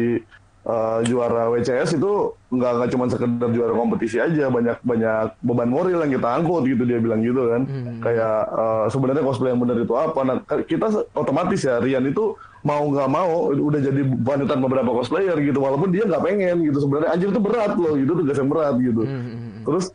eh, 0.65 0.99
juara 1.05 1.53
WCS 1.53 1.99
itu 1.99 2.33
nggak 2.49 2.71
nggak 2.79 2.89
cuma 2.95 3.05
sekedar 3.05 3.49
juara 3.53 3.73
kompetisi 3.77 4.17
aja 4.17 4.49
banyak 4.49 4.81
banyak 4.81 5.37
beban 5.45 5.69
moral 5.69 6.01
yang 6.01 6.09
kita 6.09 6.29
angkut 6.41 6.65
gitu 6.65 6.83
dia 6.89 6.97
bilang 6.97 7.21
gitu 7.21 7.45
kan. 7.53 7.61
Hmm. 7.69 8.01
kayak 8.01 8.37
eh, 8.49 8.85
sebenarnya 8.89 9.21
cosplay 9.21 9.53
yang 9.53 9.61
benar 9.61 9.77
itu 9.77 9.93
apa? 9.93 10.19
Nah 10.25 10.35
ka- 10.41 10.65
kita 10.65 10.87
otomatis 11.13 11.61
ya 11.61 11.77
Rian 11.77 12.09
itu 12.09 12.33
mau 12.59 12.83
nggak 12.91 13.07
mau 13.07 13.55
udah 13.55 13.79
jadi 13.79 14.01
panutan 14.19 14.59
beberapa 14.59 14.91
cosplayer 14.91 15.37
gitu 15.39 15.59
walaupun 15.63 15.93
dia 15.93 16.03
nggak 16.09 16.23
pengen 16.25 16.65
gitu. 16.65 16.81
Sebenarnya 16.81 17.09
anjir 17.13 17.29
itu 17.29 17.41
berat 17.43 17.77
loh 17.77 17.93
gitu 17.93 18.11
tugas 18.17 18.35
yang 18.41 18.49
berat 18.49 18.75
gitu. 18.81 19.03
Hmm, 19.05 19.21
hmm, 19.21 19.37
hmm. 19.37 19.63
terus 19.67 19.85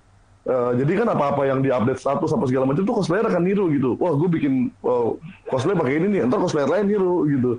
eh, 0.45 0.71
jadi 0.85 0.93
kan 1.05 1.09
apa-apa 1.17 1.43
yang 1.49 1.65
diupdate 1.65 2.01
status 2.01 2.31
apa 2.33 2.45
segala 2.49 2.65
macam 2.69 2.85
tuh 2.85 2.95
cosplayer 2.95 3.25
akan 3.25 3.43
niru 3.43 3.73
gitu. 3.73 3.97
Wah 3.97 4.13
gue 4.13 4.29
bikin 4.29 4.69
oh, 4.85 5.17
cosplay 5.49 5.73
pakai 5.77 6.01
ini 6.01 6.07
nih 6.19 6.21
ntar 6.29 6.41
cosplayer 6.41 6.69
lain 6.69 6.87
niru 6.89 7.25
gitu. 7.29 7.51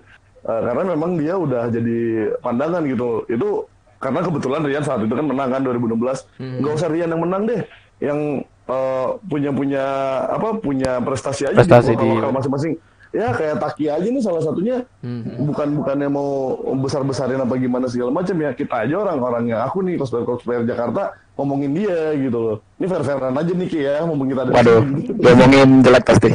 Eh, 0.45 0.61
karena 0.61 0.83
memang 0.93 1.17
dia 1.17 1.33
udah 1.33 1.73
jadi 1.73 1.99
pandangan 2.45 2.85
gitu. 2.85 3.25
Itu 3.25 3.65
karena 3.97 4.21
kebetulan 4.21 4.61
Rian 4.61 4.85
saat 4.85 5.01
itu 5.01 5.13
kan 5.17 5.25
menang 5.25 5.49
kan 5.49 5.61
2016 5.65 6.61
nggak 6.61 6.73
usah 6.77 6.89
Rian 6.93 7.09
yang 7.09 7.21
menang 7.25 7.43
deh. 7.49 7.61
Yang 7.97 8.19
eh, 8.69 9.07
punya 9.25 9.49
punya 9.49 9.85
apa 10.29 10.61
punya 10.61 11.01
prestasi 11.01 11.49
aja 11.49 11.65
Prestasi 11.65 11.97
di 11.97 12.05
di- 12.05 12.09
lokal 12.13 12.29
masing-masing. 12.29 12.77
Ya 13.15 13.31
kayak 13.31 13.63
Taki 13.63 13.87
aja 13.87 14.07
nih 14.11 14.19
salah 14.19 14.43
satunya. 14.43 14.83
Hmm, 14.99 15.47
bukan 15.47 15.71
bukannya 15.79 16.11
mau 16.11 16.59
besar 16.83 16.99
besarin 17.07 17.39
apa 17.39 17.55
gimana 17.55 17.87
segala 17.87 18.11
macam 18.11 18.35
ya 18.35 18.51
kita 18.51 18.83
aja 18.83 18.95
orang-orang 19.07 19.55
yang 19.55 19.63
aku 19.63 19.79
nih 19.87 19.95
cosplayer 19.95 20.27
cosplayer 20.27 20.67
Jakarta 20.67 21.15
ngomongin 21.35 21.71
dia 21.75 22.15
gitu 22.15 22.37
loh. 22.39 22.57
Ini 22.79 22.85
fair 22.87 23.03
fairan 23.03 23.35
aja 23.35 23.51
nih 23.51 23.67
Ki 23.67 23.79
ya 23.83 24.03
ngomong 24.07 24.27
kita 24.31 24.41
ada 24.47 24.51
Waduh, 24.55 24.81
ngomongin 25.19 25.69
jelek 25.83 26.03
pasti. 26.07 26.31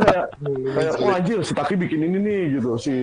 Kayak 0.00 0.26
kayak 0.76 0.92
wah 1.04 1.14
anjir 1.20 1.38
si 1.44 1.52
Taki 1.52 1.74
bikin 1.76 2.00
ini 2.08 2.18
nih 2.20 2.40
gitu. 2.60 2.70
Si 2.80 2.94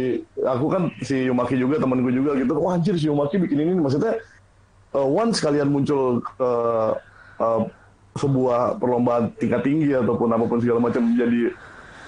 aku 0.41 0.65
kan 0.73 0.89
si 1.05 1.29
Yumaki 1.29 1.55
juga 1.57 1.77
temanku 1.77 2.09
juga 2.09 2.33
gitu. 2.33 2.53
Wah 2.57 2.77
anjir 2.77 2.97
si 2.97 3.05
Yumaki 3.09 3.37
bikin 3.37 3.61
ini 3.61 3.71
nih. 3.77 3.83
maksudnya 3.85 4.13
uh, 4.97 5.05
once 5.05 5.37
kalian 5.37 5.69
muncul 5.69 6.17
ke 6.25 6.49
uh, 7.37 7.61
sebuah 8.17 8.81
perlombaan 8.81 9.31
tingkat 9.39 9.63
tinggi 9.63 9.95
ataupun 9.95 10.33
apa 10.33 10.43
pun 10.49 10.59
segala 10.59 10.83
macam 10.83 11.13
jadi 11.15 11.53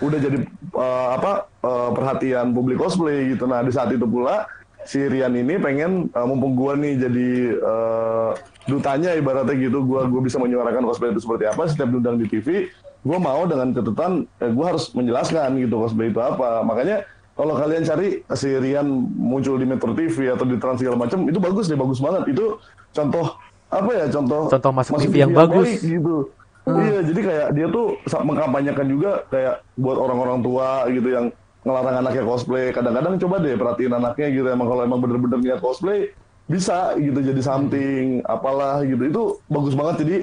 udah 0.03 0.19
jadi 0.19 0.37
uh, 0.75 1.09
apa 1.15 1.47
uh, 1.63 1.89
perhatian 1.93 2.57
publik 2.57 2.81
cosplay 2.81 3.37
gitu. 3.37 3.45
Nah 3.45 3.61
di 3.61 3.69
saat 3.69 3.93
itu 3.93 4.03
pula 4.03 4.49
si 4.83 4.99
Rian 5.07 5.33
ini 5.35 5.55
pengen 5.59 6.11
uh, 6.11 6.25
mumpung 6.27 6.53
gua 6.55 6.75
nih 6.75 6.99
jadi 6.99 7.29
uh, 7.59 8.31
dutanya 8.67 9.15
ibaratnya 9.15 9.55
gitu, 9.55 9.83
gua 9.83 10.07
gua 10.07 10.21
bisa 10.23 10.39
menyuarakan 10.39 10.83
cosplay 10.87 11.11
itu 11.11 11.23
seperti 11.23 11.47
apa 11.47 11.67
setiap 11.67 11.89
diundang 11.91 12.19
di 12.19 12.27
TV, 12.27 12.67
gua 13.03 13.17
mau 13.19 13.43
dengan 13.47 13.71
catatan 13.71 14.27
eh, 14.39 14.51
gua 14.51 14.75
harus 14.75 14.91
menjelaskan 14.95 15.59
gitu 15.59 15.75
cosplay 15.79 16.11
itu 16.11 16.19
apa. 16.19 16.63
Makanya 16.63 17.03
kalau 17.33 17.57
kalian 17.57 17.81
cari 17.81 18.21
si 18.37 18.49
Rian 18.53 18.87
muncul 19.17 19.57
di 19.57 19.65
Metro 19.65 19.91
TV 19.97 20.31
atau 20.31 20.45
di 20.45 20.55
Trans 20.61 20.77
segala 20.77 20.99
macam 21.01 21.25
itu 21.25 21.39
bagus 21.41 21.65
deh, 21.65 21.79
bagus 21.79 21.97
banget. 21.97 22.35
Itu 22.35 22.61
contoh 22.93 23.35
apa 23.73 23.89
ya 23.89 24.05
contoh 24.05 24.41
Contoh 24.53 24.71
masuk 24.71 24.93
TV 25.01 25.25
yang 25.25 25.33
bagus. 25.33 25.65
baik 25.65 25.81
gitu. 25.81 26.15
Iya, 26.63 27.03
jadi 27.03 27.19
kayak 27.27 27.47
dia 27.59 27.67
tuh 27.67 27.99
mengkampanyekan 28.07 28.87
juga 28.87 29.27
kayak 29.27 29.59
buat 29.75 29.99
orang-orang 29.99 30.39
tua 30.39 30.87
gitu 30.87 31.09
yang 31.11 31.25
ngelarang 31.63 31.95
anaknya 32.03 32.23
cosplay. 32.27 32.71
Kadang-kadang 32.75 33.15
coba 33.19 33.35
deh 33.39 33.55
perhatiin 33.55 33.93
anaknya 33.95 34.27
gitu. 34.31 34.47
Emang 34.51 34.67
kalau 34.67 34.81
emang 34.83 34.99
bener-bener 34.99 35.39
niat 35.39 35.59
cosplay 35.63 36.11
bisa 36.43 36.99
gitu 36.99 37.23
jadi 37.23 37.41
something 37.41 38.19
apalah 38.27 38.83
gitu. 38.83 39.03
Itu 39.07 39.21
bagus 39.47 39.73
banget. 39.73 39.95
Jadi 40.03 40.17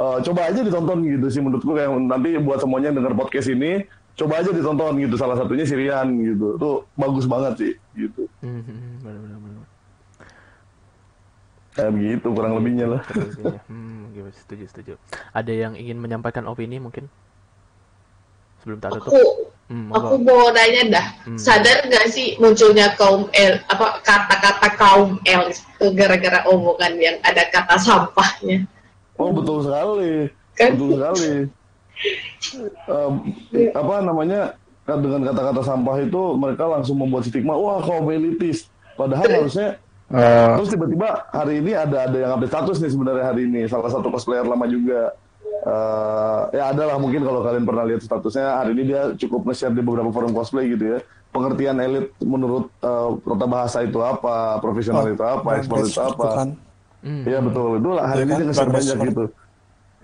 eh, 0.00 0.18
coba 0.30 0.40
aja 0.48 0.60
ditonton 0.62 0.98
gitu 1.06 1.26
sih 1.30 1.42
menurutku 1.42 1.74
kayak 1.74 1.90
nanti 1.90 2.38
buat 2.38 2.62
semuanya 2.62 2.94
yang 2.94 2.98
denger 3.02 3.14
podcast 3.18 3.50
ini 3.50 3.86
coba 4.14 4.40
aja 4.40 4.50
ditonton 4.54 4.94
gitu. 5.02 5.14
Salah 5.18 5.36
satunya 5.38 5.66
Sirian 5.66 6.08
gitu. 6.22 6.54
Tuh 6.56 6.86
bagus 6.94 7.26
banget 7.26 7.54
sih 7.58 7.72
gitu. 7.98 8.30
Hmm, 8.40 8.62
hmm, 8.62 9.02
bener, 9.02 9.20
bener, 9.20 9.38
bener. 9.42 9.62
Kayak 11.74 11.90
begitu 11.90 12.26
kurang 12.30 12.54
lebihnya 12.54 12.86
lah. 12.86 13.02
Terus. 13.10 13.34
Hmm, 13.70 14.14
gitu, 14.14 14.30
setuju, 14.30 14.64
setuju. 14.70 14.92
Ada 15.34 15.50
yang 15.50 15.74
ingin 15.74 15.98
menyampaikan 15.98 16.46
opini 16.46 16.78
mungkin? 16.78 17.10
Sebelum 18.62 18.78
tak 18.78 18.94
tutup. 18.94 19.10
Aku 19.10 19.53
Hmm, 19.64 19.88
aku 19.96 20.20
mau 20.20 20.52
nanya 20.52 20.82
dah. 21.00 21.06
Hmm. 21.24 21.38
Sadar 21.40 21.88
nggak 21.88 22.12
sih 22.12 22.36
munculnya 22.36 22.92
kaum 23.00 23.32
L 23.32 23.54
apa 23.72 23.98
kata-kata 24.04 24.68
kaum 24.76 25.16
L 25.24 25.42
itu 25.48 25.86
gara-gara 25.96 26.44
omongan 26.44 26.92
yang 27.00 27.16
ada 27.24 27.48
kata 27.48 27.80
sampahnya? 27.80 28.68
Oh 29.16 29.32
betul 29.32 29.64
sekali. 29.64 30.28
Kan? 30.54 30.76
Betul 30.76 30.90
sekali. 31.00 31.32
Em, 32.90 33.12
apa 33.72 33.94
namanya 34.04 34.40
dengan 34.84 35.32
kata-kata 35.32 35.60
sampah 35.64 35.96
itu 36.04 36.22
mereka 36.36 36.64
langsung 36.68 37.00
membuat 37.00 37.24
stigma 37.24 37.56
wah 37.56 37.80
kaum 37.80 38.04
elitis. 38.12 38.68
Padahal 38.94 39.48
harusnya 39.48 39.80
Eh, 40.12 40.48
terus 40.60 40.68
tiba-tiba 40.68 41.26
hari 41.32 41.64
ini 41.64 41.72
ada 41.72 42.04
ada 42.04 42.12
yang 42.14 42.30
update 42.36 42.52
status 42.52 42.76
nih 42.84 42.92
sebenarnya 42.92 43.24
hari 43.24 43.48
ini 43.48 43.64
salah 43.64 43.88
satu 43.88 44.12
cosplayer 44.12 44.44
lama 44.44 44.68
juga. 44.68 45.16
Eh, 45.64 46.42
ya 46.60 46.76
ada 46.76 46.82
lah 46.84 46.96
mungkin 47.00 47.24
kalau 47.24 47.40
kalian 47.40 47.64
pernah 47.64 47.84
lihat 47.88 48.04
statusnya 48.04 48.60
hari 48.60 48.76
ini 48.76 48.82
dia 48.92 49.16
cukup 49.16 49.48
nge-share 49.48 49.72
di 49.72 49.80
beberapa 49.80 50.12
forum 50.12 50.36
cosplay 50.36 50.68
gitu 50.68 50.96
ya. 50.96 50.98
Pengertian 51.32 51.80
elit 51.80 52.12
menurut 52.20 52.68
eh, 52.84 53.08
tata 53.24 53.46
bahasa 53.48 53.78
itu 53.80 53.96
apa, 54.04 54.60
profesional 54.60 55.08
itu 55.08 55.24
apa, 55.24 55.48
ekspor 55.56 55.88
itu 55.88 56.00
apa. 56.00 56.28
kan 56.32 56.50
Hmm. 57.04 57.20
Iya 57.28 57.36
betul, 57.44 57.84
itu 57.84 57.90
lah 57.92 58.04
hari 58.08 58.16
Iya 58.16 58.24
ini 58.24 58.32
kan, 58.32 58.38
dia 58.40 58.46
nge-share 58.48 58.64
Barbara 58.64 58.80
banyak 58.80 58.98
gitu. 59.12 59.24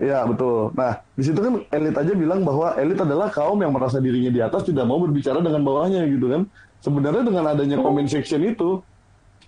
Iya 0.01 0.19
betul. 0.29 0.59
Nah 0.77 0.91
di 1.17 1.23
situ 1.25 1.39
kan 1.41 1.53
elit 1.73 1.95
aja 1.97 2.13
bilang 2.13 2.39
bahwa 2.45 2.67
elit 2.77 2.99
adalah 3.01 3.27
kaum 3.33 3.57
yang 3.57 3.73
merasa 3.73 3.97
dirinya 3.97 4.29
di 4.29 4.37
atas 4.37 4.61
tidak 4.69 4.85
mau 4.85 5.01
berbicara 5.01 5.41
dengan 5.41 5.65
bawahnya 5.65 6.05
gitu 6.05 6.29
kan. 6.29 6.41
Sebenarnya 6.77 7.25
dengan 7.25 7.43
adanya 7.49 7.77
comment 7.81 8.05
section 8.05 8.45
itu 8.45 8.85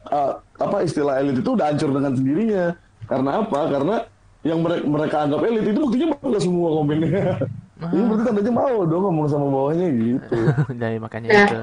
uh, 0.10 0.34
apa 0.58 0.78
istilah 0.82 1.22
elit 1.22 1.46
itu 1.46 1.50
udah 1.54 1.70
hancur 1.70 1.94
dengan 1.94 2.14
sendirinya. 2.18 2.66
Karena 3.06 3.30
apa? 3.46 3.60
Karena 3.70 3.96
yang 4.44 4.60
mereka, 4.60 4.84
mereka 4.84 5.16
anggap 5.24 5.40
elit 5.48 5.66
itu 5.72 5.80
buktinya 5.80 6.08
bangga 6.20 6.40
semua 6.40 6.70
komennya. 6.80 7.24
Ini 7.84 8.00
berarti 8.08 8.24
tandanya 8.24 8.52
mau 8.56 8.88
dong 8.88 9.02
ngomong 9.04 9.28
sama 9.28 9.48
bawahnya 9.52 9.88
gitu. 9.92 10.36
Jadi 10.72 10.98
makanya 11.04 11.28
Nah, 11.28 11.44
itu. 11.44 11.58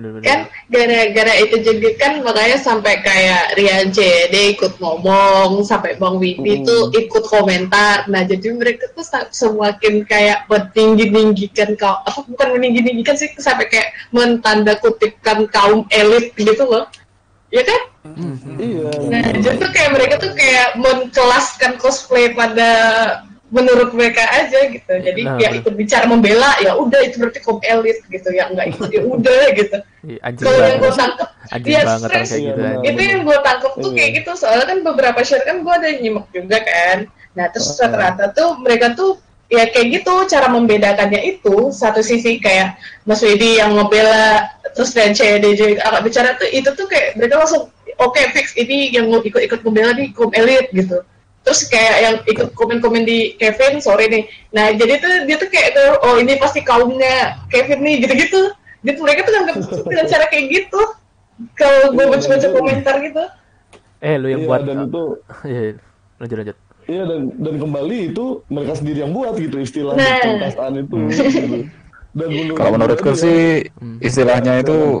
Bener-bener. 0.00 0.24
Kan 0.24 0.38
gara-gara 0.72 1.34
itu 1.36 1.56
juga 1.60 1.88
kan 2.00 2.12
makanya 2.24 2.56
sampai 2.56 3.04
kayak 3.04 3.60
Rian 3.60 3.92
CD 3.92 4.56
ikut 4.56 4.80
ngomong, 4.80 5.60
sampai 5.60 6.00
Bang 6.00 6.16
Wibi 6.16 6.60
Hmm. 6.60 6.64
tuh 6.64 6.82
ikut 6.96 7.24
komentar. 7.28 8.08
Nah 8.08 8.24
jadi 8.24 8.56
mereka 8.56 8.88
tuh 8.96 9.04
semakin 9.28 10.08
kayak 10.08 10.48
meninggi-ninggikan 10.48 11.76
kau 11.76 12.00
apa 12.08 12.24
bukan 12.24 12.48
meninggi-ninggikan 12.56 13.16
sih 13.20 13.28
sampai 13.36 13.68
kayak 13.68 13.92
mentanda 14.16 14.80
kutipkan 14.80 15.44
kaum 15.52 15.84
elit 15.92 16.32
gitu 16.36 16.64
loh. 16.64 16.88
Ya 17.50 17.62
kan? 17.62 17.80
iya. 18.56 18.90
Nah, 19.10 19.22
jadi 19.34 19.56
tuh 19.58 19.70
kayak 19.70 19.90
mereka 19.90 20.14
tuh 20.16 20.32
kayak 20.32 20.78
mengkelaskan 20.78 21.76
cosplay 21.76 22.30
pada 22.30 22.70
menurut 23.50 23.90
mereka 23.90 24.22
aja 24.30 24.70
gitu. 24.70 24.86
Jadi 24.88 25.26
Nah, 25.26 25.34
ya 25.36 25.50
bener. 25.50 25.58
ikut 25.58 25.74
bicara 25.74 26.06
membela 26.06 26.54
ya 26.62 26.78
udah 26.78 27.02
itu 27.02 27.18
berarti 27.18 27.42
kaum 27.42 27.58
elit 27.60 27.98
gitu 28.06 28.30
ya 28.30 28.46
nggak 28.46 28.66
ikut 28.70 28.88
ya 28.88 29.02
udah 29.02 29.42
gitu. 29.52 29.76
Iya, 30.06 30.18
Kalau 30.32 30.58
yang 30.62 30.78
gue 30.78 30.92
tangkep 30.94 31.28
ya 31.66 31.82
banget 31.82 31.82
orang 31.82 31.98
stres. 32.06 32.28
kayak 32.30 32.42
gitu. 32.46 32.60
Iya, 32.62 32.78
itu 32.86 33.00
yang 33.02 33.20
gue 33.26 33.38
tangkep 33.42 33.72
tuh 33.74 33.90
Iya. 33.90 33.96
kayak 33.98 34.10
gitu 34.14 34.30
soalnya 34.38 34.66
kan 34.66 34.78
beberapa 34.80 35.20
share 35.20 35.42
kan 35.42 35.56
gue 35.60 35.72
ada 35.74 35.86
yang 35.90 35.98
nyimak 36.00 36.26
juga 36.30 36.58
kan. 36.62 36.98
Nah 37.34 37.46
terus 37.50 37.68
Ah. 37.74 37.78
rata-rata 37.82 38.24
tuh 38.30 38.48
mereka 38.56 38.94
tuh 38.94 39.18
ya 39.50 39.66
kayak 39.68 40.00
gitu 40.00 40.14
cara 40.30 40.46
membedakannya 40.46 41.20
itu 41.36 41.74
satu 41.74 42.00
sisi 42.00 42.38
kayak 42.38 42.78
Mas 43.04 43.20
Widi 43.20 43.58
yang 43.58 43.74
ngebela 43.74 44.46
terus 44.72 44.94
dan 44.94 45.10
CDJ 45.10 45.82
agak 45.82 46.06
bicara 46.06 46.38
tuh 46.38 46.46
itu 46.54 46.70
tuh 46.78 46.86
kayak 46.86 47.18
mereka 47.18 47.42
langsung 47.42 47.66
oke 47.98 48.20
fix 48.30 48.54
ini 48.54 48.94
yang 48.94 49.10
mau 49.10 49.18
ikut-ikut 49.20 49.60
membela 49.66 49.90
di 49.92 50.14
kaum 50.14 50.30
elit 50.38 50.70
gitu 50.70 51.02
terus 51.42 51.66
kayak 51.66 51.96
yang 51.98 52.16
ikut 52.30 52.54
komen-komen 52.54 53.02
di 53.02 53.34
Kevin 53.42 53.82
sore 53.82 54.06
nih 54.06 54.24
nah 54.54 54.70
jadi 54.70 55.02
tuh 55.02 55.12
dia 55.26 55.36
tuh 55.40 55.48
kayak 55.50 55.74
tuh, 55.74 55.98
oh 56.06 56.14
ini 56.20 56.38
pasti 56.38 56.62
kaumnya 56.62 57.42
Kevin 57.50 57.82
nih 57.82 58.06
gitu-gitu 58.06 58.54
gitu 58.86 58.98
mereka 59.02 59.26
tuh 59.26 59.32
nganggap 59.34 59.56
dengan 59.88 60.06
cara 60.06 60.24
kayak 60.30 60.46
gitu 60.46 60.80
kalau 61.58 61.90
gue 61.96 62.04
Iya, 62.04 62.12
baca-baca 62.12 62.46
betul. 62.46 62.56
komentar 62.56 62.94
gitu 63.02 63.24
Eh, 64.00 64.16
lu 64.16 64.32
yang 64.32 64.44
Iya, 64.44 64.48
buat 64.48 64.60
dan 64.64 64.78
itu 64.88 65.02
Iya, 65.50 65.60
iya. 65.60 65.72
lanjut 66.20 66.36
lanjut. 66.40 66.56
Iya 66.90 67.06
dan 67.06 67.20
dan 67.38 67.54
kembali 67.56 67.98
itu 68.10 68.24
mereka 68.50 68.72
sendiri 68.74 69.06
yang 69.06 69.14
buat 69.14 69.38
gitu 69.38 69.62
istilah 69.62 69.94
Nah. 69.94 70.74
itu. 70.74 70.96
gitu. 71.06 71.56
Dan 72.10 72.28
menurut 72.28 72.56
kalau 72.58 72.70
menurutku 72.74 73.10
sih 73.14 73.62
istilahnya 74.02 74.58
itu 74.58 74.98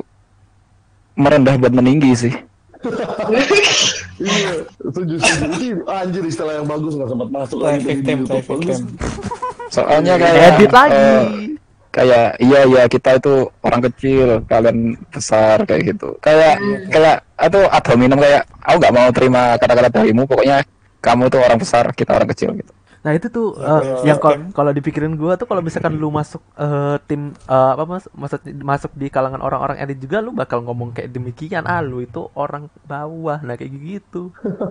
merendah 1.18 1.58
buat 1.58 1.74
meninggi 1.74 2.14
sih. 2.14 2.34
iya 4.16 4.52
setuju 4.80 5.14
anjir 5.84 6.24
istilah 6.24 6.62
yang 6.62 6.68
bagus 6.70 6.96
nggak 6.96 7.10
sempat 7.10 7.28
masuk 7.28 7.58
lagi 7.60 7.80
victim 7.84 8.18
Soalnya 9.68 10.14
kayak 10.16 10.38
Edit 10.56 10.70
lagi. 10.72 10.94
eh, 10.94 11.22
kayak 11.90 12.26
iya 12.38 12.60
iya 12.66 12.82
kita 12.86 13.18
itu 13.18 13.34
orang 13.60 13.80
kecil, 13.86 14.28
kalian 14.46 14.78
besar 15.10 15.62
kayak 15.62 15.94
gitu. 15.94 16.14
Kayak 16.18 16.58
kayak 16.88 17.16
atau 17.34 17.62
ad 17.66 17.84
hominem 17.86 18.18
kayak 18.18 18.42
aku 18.62 18.76
nggak 18.78 18.94
mau 18.94 19.08
terima 19.10 19.42
kata-kata 19.58 19.88
darimu, 20.00 20.22
pokoknya 20.26 20.62
kamu 21.00 21.32
tuh 21.32 21.40
orang 21.40 21.58
besar, 21.60 21.90
kita 21.96 22.12
orang 22.16 22.28
kecil 22.28 22.52
gitu. 22.56 22.72
Nah 23.00 23.12
itu 23.12 23.26
tuh 23.26 23.56
eh, 23.56 23.80
yang 24.04 24.18
kal- 24.18 24.52
kalau 24.52 24.70
dipikirin 24.70 25.14
gua 25.14 25.34
tuh 25.34 25.44
kalau 25.44 25.60
misalkan 25.60 25.94
lu 25.94 26.08
masuk 26.08 26.44
eh, 26.54 27.00
tim 27.04 27.32
eh, 27.32 27.70
apa 27.72 27.84
mas 27.84 28.04
masuk 28.12 28.38
masuk 28.60 28.92
di 28.92 29.08
kalangan 29.08 29.40
orang-orang 29.40 29.78
elit 29.78 29.96
juga 29.98 30.18
lu 30.18 30.30
bakal 30.30 30.60
ngomong 30.60 30.92
kayak 30.92 31.08
demikian 31.08 31.64
ah 31.64 31.80
lu 31.80 32.00
itu 32.00 32.28
orang 32.34 32.68
bawah 32.82 33.40
nah 33.40 33.54
kayak 33.54 33.72
gitu. 33.72 34.28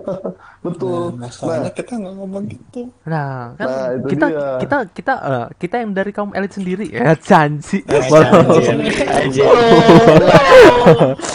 Betul. 0.64 1.16
Nah, 1.16 1.26
masalahnya 1.26 1.70
kita 1.70 1.96
nggak 1.96 2.14
ngomong 2.14 2.44
gitu 2.46 2.80
Nah 3.02 3.54
kan 3.54 3.66
Nah, 3.66 3.86
kita 4.04 4.26
dia. 4.28 4.48
kita 4.58 4.76
kita 4.92 5.14
eh, 5.18 5.46
kita 5.56 5.74
yang 5.78 5.90
dari 5.90 6.10
kaum 6.10 6.30
elit 6.30 6.52
sendiri 6.52 6.86
ya 6.94 7.16
janji. 7.16 7.82
Eh, 7.82 8.04
anjir. 9.16 9.42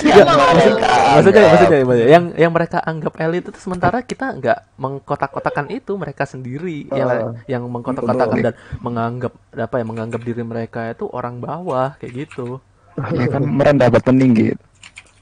Ya, 0.05 0.23
maksud- 0.23 0.79
maksudnya 0.79 1.41
maksudnya 1.45 1.77
maksudnya, 1.81 2.07
yang 2.07 2.25
yang 2.35 2.51
mereka 2.51 2.79
anggap 2.79 3.13
elit 3.17 3.43
itu 3.43 3.57
sementara 3.57 3.99
kita 3.99 4.31
nggak 4.33 4.59
mengkotak-kotakan 4.77 5.67
itu 5.69 5.91
mereka 5.95 6.23
sendiri 6.23 6.84
yang 6.91 7.09
Ah, 7.09 7.31
yang 7.45 7.63
mengkotak-kotakan 7.65 8.37
dan 8.41 8.53
menganggap 8.79 9.33
apa 9.51 9.75
ya 9.79 9.85
menganggap 9.85 10.21
diri 10.21 10.43
mereka 10.43 10.89
itu 10.89 11.05
orang 11.09 11.39
bawah 11.39 11.97
kayak 11.97 12.27
gitu. 12.27 12.59
Ya 13.11 13.27
kan 13.27 13.43
merendah 13.43 13.91
buat 13.91 14.05
meninggi. 14.07 14.53
gitu. 14.53 14.63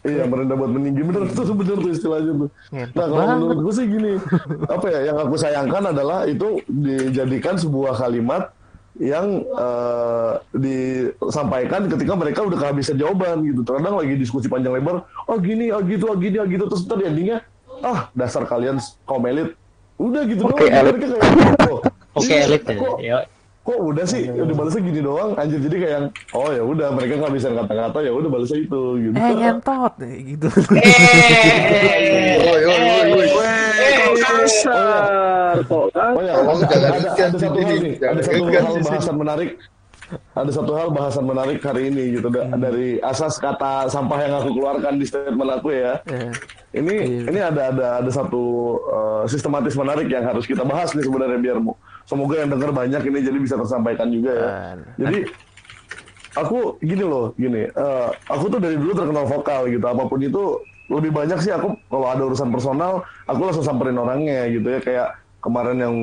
Iya 0.04 0.28
merendah 0.28 0.54
buat 0.54 0.68
meninggi 0.70 1.00
bener 1.00 1.32
tuh 1.32 1.56
bener 1.56 1.80
tuh 1.80 1.90
istilahnya 1.90 2.34
tuh. 2.36 2.50
Ngentot 2.70 2.94
Nah 2.94 3.06
kalau 3.08 3.18
banget. 3.18 3.36
menurut 3.40 3.60
gue 3.64 3.74
sih 3.74 3.86
gini, 3.88 4.12
apa 4.68 4.86
ya 4.92 5.00
yang 5.08 5.18
aku 5.18 5.36
sayangkan 5.36 5.84
adalah 5.90 6.20
itu 6.28 6.48
dijadikan 6.68 7.56
sebuah 7.56 7.96
kalimat 7.98 8.52
yang 8.94 9.42
eh, 9.42 10.34
disampaikan 10.54 11.90
ketika 11.90 12.14
mereka 12.14 12.40
udah 12.44 12.58
kehabisan 12.60 12.94
jawaban 12.94 13.42
gitu. 13.42 13.64
Terkadang 13.64 13.96
lagi 13.98 14.14
diskusi 14.14 14.46
panjang 14.46 14.76
lebar, 14.76 15.02
oh 15.26 15.38
gini, 15.40 15.72
oh 15.72 15.82
gitu, 15.82 16.06
oh 16.12 16.18
gini, 16.20 16.38
oh 16.38 16.46
gitu, 16.46 16.68
terus 16.68 16.86
ntar 16.86 17.00
di 17.00 17.08
endingnya, 17.08 17.42
ah 17.82 18.12
dasar 18.14 18.46
kalian 18.46 18.78
kaum 19.04 19.24
elit, 19.26 19.56
udah 19.96 20.22
gitu 20.26 20.42
Oke, 20.44 20.64
doang. 20.66 20.74
elit. 20.74 20.94
Mereka 20.96 21.08
kayak, 21.08 21.70
oh, 21.70 21.80
Oke 22.20 22.30
iya, 22.30 22.46
elit 22.46 22.62
kok, 22.64 22.98
ya. 23.02 23.18
kok 23.64 23.80
udah 23.80 24.06
sih 24.06 24.28
udah 24.28 24.54
balasnya 24.54 24.82
gini 24.84 25.00
doang 25.00 25.32
anjir 25.34 25.60
jadi 25.62 25.76
kayak 25.80 25.94
yang, 25.96 26.06
oh 26.32 26.50
ya 26.52 26.62
udah 26.62 26.88
mereka 26.92 27.14
nggak 27.16 27.34
bisa 27.34 27.48
kata-kata 27.50 27.98
ya 28.04 28.12
udah 28.12 28.30
balasnya 28.30 28.60
itu 28.60 28.82
gitu 29.00 29.16
Eh 29.16 29.32
ngentot 29.34 29.94
gitu. 30.04 30.48
eh 30.78 32.38
Woi, 32.44 32.62
woi, 32.62 32.80
woi, 33.08 33.26
woi. 33.32 33.56
kasar 34.20 35.58
kok 35.64 35.86
Tolong 35.90 36.16
oh 36.18 36.22
ya 36.22 36.34
ada, 36.36 36.66
jangan 36.68 36.92
ada, 36.92 37.08
ikan 37.08 37.30
ada 37.32 37.38
satu 37.40 37.60
sini, 37.60 37.64
hal 37.64 37.78
nih 37.80 37.94
jangan 37.98 38.14
ada 38.14 38.22
satu 38.22 38.44
ikan 38.44 38.62
hal 38.62 38.74
di 38.74 38.84
sini. 38.84 38.90
bahasan 38.92 39.16
menarik 39.16 39.50
ada 40.34 40.52
satu 40.52 40.72
hal 40.74 40.90
bahasan 40.90 41.24
menarik 41.24 41.60
hari 41.60 41.88
ini 41.88 42.18
gitu 42.18 42.28
da- 42.28 42.50
dari 42.52 42.98
asas 43.00 43.38
kata 43.38 43.88
sampah 43.88 44.20
yang 44.20 44.34
aku 44.38 44.50
keluarkan 44.52 44.96
di 44.96 45.06
statement 45.06 45.52
aku 45.52 45.70
ya. 45.72 46.02
Eh, 46.06 46.32
Ini 46.74 46.90
Iya. 46.90 47.22
ini 47.30 47.40
ada 47.40 47.62
ada 47.70 47.88
ada 48.02 48.10
satu 48.10 48.42
uh, 48.82 49.24
sistematis 49.24 49.78
menarik 49.78 50.10
yang 50.10 50.26
harus 50.26 50.42
kita 50.44 50.66
bahas 50.66 50.90
nih 50.92 51.06
sebenarnya 51.06 51.38
biar 51.38 51.58
mu- 51.62 51.78
semoga 52.02 52.42
yang 52.42 52.50
dengar 52.50 52.74
banyak 52.74 52.98
ini 53.04 53.20
jadi 53.22 53.38
bisa 53.38 53.56
tersampaikan 53.56 54.10
juga 54.10 54.32
ya. 54.34 54.48
Jadi 54.98 55.30
aku 56.34 56.82
gini 56.82 57.06
loh, 57.06 57.30
gini, 57.36 57.70
eh, 57.70 58.08
aku 58.26 58.50
tuh 58.50 58.58
dari 58.58 58.74
dulu 58.74 58.90
terkenal 58.90 59.30
vokal 59.30 59.70
gitu, 59.70 59.86
apa 59.86 60.04
pun 60.04 60.18
itu 60.18 60.58
lebih 60.90 61.14
banyak 61.14 61.38
sih 61.40 61.54
aku 61.54 61.78
kalau 61.88 62.10
ada 62.10 62.26
urusan 62.26 62.50
personal, 62.50 63.06
aku 63.30 63.40
langsung 63.46 63.62
samperin 63.62 63.96
orangnya 63.96 64.50
gitu 64.50 64.66
ya, 64.68 64.80
kayak 64.82 65.08
kemarin 65.40 65.78
yang 65.78 65.96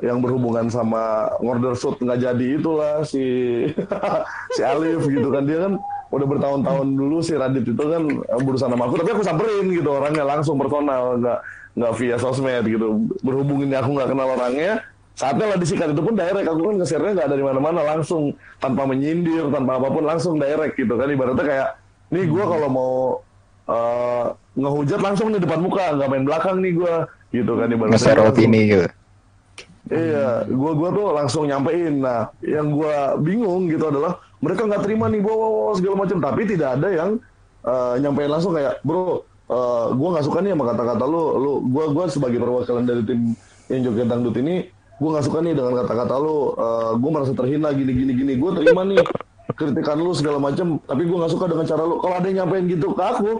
yang 0.00 0.18
berhubungan 0.18 0.66
sama 0.68 1.28
order 1.38 1.74
shoot 1.74 1.98
nggak 1.98 2.20
jadi 2.20 2.46
itulah 2.58 3.02
si 3.02 3.24
si 4.56 4.60
Alif 4.62 5.06
gitu 5.06 5.28
kan. 5.28 5.44
Dia 5.44 5.68
kan 5.68 5.72
udah 6.08 6.26
bertahun-tahun 6.26 6.88
dulu 6.96 7.20
si 7.20 7.36
Radit 7.36 7.68
itu 7.68 7.84
kan 7.84 8.02
eh, 8.08 8.40
berurusan 8.40 8.72
sama 8.72 8.88
aku 8.88 8.96
tapi 8.96 9.12
aku 9.12 9.20
samperin 9.20 9.68
gitu 9.68 9.92
orangnya 9.92 10.24
langsung 10.24 10.56
personal 10.56 11.20
nggak 11.20 11.38
nggak 11.76 11.92
via 12.00 12.16
sosmed 12.16 12.64
gitu. 12.64 12.86
Berhubung 13.20 13.60
ini 13.62 13.76
aku 13.76 13.92
nggak 13.92 14.08
kenal 14.10 14.28
orangnya 14.32 14.80
saatnya 15.14 15.52
lah 15.54 15.58
disikat. 15.58 15.92
Itu 15.92 16.00
pun 16.00 16.14
direct 16.16 16.48
aku 16.48 16.60
kan 16.62 16.74
nge-share-nya 16.80 17.12
nggak 17.18 17.28
dari 17.28 17.42
mana-mana 17.44 17.80
langsung 17.84 18.32
tanpa 18.58 18.86
menyindir 18.86 19.50
tanpa 19.52 19.76
apa 19.76 19.88
pun 19.90 20.04
langsung 20.06 20.40
direct 20.40 20.74
gitu 20.74 20.94
kan. 20.94 21.06
Ibaratnya 21.06 21.44
kayak 21.44 21.68
nih 22.08 22.24
gue 22.24 22.44
kalau 22.46 22.68
mau 22.72 22.92
eh, 23.68 24.24
ngehujat 24.56 25.00
langsung 25.04 25.28
di 25.30 25.38
depan 25.38 25.60
muka 25.60 25.92
nggak 25.92 26.08
main 26.08 26.24
belakang 26.24 26.56
nih 26.64 26.72
gue 26.72 26.94
gitu 27.36 27.52
kan. 27.52 27.68
Ibaratnya 27.68 27.94
Nge-share 27.94 28.20
langsung. 28.22 28.32
opini 28.32 28.60
gitu. 28.64 28.86
Iya, 29.88 30.44
gua 30.52 30.72
gua 30.76 30.88
tuh 30.92 31.06
langsung 31.16 31.48
nyampein. 31.48 32.04
Nah, 32.04 32.28
yang 32.44 32.76
gua 32.76 33.16
bingung 33.16 33.72
gitu 33.72 33.88
adalah 33.88 34.20
mereka 34.44 34.68
nggak 34.68 34.84
terima 34.84 35.08
nih 35.08 35.24
bawa 35.24 35.72
segala 35.74 36.04
macam, 36.04 36.20
tapi 36.20 36.44
tidak 36.44 36.76
ada 36.76 36.88
yang 36.92 37.10
eh, 37.64 37.94
nyampein 38.04 38.28
langsung 38.28 38.52
kayak, 38.52 38.84
bro, 38.84 39.24
eh, 39.48 39.86
gua 39.96 40.08
nggak 40.12 40.26
suka 40.28 40.38
nih 40.44 40.52
sama 40.52 40.64
kata-kata 40.76 41.04
lu, 41.08 41.22
lu, 41.40 41.52
gua 41.72 41.84
gua 41.88 42.04
sebagai 42.12 42.36
perwakilan 42.36 42.84
dari 42.84 43.02
tim 43.08 43.32
yang 43.72 43.80
joget 43.88 44.08
dangdut 44.12 44.36
ini, 44.36 44.68
gua 45.00 45.08
nggak 45.16 45.24
suka 45.24 45.38
nih 45.40 45.52
dengan 45.56 45.72
kata-kata 45.80 46.14
lu, 46.20 46.36
eh, 46.52 46.90
gua 47.00 47.10
merasa 47.16 47.32
terhina 47.32 47.68
gini 47.72 47.92
gini 47.96 48.12
gini, 48.12 48.32
gua 48.36 48.50
terima 48.60 48.84
nih 48.84 49.00
kritikan 49.56 49.96
lu 49.96 50.12
segala 50.12 50.36
macam, 50.36 50.76
tapi 50.84 51.08
gua 51.08 51.24
nggak 51.24 51.32
suka 51.32 51.44
dengan 51.48 51.64
cara 51.64 51.82
lu. 51.88 51.96
Kalau 52.04 52.14
ada 52.14 52.26
yang 52.28 52.44
nyampein 52.44 52.68
gitu 52.68 52.92
ke 52.92 53.02
aku, 53.02 53.30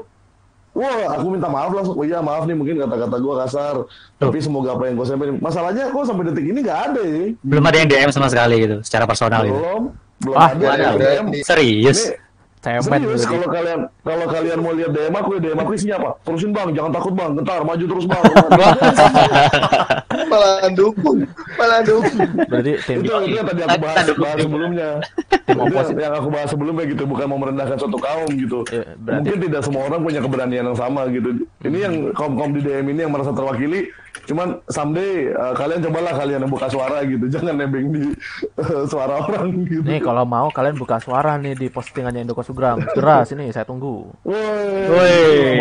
Wah, 0.79 1.19
aku 1.19 1.27
minta 1.35 1.51
maaf 1.51 1.75
langsung. 1.75 1.99
Oh 1.99 2.07
iya, 2.07 2.23
maaf 2.23 2.47
nih 2.47 2.55
mungkin 2.55 2.79
kata-kata 2.79 3.17
gua 3.19 3.35
kasar. 3.43 3.83
Tapi 4.15 4.39
semoga 4.39 4.79
apa 4.79 4.87
yang 4.87 4.95
gua 4.95 5.07
sampaikan. 5.11 5.43
Masalahnya 5.43 5.91
kok 5.91 6.07
sampai 6.07 6.31
detik 6.31 6.47
ini 6.47 6.63
nggak 6.63 6.81
ada 6.95 7.03
ya. 7.03 7.23
Belum 7.43 7.65
ada 7.67 7.77
yang 7.83 7.89
DM 7.91 8.11
sama 8.15 8.31
sekali 8.31 8.55
gitu, 8.63 8.77
secara 8.87 9.05
personal 9.11 9.43
gitu. 9.43 9.59
Belum, 9.59 9.83
belum 10.23 10.37
Ah, 10.39 10.55
ada. 10.55 10.95
ada. 10.95 11.09
Serius? 11.43 12.15
Ini 12.15 12.28
cemen 12.59 13.01
serius 13.01 13.25
kalau 13.25 13.47
kalian 13.47 13.81
kalau 14.03 14.27
kalian 14.27 14.59
mau 14.59 14.73
lihat 14.75 14.91
DM 14.91 15.15
aku 15.15 15.31
ya 15.37 15.41
DM 15.41 15.59
aku 15.59 15.73
isinya 15.75 15.97
apa? 16.03 16.11
Terusin 16.27 16.51
bang, 16.51 16.69
jangan 16.75 16.91
takut 16.91 17.15
bang, 17.15 17.31
gentar, 17.39 17.61
maju 17.63 17.85
terus 17.87 18.07
bang. 18.07 18.25
malah 20.29 20.69
dukung 20.75 21.19
malah 21.57 21.81
dukung 21.81 22.29
Berarti 22.51 22.73
tim 22.85 22.97
itu 23.01 23.11
itu 23.25 23.35
yang 23.39 23.47
tadi 23.49 23.61
aku 23.65 23.79
bahas, 23.81 24.07
bahas 24.19 24.39
sebelumnya. 24.43 24.89
Tim 25.49 25.97
yang, 25.97 26.13
aku 26.13 26.29
bahas 26.29 26.49
sebelumnya 26.53 26.85
gitu, 26.85 27.03
bukan 27.09 27.25
mau 27.31 27.39
merendahkan 27.41 27.77
suatu 27.79 27.97
kaum 27.97 28.29
gitu. 28.35 28.61
Iya, 28.69 28.85
berarti- 28.99 29.25
Mungkin 29.25 29.39
tidak 29.49 29.61
semua 29.65 29.83
orang 29.89 30.01
punya 30.05 30.21
keberanian 30.21 30.65
yang 30.69 30.79
sama 30.79 31.09
gitu. 31.09 31.31
Ini 31.65 31.79
yang 31.79 31.95
kaum 32.13 32.37
kaum 32.37 32.53
di 32.53 32.61
DM 32.61 32.93
ini 32.93 33.01
yang 33.07 33.13
merasa 33.13 33.33
terwakili. 33.33 33.89
Cuman 34.25 34.59
someday 34.67 35.31
uh, 35.31 35.55
kalian 35.55 35.85
cobalah 35.85 36.13
kalian 36.17 36.39
yang 36.43 36.51
buka 36.51 36.67
suara 36.67 37.05
gitu, 37.05 37.25
jangan 37.35 37.55
nebeng 37.55 37.93
di 37.93 38.03
uh, 38.59 38.83
suara 38.89 39.21
orang 39.23 39.69
gitu. 39.69 39.85
Nih 39.85 40.01
kalau 40.01 40.25
mau 40.25 40.49
kalian 40.49 40.75
buka 40.75 40.99
suara 40.99 41.37
nih 41.37 41.55
di 41.55 41.67
postingannya 41.69 42.25
Indokasugram. 42.25 42.81
Jelas 42.97 43.29
ini 43.31 43.53
saya 43.53 43.63
tunggu. 43.63 44.09
Woi. 44.25 45.61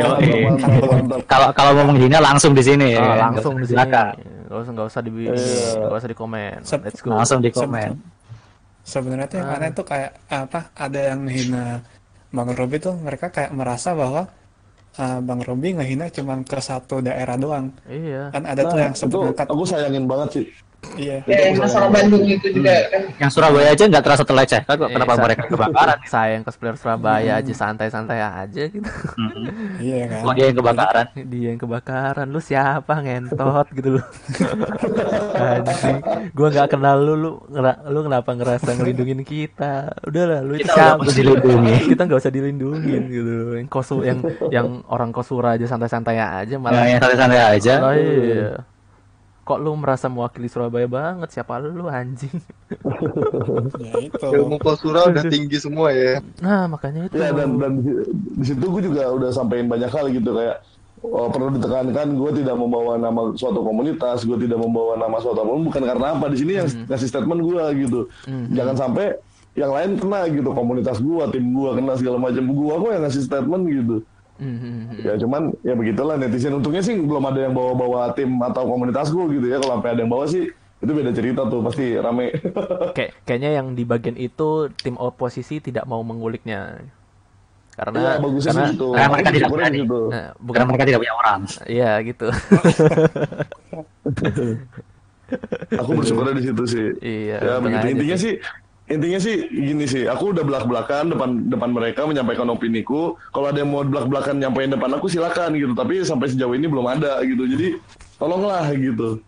Kalau 1.27 1.47
kalau 1.53 1.71
mau 1.77 1.93
menghina 1.93 2.17
langsung 2.17 2.55
di 2.55 2.63
sini 2.63 2.95
ya. 2.95 3.03
Ah, 3.03 3.29
langsung 3.29 3.59
di 3.59 3.65
sini. 3.67 3.75
Silakan. 3.77 4.15
Gak 4.47 4.57
usah 4.63 4.71
nggak 4.71 4.87
usah 4.87 5.01
di 5.03 5.11
Iya. 5.11 5.35
nggak 5.83 5.99
usah 5.99 6.09
di 6.09 6.17
komen. 6.17 6.55
Let's 6.63 6.99
go. 7.03 7.09
Langsung 7.11 7.39
di 7.43 7.51
komen. 7.51 7.89
Sebenarnya 8.87 9.27
tuh 9.27 9.37
yang 9.43 9.49
Ah. 9.51 9.57
aneh 9.59 9.69
tuh 9.75 9.83
kayak 9.83 10.11
apa? 10.31 10.71
Ada 10.71 10.99
yang 11.11 11.27
ngehina 11.27 11.83
Bang 12.31 12.51
Robi 12.55 12.79
tuh 12.79 12.95
mereka 12.95 13.27
kayak 13.27 13.51
merasa 13.51 13.91
bahwa 13.91 14.31
uh, 14.99 15.19
Bang 15.23 15.41
Robi 15.41 15.77
ngehina 15.77 16.09
cuma 16.11 16.37
ke 16.43 16.59
satu 16.59 16.99
daerah 17.01 17.35
doang. 17.37 17.73
Iya. 17.87 18.29
Kan 18.33 18.43
ada 18.45 18.61
tuh 18.65 18.77
Nah, 18.77 18.83
yang 18.89 18.95
itu 18.95 19.01
sebut 19.01 19.33
angkat. 19.33 19.47
aku 19.49 19.63
sayangin 19.65 20.05
banget 20.05 20.29
sih. 20.35 20.45
Iya. 20.93 21.21
Ya, 21.25 21.37
yang 21.47 21.57
masalah 21.57 21.89
Bandung 21.89 22.23
itu 22.23 22.47
juga 22.49 22.73
kan. 22.89 23.01
Yang 23.17 23.31
Surabaya 23.31 23.69
aja 23.69 23.83
nggak 23.85 24.01
terasa 24.01 24.23
terleceh. 24.23 24.61
Kan 24.63 24.75
kok 24.77 24.89
kenapa 24.89 25.13
sa- 25.13 25.23
mereka 25.23 25.43
kebakaran? 25.45 25.97
Sayang 26.05 26.41
cosplayer 26.41 26.75
Surabaya 26.75 27.31
aja 27.37 27.53
santai-santai 27.53 28.17
aja 28.17 28.63
gitu. 28.65 28.89
Iya 29.77 30.01
kan. 30.07 30.33
Dia 30.33 30.45
yang 30.47 30.57
kebakaran? 30.57 31.05
Dia 31.15 31.47
yang 31.51 31.59
kebakaran. 31.59 32.27
Lu 32.27 32.39
siapa 32.39 32.93
ngentot 32.97 33.67
gitu 33.73 33.97
lu. 33.97 34.01
Anjing. 35.37 35.97
Gua 36.31 36.47
nggak 36.49 36.67
kenal 36.69 36.97
lu 36.99 37.13
lu 37.15 37.31
lu 37.87 37.99
kenapa 38.01 38.29
ngerasa 38.33 38.69
ngelindungin 38.73 39.21
kita? 39.21 39.93
Udahlah 40.01 40.41
lu 40.41 40.55
itu 40.55 40.65
Kita 40.65 40.73
siapa? 40.73 40.93
nggak 40.97 41.05
usah 41.05 41.17
dilindungi. 41.17 41.75
kita 41.93 42.01
nggak 42.03 42.19
usah 42.19 42.33
dilindungin 42.33 43.01
gitu. 43.07 43.33
Yang 43.55 43.67
kosu 43.69 43.95
yang 44.01 44.19
yang 44.49 44.67
orang 44.87 45.09
kosura 45.11 45.53
aja 45.53 45.65
santai-santai 45.65 46.17
aja 46.17 46.55
malah 46.57 46.85
yang 46.85 46.97
santai-santai 46.97 47.39
aja. 47.53 47.73
Oh, 47.81 47.93
iya. 47.93 48.51
Kok 49.47 49.59
lu 49.63 49.71
merasa 49.79 50.11
mewakili 50.11 50.51
Surabaya 50.51 50.91
banget? 50.91 51.31
Siapa 51.31 51.55
lu 51.63 51.87
anjing? 51.87 52.35
Ya 53.79 53.95
itu. 54.03 54.19
ilmu 54.19 54.59
kosura 54.59 55.07
udah 55.07 55.23
tinggi 55.31 55.55
semua 55.55 55.95
ya 55.95 56.19
Nah, 56.43 56.67
makanya 56.67 57.07
itu. 57.07 57.15
Ya 57.15 57.31
dan 57.31 57.55
dan 57.55 57.79
di, 57.79 57.91
situ 58.43 58.59
gue 58.59 58.83
juga 58.83 59.07
udah 59.07 59.31
sampein 59.31 59.71
banyak 59.71 59.87
hal 59.87 60.11
gitu 60.11 60.35
kayak 60.35 60.59
oh, 60.99 61.31
perlu 61.31 61.55
ditekankan 61.55 62.19
gue 62.19 62.31
tidak 62.43 62.59
membawa 62.59 62.99
nama 62.99 63.31
suatu 63.39 63.63
komunitas, 63.63 64.27
gue 64.27 64.35
tidak 64.43 64.59
membawa 64.59 64.99
nama 64.99 65.15
suatu 65.23 65.39
apa 65.39 65.51
pun 65.55 65.63
bukan 65.63 65.83
karena 65.87 66.07
apa 66.19 66.25
di 66.27 66.37
sini 66.43 66.51
yang 66.59 66.67
ngasih 66.91 67.07
statement 67.07 67.39
gue 67.39 67.63
gitu. 67.87 67.99
Jangan 68.51 68.75
sampai 68.75 69.15
yang 69.57 69.71
lain 69.73 69.91
kena 69.97 70.21
gitu 70.29 70.49
komunitas 70.53 70.97
gue, 70.99 71.23
tim 71.33 71.45
gue 71.55 71.69
kena 71.71 71.93
segala 71.95 72.17
macam 72.19 72.43
gue 72.45 72.73
kok 72.77 72.89
yang 72.91 73.03
ngasih 73.07 73.23
statement 73.23 73.63
gitu. 73.71 73.95
Mhm. 74.37 75.01
Ya 75.01 75.13
cuman 75.17 75.49
ya 75.61 75.73
begitulah 75.73 76.15
netizen 76.15 76.53
untungnya 76.53 76.81
sih 76.81 76.93
belum 76.93 77.25
ada 77.25 77.49
yang 77.49 77.53
bawa-bawa 77.53 78.13
tim 78.13 78.37
atau 78.39 78.65
komunitas 78.65 79.09
gue 79.09 79.25
gitu 79.33 79.45
ya 79.45 79.57
kalau 79.57 79.81
sampai 79.81 79.91
ada 79.93 80.01
yang 80.01 80.11
bawa 80.11 80.25
sih 80.25 80.45
itu 80.77 80.91
beda 80.93 81.09
cerita 81.09 81.41
tuh 81.49 81.65
pasti 81.65 81.97
rame. 81.97 82.37
Kayak 82.97 83.11
kayaknya 83.25 83.49
yang 83.57 83.73
di 83.73 83.81
bagian 83.81 84.13
itu 84.13 84.49
tim 84.77 84.93
oposisi 84.95 85.57
tidak 85.57 85.85
mau 85.85 86.05
menguliknya. 86.05 86.77
Karena 87.73 87.97
Iya 87.97 88.13
bagusnya 88.17 88.53
karena 88.53 88.69
gitu. 88.73 88.87
karena 88.89 89.09
mereka 89.09 89.29
tidak 89.29 89.49
berani. 89.53 89.69
di 89.69 89.81
situ. 89.85 90.01
nah, 90.09 90.27
bukan 90.37 90.53
Karena 90.57 90.69
mereka 90.69 90.85
tidak 90.85 90.99
punya 91.01 91.15
orang. 91.15 91.39
Iya, 91.65 91.91
gitu. 92.01 92.27
Aku 95.75 95.91
bersyukurnya 95.93 96.33
di 96.33 96.43
situ 96.45 96.63
sih. 96.65 96.87
Iya, 97.01 97.37
Ya 97.37 97.53
begitu 97.59 97.85
intinya 97.91 98.17
sih. 98.17 98.33
sih. 98.33 98.66
Intinya 98.87 99.19
sih 99.19 99.51
gini 99.51 99.83
sih, 99.83 100.07
aku 100.07 100.31
udah 100.31 100.47
belak-belakan 100.47 101.11
depan 101.11 101.29
depan 101.51 101.69
mereka 101.75 102.07
menyampaikan 102.07 102.47
opiniku. 102.47 103.19
Kalau 103.35 103.51
ada 103.51 103.59
yang 103.59 103.67
mau 103.75 103.83
belak-belakan 103.83 104.39
nyampein 104.39 104.71
depan 104.71 104.95
aku 104.95 105.11
silakan 105.11 105.59
gitu. 105.59 105.75
Tapi 105.75 106.07
sampai 106.07 106.31
sejauh 106.31 106.55
ini 106.55 106.71
belum 106.71 106.87
ada 106.87 107.19
gitu. 107.27 107.43
Jadi 107.51 107.75
tolonglah 108.15 108.71
gitu. 108.71 109.19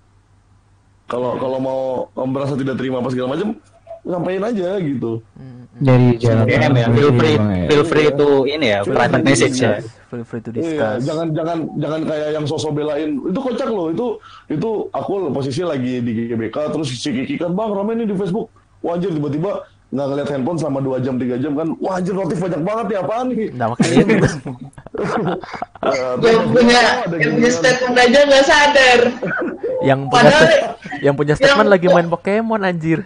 Kalau 1.12 1.36
kalau 1.36 1.60
mau 1.60 1.80
merasa 2.24 2.55
tidak 2.55 2.80
terima 2.80 3.03
apa 3.03 3.12
segala 3.12 3.36
macam, 3.36 3.51
sampaikan 4.07 4.43
aja 4.47 4.80
gitu. 4.80 5.20
Dari 5.80 6.16
jalan 6.20 6.43
DM 6.47 6.74
ya. 6.76 6.88
Feel 6.91 7.12
free, 7.16 7.36
feel 7.68 7.84
free 7.88 8.10
to 8.16 8.30
ini 8.47 8.68
ya, 8.76 8.80
private 8.84 9.24
message 9.28 9.60
ya. 9.60 9.80
Feel 10.07 10.24
free 10.24 10.43
to 10.43 10.49
Iya, 10.51 10.60
discuss. 10.60 10.99
jangan 11.03 11.28
jangan 11.36 11.57
jangan 11.80 12.01
kayak 12.07 12.30
yang 12.36 12.45
sosok 12.47 12.72
belain. 12.80 13.20
Itu 13.28 13.39
kocak 13.43 13.68
loh. 13.68 13.91
Itu 13.91 14.24
itu 14.47 14.70
aku 14.91 15.32
posisi 15.36 15.68
lagi 15.68 15.99
di 15.99 16.32
GBK 16.32 16.72
terus 16.72 16.95
si 16.95 17.12
Kiki 17.12 17.36
kan 17.36 17.51
bang 17.51 17.76
rame 17.76 17.91
nih 17.99 18.07
di 18.07 18.16
Facebook. 18.16 18.47
Wah 18.80 18.95
anjir 18.95 19.11
tiba-tiba 19.11 19.51
nggak 19.89 20.05
ngeliat 20.05 20.30
handphone 20.30 20.55
selama 20.55 20.80
2 20.80 21.01
jam 21.01 21.15
3 21.17 21.41
jam 21.41 21.51
kan. 21.53 21.67
Wah 21.77 21.97
anjir 21.97 22.13
notif 22.13 22.38
banyak 22.38 22.61
banget 22.61 22.86
ya 22.89 22.99
apaan 23.01 23.25
nih? 23.27 23.49
Nah, 23.51 23.65
makanya 23.69 23.95
itu. 24.05 24.27
Yang 26.21 26.45
punya 26.47 26.82
yang 27.09 27.34
punya 27.34 27.51
statement 27.51 27.97
aja 27.97 28.19
nggak 28.23 28.45
sadar. 28.45 28.99
yang 29.80 29.99
punya 30.05 30.13
Padahal 30.13 30.45
yang 30.99 31.15
punya 31.15 31.34
statement 31.34 31.59
yang- 31.65 31.73
lagi 31.73 31.88
main 31.88 32.07
Pokemon 32.07 32.61
anjir. 32.61 32.99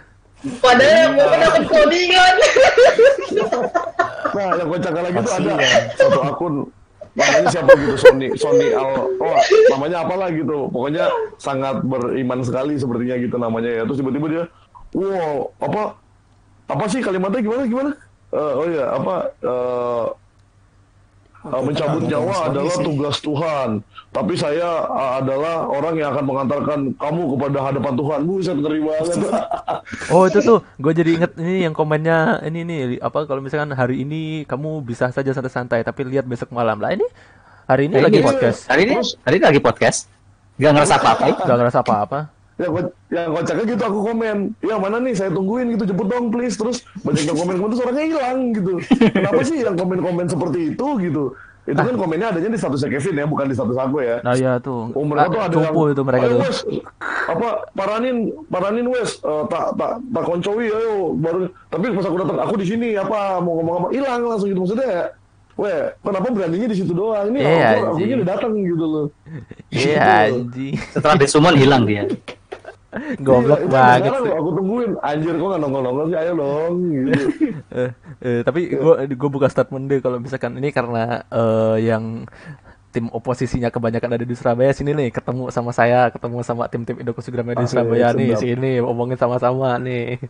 Padahal 0.59 0.95
yang 0.99 1.13
mau 1.15 1.32
dapat 1.32 1.63
codingan. 1.65 2.36
Nah 4.34 4.47
yang 4.51 4.67
kocak 4.67 4.91
lagi 4.91 5.15
tuh 5.15 5.34
ada 5.34 5.53
satu 5.95 6.19
akun 6.21 6.53
namanya 7.13 7.45
siapa 7.47 7.69
gitu 7.78 7.93
Sony 7.95 8.28
Sony 8.34 8.74
Al 8.74 9.05
oh 9.13 9.38
namanya 9.69 10.01
apalah 10.01 10.34
gitu 10.34 10.65
pokoknya 10.67 11.05
sangat 11.38 11.86
beriman 11.86 12.41
sekali 12.41 12.74
sepertinya 12.74 13.21
gitu 13.21 13.38
namanya 13.38 13.69
ya 13.69 13.82
terus 13.86 14.01
tiba-tiba 14.01 14.28
dia 14.28 14.43
wow 14.94 15.52
apa 15.60 15.82
apa 16.70 16.84
sih 16.88 17.02
kalimatnya 17.02 17.41
gimana 17.41 17.64
gimana 17.68 17.91
Eh, 18.34 18.54
oh 18.58 18.66
ya 18.66 18.98
apa 18.98 19.30
eh, 19.46 20.06
uh, 21.46 21.62
mencabut 21.62 22.02
nyawa 22.10 22.50
adalah 22.50 22.76
tugas 22.82 23.22
Tuhan. 23.22 23.70
Tapi 24.10 24.34
saya 24.34 24.89
uh, 24.89 25.22
adalah 25.22 25.70
orang 25.70 26.02
yang 26.02 26.10
akan 26.18 26.26
mengantarkan 26.26 26.80
kamu 26.98 27.22
kepada 27.38 27.58
hadapan 27.62 27.94
Tuhan. 27.94 28.20
Buset 28.26 28.58
ngeri 28.58 28.82
banget. 28.82 29.18
Oh 30.10 30.26
itu 30.26 30.39
tuh, 30.41 30.66
gue 30.82 30.94
jadi 30.98 31.20
inget 31.20 31.38
ini 31.38 31.68
yang 31.68 31.76
komennya 31.78 32.41
ini 32.48 32.66
nih 32.66 32.82
apa 33.04 33.30
kalau 33.30 33.44
misalkan 33.44 33.70
hari 33.76 34.02
ini 34.02 34.48
kamu 34.50 34.82
bisa 34.82 35.12
saja 35.14 35.30
santai-santai 35.30 35.86
tapi 35.86 36.08
lihat 36.08 36.26
besok 36.26 36.56
malam 36.56 36.80
lah 36.82 36.96
ini 36.96 37.04
hari 37.70 37.86
ini 37.91 38.02
Nah, 38.02 38.08
lagi 38.10 38.18
ini- 38.18 38.26
podcast, 38.26 38.60
Hari 38.66 38.82
ini 38.88 38.94
hari 39.28 39.36
ini 39.38 39.46
lagi 39.46 39.62
podcast. 39.62 40.10
Gak 40.58 40.74
ngerasa 40.74 40.96
apa-apa. 40.98 41.26
gak 41.46 41.58
ngerasa 41.62 41.80
apa-apa. 41.86 42.20
Ya, 42.56 42.68
ko- 42.68 42.93
yang 43.10 43.30
kocaknya 43.32 43.66
gitu 43.68 43.84
aku 43.84 43.99
komen. 44.04 44.38
Ya 44.60 44.76
mana 44.76 44.97
nih 44.97 45.14
saya 45.14 45.30
tungguin 45.30 45.74
gitu 45.74 45.84
jemput 45.86 46.08
dong 46.08 46.30
please. 46.30 46.54
Terus 46.54 46.82
banyak 46.99 47.24
yang 47.24 47.38
komen-komen 47.38 47.70
terus 47.70 47.84
orangnya 47.84 48.06
hilang 48.08 48.39
gitu. 48.51 48.74
Kenapa 49.16 49.41
sih 49.41 49.58
yang 49.60 49.74
komen-komen 49.74 50.26
seperti 50.26 50.60
itu 50.72 50.88
gitu? 50.99 51.24
Itu 51.64 51.80
kan 51.80 51.95
komennya 51.95 52.28
adanya 52.28 52.51
di 52.51 52.60
statusnya 52.60 52.91
Kevin 52.91 53.16
ya, 53.16 53.26
bukan 53.26 53.47
di 53.47 53.56
status 53.56 53.78
aku 53.78 54.04
ya. 54.04 54.20
Nah 54.20 54.36
ya 54.36 54.60
tuh, 54.60 54.91
Oh, 54.91 54.99
Ah, 54.99 55.08
mereka 55.08 55.28
tuh 55.30 55.39
ada 55.39 55.56
yang, 55.64 55.76
itu 55.89 56.04
mereka 56.04 56.22
"Ayo, 56.22 56.30
tuh. 56.30 56.41
Wes, 56.43 56.58
apa 57.24 57.47
paranin 57.72 58.18
paranin 58.45 58.84
wes 58.86 59.16
eh, 59.18 59.43
tak 59.47 59.80
tak 59.80 59.95
tak 60.04 60.24
koncowi 60.28 60.68
ayo 60.68 61.16
baru 61.16 61.47
tapi 61.66 61.88
pas 61.89 62.04
aku 62.04 62.18
datang 62.20 62.36
aku 62.38 62.56
di 62.60 62.68
sini 62.68 62.88
apa 62.93 63.39
mau 63.39 63.56
ngomong 63.56 63.76
apa 63.80 63.88
hilang 63.95 64.28
langsung 64.28 64.51
gitu 64.51 64.60
maksudnya 64.60 64.89
ya 64.91 65.06
Weh, 65.54 65.86
kenapa 66.01 66.34
beraninya 66.34 66.66
di 66.66 66.74
situ 66.74 66.91
doang? 66.91 67.30
Ini 67.30 67.38
Iya, 67.38 67.68
aku, 67.78 67.93
aku 67.93 67.97
udah 68.01 68.26
datang 68.28 68.51
gitu 68.58 68.84
loh. 68.84 69.06
Iya 69.70 70.34
anjing, 70.34 70.74
Setelah 70.89 71.14
disumon 71.16 71.54
hilang 71.54 71.86
dia. 71.86 72.10
goblok 73.26 73.60
Iya, 73.60 73.66
itu 73.66 73.74
banget 73.74 74.12
sih. 74.22 74.32
aku 74.34 74.50
tungguin. 74.54 74.91
Anjir, 75.00 75.34
kok 75.34 75.48
nggak 75.48 75.62
nongol-nongol 75.62 76.06
sih? 76.08 76.18
Ayo 76.18 76.32
dong. 76.36 76.74
Gitu. 76.84 77.26
Eh, 77.74 77.89
eh, 78.22 78.39
tapi 78.46 78.70
gue 78.70 78.96
gue 79.10 79.30
buka 79.34 79.50
statement 79.50 79.89
deh 79.89 79.98
kalau 79.98 80.22
misalkan 80.22 80.54
ini 80.62 80.70
karena 80.70 81.26
eh, 81.26 81.82
yang 81.82 82.30
tim 82.94 83.10
oposisinya 83.10 83.74
kebanyakan 83.74 84.14
ada 84.14 84.22
di 84.22 84.38
Surabaya 84.38 84.70
sini 84.70 84.94
nih 84.94 85.10
ketemu 85.10 85.50
sama 85.50 85.74
saya 85.74 86.14
ketemu 86.14 86.46
sama 86.46 86.70
tim-tim 86.70 87.02
Indo 87.02 87.18
Kusugramaya 87.18 87.58
di 87.58 87.66
Asik, 87.66 87.74
Surabaya 87.74 88.14
nih 88.14 88.38
sedap. 88.38 88.41
sini 88.46 88.72
omongin 88.78 89.18
sama-sama 89.18 89.82
nih 89.82 90.22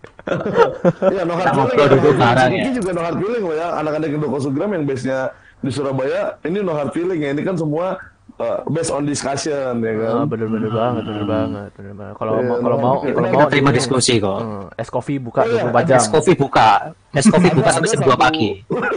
Iya, 1.11 1.19
ya, 1.19 1.23
no 1.27 1.35
hard 1.35 1.51
bareng 1.51 1.99
feeling. 1.99 2.15
ya. 2.15 2.47
Ini 2.47 2.69
juga 2.71 2.89
no 2.95 3.01
hard 3.03 3.17
feeling 3.19 3.43
loh 3.43 3.55
ya. 3.59 3.67
Anak-anak 3.75 4.07
Indo 4.07 4.27
Kosugram 4.31 4.71
yang 4.71 4.83
base-nya 4.87 5.19
di 5.59 5.71
Surabaya, 5.71 6.39
ini 6.47 6.63
no 6.63 6.71
hard 6.71 6.95
feeling 6.95 7.19
ya. 7.19 7.35
Ini 7.35 7.43
kan 7.43 7.59
semua 7.59 7.99
uh, 8.35 8.59
based 8.67 8.89
on 8.89 9.03
discussion 9.03 9.77
ya 9.77 9.93
kan. 9.95 10.13
Ah, 10.15 10.25
bener-bener 10.25 10.67
banget 10.67 11.03
bener 11.03 11.25
banget 11.25 11.69
bener 11.73 11.93
banget 11.93 12.15
kalau 12.15 12.31
Iya, 12.33 12.43
mau 12.43 12.57
kalau 12.57 12.77
mau 12.77 12.95
kalau 12.99 13.29
mau 13.35 13.47
terima 13.47 13.69
ini, 13.69 13.77
diskusi 13.77 14.13
kok. 14.17 14.39
eh, 14.39 14.65
es 14.77 14.87
coffee 14.87 15.17
buka 15.17 15.39
Oh, 15.39 15.47
iya, 15.47 15.63
24 15.67 15.83
jam 15.85 15.97
Es 15.97 16.07
kopi 16.07 16.33
buka. 16.33 16.69
Es 17.11 17.25
kopi 17.25 17.49
buka 17.51 17.69
sampai 17.69 17.87
ada 17.87 17.93
jam 17.93 18.01
2 18.01 18.07
satu- 18.07 18.19
pagi. 18.19 18.49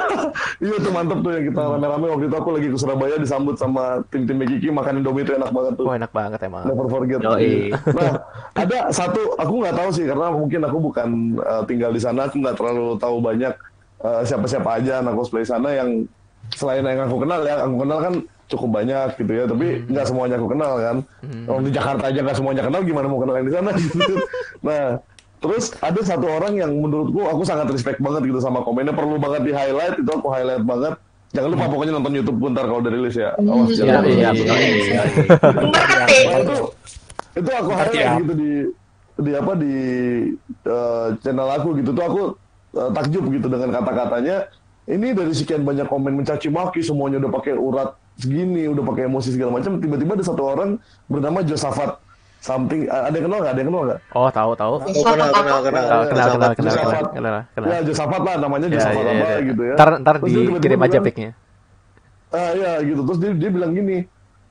iya 0.62 0.76
tuh 0.78 0.90
mantep 0.90 1.18
tuh 1.20 1.32
yang 1.32 1.44
kita 1.44 1.58
Hmm. 1.58 1.72
rame-rame 1.74 2.06
waktu 2.08 2.24
itu 2.26 2.36
aku 2.36 2.50
lagi 2.50 2.68
ke 2.68 2.76
Surabaya 2.76 3.14
disambut 3.16 3.54
sama 3.54 3.84
tim-tim 4.06 4.36
Kiki 4.38 4.68
makan 4.68 5.00
Indomie 5.00 5.22
itu 5.22 5.32
enak 5.32 5.50
banget 5.50 5.72
tuh. 5.74 5.84
oh 5.84 5.94
enak 5.94 6.10
banget 6.10 6.40
emang 6.42 6.64
Never 6.64 6.86
forget. 6.86 7.18
Yoi. 7.18 7.72
Nah, 7.72 8.12
ada 8.54 8.78
satu 8.90 9.20
aku 9.34 9.52
nggak 9.58 9.74
tahu 9.74 9.90
sih 9.90 10.04
karena 10.04 10.26
mungkin 10.30 10.60
aku 10.62 10.78
bukan 10.82 11.08
uh, 11.38 11.62
tinggal 11.64 11.90
di 11.90 11.98
sana, 11.98 12.24
aku 12.24 12.38
nggak 12.38 12.54
terlalu 12.54 12.96
tahu 12.96 13.16
banyak 13.18 13.52
uh, 13.98 14.22
siapa-siapa 14.22 14.68
aja 14.74 15.00
anak 15.00 15.12
cosplay 15.14 15.42
sana 15.42 15.72
yang 15.72 16.04
selain 16.52 16.82
yang 16.82 17.02
aku 17.02 17.16
kenal 17.18 17.40
ya, 17.42 17.58
aku 17.58 17.76
kenal 17.78 17.98
kan 17.98 18.14
cukup 18.46 18.68
banyak 18.82 19.18
gitu 19.18 19.32
ya, 19.32 19.44
tapi 19.50 19.82
nggak 19.90 20.06
semuanya 20.06 20.34
aku 20.38 20.48
kenal 20.54 20.72
kan. 20.78 20.96
Kalau 21.22 21.60
di 21.62 21.70
Jakarta 21.74 22.04
aja 22.06 22.18
nggak 22.22 22.36
semuanya 22.38 22.62
kenal, 22.62 22.80
gimana 22.86 23.06
mau 23.10 23.18
kenal 23.18 23.34
yang 23.42 23.46
di 23.50 23.54
sana? 23.54 23.70
gitu. 23.82 24.14
nah, 24.62 24.84
terus 25.42 25.64
ada 25.82 26.00
satu 26.06 26.26
orang 26.30 26.54
yang 26.54 26.70
menurutku 26.78 27.26
aku 27.26 27.42
sangat 27.42 27.66
respect 27.74 27.98
banget 27.98 28.30
gitu 28.30 28.38
sama 28.38 28.62
komennya, 28.62 28.94
perlu 28.94 29.18
banget 29.18 29.50
di 29.50 29.52
highlight 29.52 29.98
itu 29.98 30.10
aku 30.10 30.28
highlight 30.30 30.62
banget. 30.62 30.94
Jangan 31.34 31.48
lupa 31.52 31.66
pokoknya 31.68 31.92
nonton 31.98 32.14
YouTube 32.16 32.38
bentar 32.38 32.64
kalau 32.64 32.80
udah 32.80 32.92
rilis 32.94 33.16
ya. 33.18 33.34
Awas 33.34 33.68
Iya, 33.74 33.82
jangan 33.82 34.02
iya, 34.06 34.30
betul. 34.30 34.56
Iya, 34.56 34.68
iya. 34.78 35.02
Ngerti. 35.42 36.18
Nah, 36.22 36.38
itu 36.38 36.56
itu 37.36 37.50
aku 37.50 37.70
highlight 37.74 37.98
ya. 37.98 38.12
gitu 38.22 38.34
di 38.38 38.52
di 39.16 39.30
apa 39.32 39.52
di 39.56 39.74
eh, 40.64 41.08
channel 41.24 41.48
aku 41.50 41.68
gitu 41.82 41.90
tuh 41.92 42.04
aku 42.04 42.22
eh, 42.78 42.90
takjub 42.94 43.24
gitu 43.32 43.46
dengan 43.48 43.68
kata-katanya 43.74 44.48
ini 44.86 45.12
dari 45.16 45.32
sekian 45.34 45.66
banyak 45.66 45.90
komen 45.90 46.14
mencaci 46.14 46.46
maki 46.46 46.80
semuanya 46.84 47.18
udah 47.18 47.32
pakai 47.34 47.54
urat 47.58 47.90
segini 48.16 48.64
udah 48.68 48.82
pakai 48.92 49.02
emosi 49.08 49.28
segala 49.36 49.60
macam 49.60 49.76
tiba-tiba 49.76 50.16
ada 50.16 50.24
satu 50.24 50.42
orang 50.44 50.70
bernama 51.06 51.44
Josafat 51.44 52.00
something 52.40 52.86
ada 52.88 53.12
yang 53.12 53.26
kenal 53.28 53.38
nggak? 53.42 53.52
Ada 53.52 53.60
yang 53.60 53.68
kenal 53.72 53.82
nggak? 53.88 54.00
Oh 54.14 54.28
tahu 54.30 54.50
tahu. 54.54 54.74
Oh, 54.78 54.80
kenal, 54.84 55.30
kenal, 55.32 55.60
kenal. 55.64 55.84
Tahu, 55.84 56.02
kenal 56.06 56.28
kenal 56.30 56.50
kenal 56.54 56.72
Josafat. 56.72 57.04
kenal 57.12 57.12
kenal 57.12 57.42
kenal. 57.52 57.68
Ya 57.68 57.80
Josafat 57.82 58.20
lah 58.22 58.34
namanya 58.38 58.66
ya, 58.70 58.74
Josafat 58.78 59.02
ya, 59.02 59.12
apa 59.12 59.26
ya. 59.26 59.38
gitu 59.42 59.62
ya. 59.62 59.74
Ntar 59.74 59.88
ntar 60.00 60.14
dikirim 60.22 60.80
aja 60.80 60.98
pic-nya. 61.02 61.30
Ah 62.30 62.50
ya 62.54 62.72
gitu. 62.84 63.00
Terus 63.06 63.18
dia, 63.18 63.30
dia 63.34 63.50
bilang 63.50 63.72
gini 63.74 63.98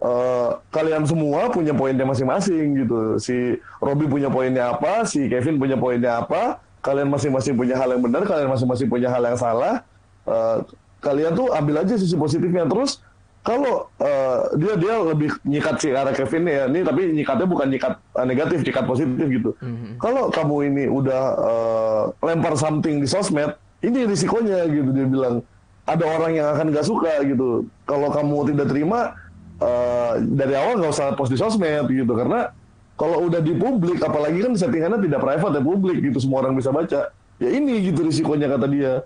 eh, 0.02 0.50
kalian 0.76 1.04
semua 1.08 1.48
punya 1.50 1.72
poinnya 1.72 2.06
masing-masing 2.06 2.66
gitu. 2.84 3.16
Si 3.18 3.56
Robby 3.80 4.06
punya 4.06 4.28
poinnya 4.28 4.76
apa 4.76 5.08
si 5.08 5.26
Kevin 5.32 5.56
punya 5.58 5.80
poinnya 5.80 6.26
apa 6.26 6.60
kalian 6.84 7.10
masing-masing 7.10 7.58
punya 7.58 7.80
hal 7.80 7.90
yang 7.96 8.04
benar 8.04 8.28
kalian 8.28 8.50
masing-masing 8.52 8.86
punya 8.92 9.10
hal 9.10 9.24
yang 9.26 9.40
salah 9.40 9.82
Eh, 10.26 10.58
kalian 11.06 11.38
tuh 11.38 11.54
ambil 11.54 11.86
aja 11.86 11.94
sisi 12.02 12.18
positifnya. 12.18 12.66
Terus 12.66 13.05
kalau 13.46 13.86
eh, 14.02 14.40
dia 14.58 14.74
dia 14.74 14.98
lebih 15.06 15.30
nyikat 15.46 15.78
si 15.78 15.94
arah 15.94 16.10
Kevin 16.18 16.50
ya 16.50 16.66
ini 16.66 16.82
tapi 16.82 17.14
nyikatnya 17.14 17.46
bukan 17.46 17.70
nyikat 17.70 17.94
eh, 18.18 18.26
negatif 18.26 18.66
nyikat 18.66 18.86
positif 18.90 19.26
gitu. 19.30 19.54
Kalau 20.02 20.34
kamu 20.34 20.56
ini 20.74 20.84
udah 20.90 21.24
eh, 21.46 22.04
lempar 22.26 22.58
something 22.58 22.98
di 22.98 23.06
sosmed 23.06 23.54
ini 23.86 24.10
risikonya 24.10 24.66
gitu 24.66 24.90
dia 24.90 25.06
bilang. 25.06 25.46
Ada 25.86 26.02
orang 26.02 26.34
yang 26.34 26.48
akan 26.58 26.74
nggak 26.74 26.90
suka 26.90 27.22
gitu. 27.22 27.70
Kalau 27.86 28.10
kamu 28.10 28.50
tidak 28.50 28.74
terima 28.74 29.14
eh, 29.62 30.14
dari 30.26 30.58
awal 30.58 30.82
nggak 30.82 30.92
usah 30.98 31.14
post 31.14 31.30
di 31.30 31.38
sosmed 31.38 31.86
gitu. 31.86 32.18
Karena 32.18 32.50
kalau 32.98 33.30
udah 33.30 33.46
di 33.46 33.54
publik 33.54 34.02
apalagi 34.02 34.42
kan 34.42 34.58
settingannya 34.58 35.06
tidak 35.06 35.22
private 35.22 35.54
ya 35.54 35.62
publik 35.62 36.02
gitu 36.02 36.18
semua 36.18 36.42
orang 36.42 36.58
bisa 36.58 36.74
baca. 36.74 37.14
Ya 37.38 37.50
ini 37.54 37.94
gitu 37.94 38.02
risikonya 38.02 38.50
kata 38.50 38.66
dia 38.66 39.06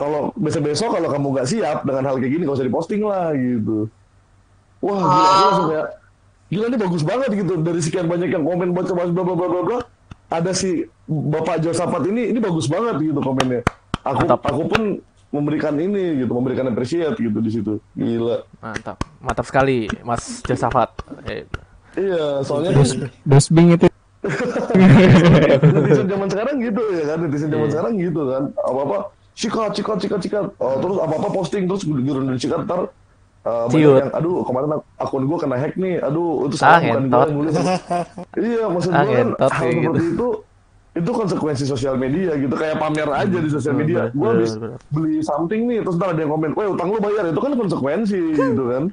kalau 0.00 0.32
besok-besok 0.34 0.96
kalau 0.96 1.08
kamu 1.08 1.26
nggak 1.30 1.46
siap 1.46 1.84
dengan 1.84 2.08
hal 2.08 2.16
kayak 2.16 2.32
gini 2.32 2.42
nggak 2.42 2.56
usah 2.56 2.64
diposting 2.64 3.04
lah 3.04 3.36
gitu. 3.36 3.84
Wah 4.80 4.96
gila 4.96 5.28
aku 5.28 5.42
langsung 5.44 5.68
kayak 5.68 5.86
gila 6.48 6.64
ini 6.66 6.78
bagus 6.80 7.02
banget 7.04 7.30
gitu. 7.36 7.52
Dari 7.60 7.80
sekian 7.80 8.06
banyak 8.08 8.32
yang 8.32 8.42
komen 8.42 8.72
baca 8.72 8.90
baca 8.90 9.12
bla 9.12 9.22
bla 9.22 9.36
bla 9.36 9.46
bla 9.46 9.62
bla 9.62 9.78
ada 10.30 10.50
si 10.50 10.86
bapak 11.04 11.60
Josafat 11.60 12.06
ini 12.06 12.32
ini 12.32 12.40
bagus 12.40 12.64
banget 12.64 12.96
gitu 13.04 13.20
komennya. 13.20 13.60
Aku 14.00 14.24
Mantap. 14.24 14.40
aku 14.42 14.62
pun 14.64 14.82
memberikan 15.30 15.76
ini 15.76 16.18
gitu 16.18 16.32
memberikan 16.32 16.64
appreciate 16.66 17.14
gitu 17.14 17.38
di 17.38 17.50
situ. 17.52 17.72
Gila. 17.92 18.48
Mantap. 18.58 18.96
Mantap 19.20 19.44
sekali 19.44 19.84
Mas 20.00 20.40
Josafat. 20.40 20.96
Eh, 21.28 21.44
iya 21.94 22.40
soalnya 22.40 22.72
kan 22.72 22.88
Dosbing 23.22 23.76
itu. 23.76 23.86
Netizen 25.60 26.06
zaman 26.08 26.28
sekarang 26.28 26.56
gitu 26.60 26.82
ya 26.92 27.04
kan? 27.04 27.18
Netizen 27.20 27.48
zaman 27.48 27.66
Iya. 27.66 27.72
sekarang 27.72 27.92
gitu 27.96 28.20
kan. 28.26 28.42
Apa 28.58 28.80
apa 28.80 28.98
sikat 29.40 29.72
sikat 29.72 29.98
sikat 29.98 30.20
sikat 30.20 30.44
oh, 30.58 30.76
terus 30.78 30.96
apa 31.00 31.14
apa 31.16 31.28
posting 31.32 31.64
terus 31.64 31.82
gurun 31.88 32.28
dari 32.28 32.36
sikat 32.36 32.68
ntar 32.68 32.80
uh, 33.48 33.64
banyak 33.66 33.80
yang 34.04 34.10
aduh 34.12 34.44
kemarin 34.44 34.68
ak- 34.76 34.88
akun 35.00 35.24
gue 35.24 35.38
kena 35.40 35.56
hack 35.56 35.74
nih 35.74 35.94
aduh 35.98 36.44
itu 36.44 36.56
Ah, 36.60 36.76
salah 36.76 36.80
bukan 36.84 37.02
gue 37.08 37.20
yang 37.24 37.36
nulis. 37.38 37.54
Iya 38.36 38.64
maksud 38.68 38.92
Ah, 38.92 39.02
gue 39.02 39.12
kan 39.16 39.28
hal 39.32 39.50
kayak 39.50 39.72
seperti 39.72 39.80
gitu. 39.80 40.12
itu 40.12 40.28
itu 40.90 41.10
konsekuensi 41.14 41.64
sosial 41.64 41.94
media 41.96 42.32
gitu 42.34 42.50
kayak 42.52 42.76
pamer 42.76 43.08
aja 43.08 43.38
di 43.38 43.48
sosial 43.48 43.72
Hmm, 43.72 43.80
media. 43.80 44.00
Bener, 44.10 44.18
gue 44.18 44.28
habis 44.28 44.52
beli 44.90 45.14
something 45.22 45.62
nih 45.70 45.78
terus 45.80 45.96
ntar 45.96 46.12
ada 46.12 46.20
yang 46.20 46.32
komen 46.34 46.50
weh 46.52 46.68
utang 46.68 46.88
lu 46.90 46.98
bayar. 46.98 47.24
Itu 47.30 47.40
kan 47.40 47.52
konsekuensi 47.54 48.20
gitu 48.36 48.62
kan. 48.68 48.84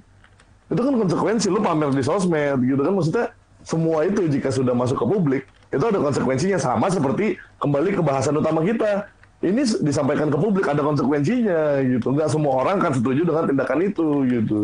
Itu 0.69 0.81
kan 0.83 0.93
konsekuensi 0.95 1.47
lu 1.49 1.59
pamer 1.59 1.89
di 1.91 2.03
sosmed 2.05 2.59
gitu 2.61 2.81
kan. 2.85 2.93
Maksudnya 2.93 3.25
semua 3.65 4.05
itu 4.05 4.21
jika 4.29 4.47
sudah 4.47 4.71
masuk 4.71 4.95
ke 4.95 5.05
publik 5.05 5.43
itu 5.67 5.83
ada 5.83 5.99
konsekuensinya 5.99 6.55
sama 6.55 6.87
seperti 6.87 7.35
kembali 7.59 7.91
ke 7.91 7.99
bahasan 7.99 8.39
utama 8.39 8.63
kita 8.63 9.11
ini 9.45 9.61
disampaikan 9.85 10.33
ke 10.33 10.37
publik 10.37 10.65
ada 10.65 10.81
konsekuensinya 10.81 11.85
gitu. 11.85 12.09
Nggak 12.09 12.29
semua 12.33 12.65
orang 12.65 12.81
kan 12.81 12.91
setuju 12.93 13.21
dengan 13.21 13.45
tindakan 13.45 13.79
itu 13.85 14.07
gitu. 14.25 14.59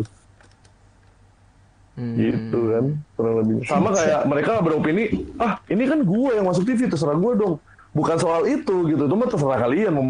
Hmm. 1.94 2.18
gitu 2.18 2.60
kan 2.74 2.84
kurang 3.14 3.34
lebih. 3.38 3.54
Sama 3.70 3.94
kayak 3.94 4.26
mereka 4.26 4.58
beropini 4.58 5.30
ah 5.38 5.62
ini 5.70 5.86
kan 5.86 6.02
gue 6.02 6.30
yang 6.34 6.42
masuk 6.42 6.66
TV 6.66 6.90
terserah 6.90 7.14
gue 7.14 7.32
dong. 7.38 7.54
Bukan 7.94 8.18
soal 8.18 8.50
itu 8.50 8.90
gitu. 8.90 9.06
Itu 9.06 9.14
mah 9.14 9.30
terserah 9.30 9.62
kalian 9.62 9.94
mau 9.94 10.04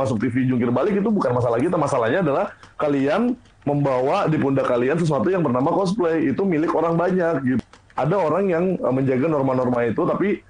masuk 0.00 0.16
TV 0.16 0.48
jungkir 0.48 0.72
balik 0.72 0.96
itu 0.96 1.08
bukan 1.12 1.36
masalah 1.36 1.60
kita. 1.60 1.76
Masalahnya 1.76 2.24
adalah 2.24 2.56
kalian 2.80 3.36
membawa 3.68 4.24
di 4.32 4.40
pundak 4.40 4.64
kalian 4.64 4.96
sesuatu 4.96 5.28
yang 5.28 5.44
bernama 5.44 5.76
cosplay. 5.76 6.32
Itu 6.32 6.48
milik 6.48 6.72
orang 6.72 6.96
banyak 6.96 7.34
gitu. 7.44 7.62
Ada 7.92 8.16
orang 8.16 8.44
yang 8.48 8.64
eh, 8.80 8.92
menjaga 8.96 9.28
norma-norma 9.28 9.84
itu 9.84 10.08
tapi 10.08 10.40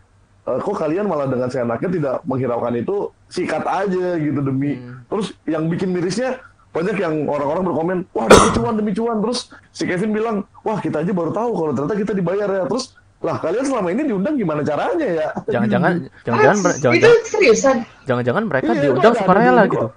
kok 0.46 0.76
kalian 0.76 1.04
malah 1.04 1.26
dengan 1.26 1.46
seenaknya 1.46 1.90
tidak 1.90 2.14
menghiraukan 2.22 2.74
itu 2.74 2.96
sikat 3.26 3.62
aja 3.62 4.14
gitu 4.14 4.40
demi. 4.40 4.78
Terus 5.04 5.34
yang 5.44 5.66
bikin 5.66 5.90
mirisnya 5.90 6.38
banyak 6.70 6.94
yang 6.94 7.24
orang-orang 7.24 7.62
berkomen 7.64 7.98
wah 8.10 8.24
demi 8.24 8.48
cuan 8.52 8.74
demi 8.74 8.92
cuan. 8.92 9.16
Terus 9.20 9.38
si 9.70 9.82
Kevin 9.84 10.12
bilang 10.12 10.36
wah 10.60 10.78
kita 10.78 11.00
aja 11.00 11.10
baru 11.10 11.30
tahu 11.30 11.50
kalau 11.52 11.72
ternyata 11.72 11.94
kita 11.96 12.12
dibayar 12.12 12.46
ya. 12.46 12.64
Terus 12.64 12.94
lah 13.18 13.36
kalian 13.36 13.64
selama 13.64 13.88
ini 13.90 14.02
diundang 14.04 14.34
gimana 14.34 14.62
caranya 14.62 15.08
ya? 15.08 15.26
Jangan-jangan 15.48 15.92
jangan-jangan 16.24 16.56
Ah, 16.62 16.76
jangan 16.78 16.94
itu 16.94 17.10
seriusan? 17.26 17.76
jangan-jangan 18.04 18.42
mereka 18.44 18.66
Iya, 18.68 18.72
itu 18.72 18.84
diundang 18.86 19.14
sukarela 19.16 19.62
di- 19.62 19.72
gitu 19.72 19.88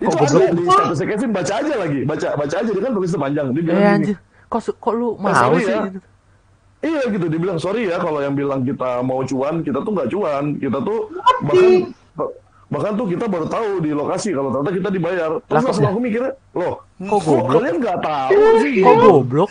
Itu 0.00 0.08
Kok 0.08 0.24
ada 0.24 0.48
di 0.50 0.64
statusnya 0.64 1.06
Kevin 1.06 1.30
baca 1.30 1.52
aja 1.54 1.74
lagi, 1.76 2.00
baca 2.02 2.28
baca 2.34 2.54
aja 2.56 2.70
dia 2.70 2.82
kan 2.82 2.92
tulis 2.92 3.10
panjang. 3.14 3.46
Dia 3.52 3.62
bilang 3.62 3.78
Eh 4.02 4.16
kok 4.48 4.60
kok 4.74 4.92
lu 4.92 5.08
"Eh, 5.08 5.14
mau 5.14 5.30
sorry 5.30 5.60
sih? 5.60 5.70
ya." 5.70 5.82
Iya 6.80 7.12
gitu, 7.12 7.28
dia 7.28 7.36
bilang 7.36 7.60
sorry 7.60 7.92
ya 7.92 8.00
kalau 8.00 8.24
yang 8.24 8.32
bilang 8.32 8.64
kita 8.64 9.04
mau 9.04 9.20
cuan, 9.20 9.60
kita 9.60 9.84
tuh 9.84 9.92
nggak 9.92 10.08
cuan, 10.08 10.44
kita 10.56 10.78
tuh 10.80 10.98
bahkan 11.44 11.72
bahkan 12.70 12.92
tuh 12.96 13.06
kita 13.10 13.24
baru 13.28 13.46
tahu 13.50 13.84
di 13.84 13.90
lokasi 13.92 14.32
kalau 14.32 14.48
ternyata 14.48 14.72
kita 14.72 14.88
dibayar. 14.88 15.30
Terus 15.44 15.62
langsung 15.66 15.86
aku 15.90 16.00
mikirnya, 16.00 16.32
loh, 16.56 16.80
Kok 16.96 17.08
kok 17.10 17.20
goblok? 17.20 17.52
kalian 17.60 17.76
nggak 17.84 17.98
tahu 18.00 18.42
sih? 18.64 18.74
Kok 18.80 18.96
goblok? 18.96 19.50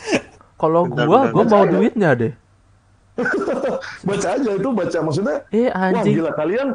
Kalau 0.58 0.82
gua, 0.88 1.20
gua 1.30 1.44
mau 1.46 1.64
duitnya 1.64 2.10
deh. 2.18 2.34
baca 4.08 4.28
aja 4.32 4.50
itu 4.56 4.70
baca 4.72 4.98
maksudnya 5.04 5.44
Eh 5.52 5.68
wah 5.68 5.92
anjing. 5.92 6.16
gila 6.24 6.32
kalian 6.32 6.68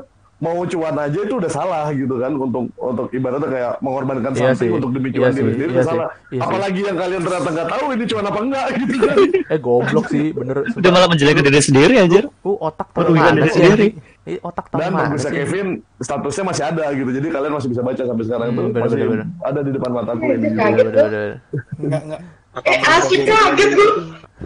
mau 0.44 0.60
cuan 0.62 0.92
aja 0.94 1.18
itu 1.18 1.34
udah 1.34 1.48
salah 1.48 1.88
gitu 1.90 2.14
kan 2.14 2.32
untuk 2.36 2.68
untuk 2.76 3.06
ibaratnya 3.10 3.48
kayak 3.48 3.72
mengorbankan 3.80 4.30
Iya 4.30 4.52
something 4.52 4.68
sih. 4.68 4.76
untuk 4.76 4.90
demi 4.92 5.08
Iya 5.08 5.16
cuan 5.16 5.30
sih, 5.30 5.40
diri 5.40 5.50
sendiri 5.50 5.64
iya 5.64 5.72
udah 5.72 5.80
sih, 5.80 5.90
salah 5.90 6.08
iya 6.10 6.28
sih. 6.30 6.38
apalagi 6.38 6.80
yang 6.82 6.96
kalian 6.96 7.20
ternyata 7.22 7.48
nggak 7.50 7.68
tahu 7.70 7.84
ini 7.88 8.04
cuan 8.04 8.24
apa 8.24 8.40
enggak 8.40 8.66
gitu 8.76 8.94
kan 9.00 9.16
Eh 9.44 9.58
goblok 9.58 10.06
sih, 10.06 10.26
bener. 10.30 10.56
Udah 10.78 10.90
malah 10.90 11.08
menjelekkan 11.08 11.42
diri 11.42 11.60
sendiri 11.60 11.94
anjir. 11.96 12.24
Uh, 12.40 12.56
otak 12.58 12.88
tahu 12.90 13.00
Merugikan 13.02 13.24
mana 13.26 13.38
diri 13.38 13.48
sih? 13.48 13.58
sendiri. 13.58 13.88
Eh, 14.24 14.38
otak 14.38 14.66
tahu 14.66 14.78
dan 14.78 14.92
sih? 15.14 15.30
Kevin 15.30 15.68
statusnya 15.98 16.44
masih 16.46 16.64
ada 16.66 16.84
gitu 16.90 17.10
jadi 17.10 17.26
kalian 17.30 17.52
masih 17.52 17.68
bisa 17.68 17.80
baca 17.80 18.02
sampai 18.02 18.24
sekarang 18.24 18.48
Hmm, 18.48 18.56
tuh 18.56 18.64
bener, 18.66 18.82
masih 18.82 18.96
bener, 18.98 19.08
bener. 19.10 19.26
ada 19.42 19.60
di 19.60 19.70
depan 19.70 19.90
mataku 19.92 20.22
ini 20.26 20.48
Kaget 20.50 20.54
Bener, 20.54 20.86
bener, 20.86 21.04
bener. 21.04 21.32
Enggak, 21.78 22.02
enggak. 22.02 22.20
Eh 22.62 22.78
asli 22.82 23.16
kaget 23.22 23.70
gue. 23.70 23.88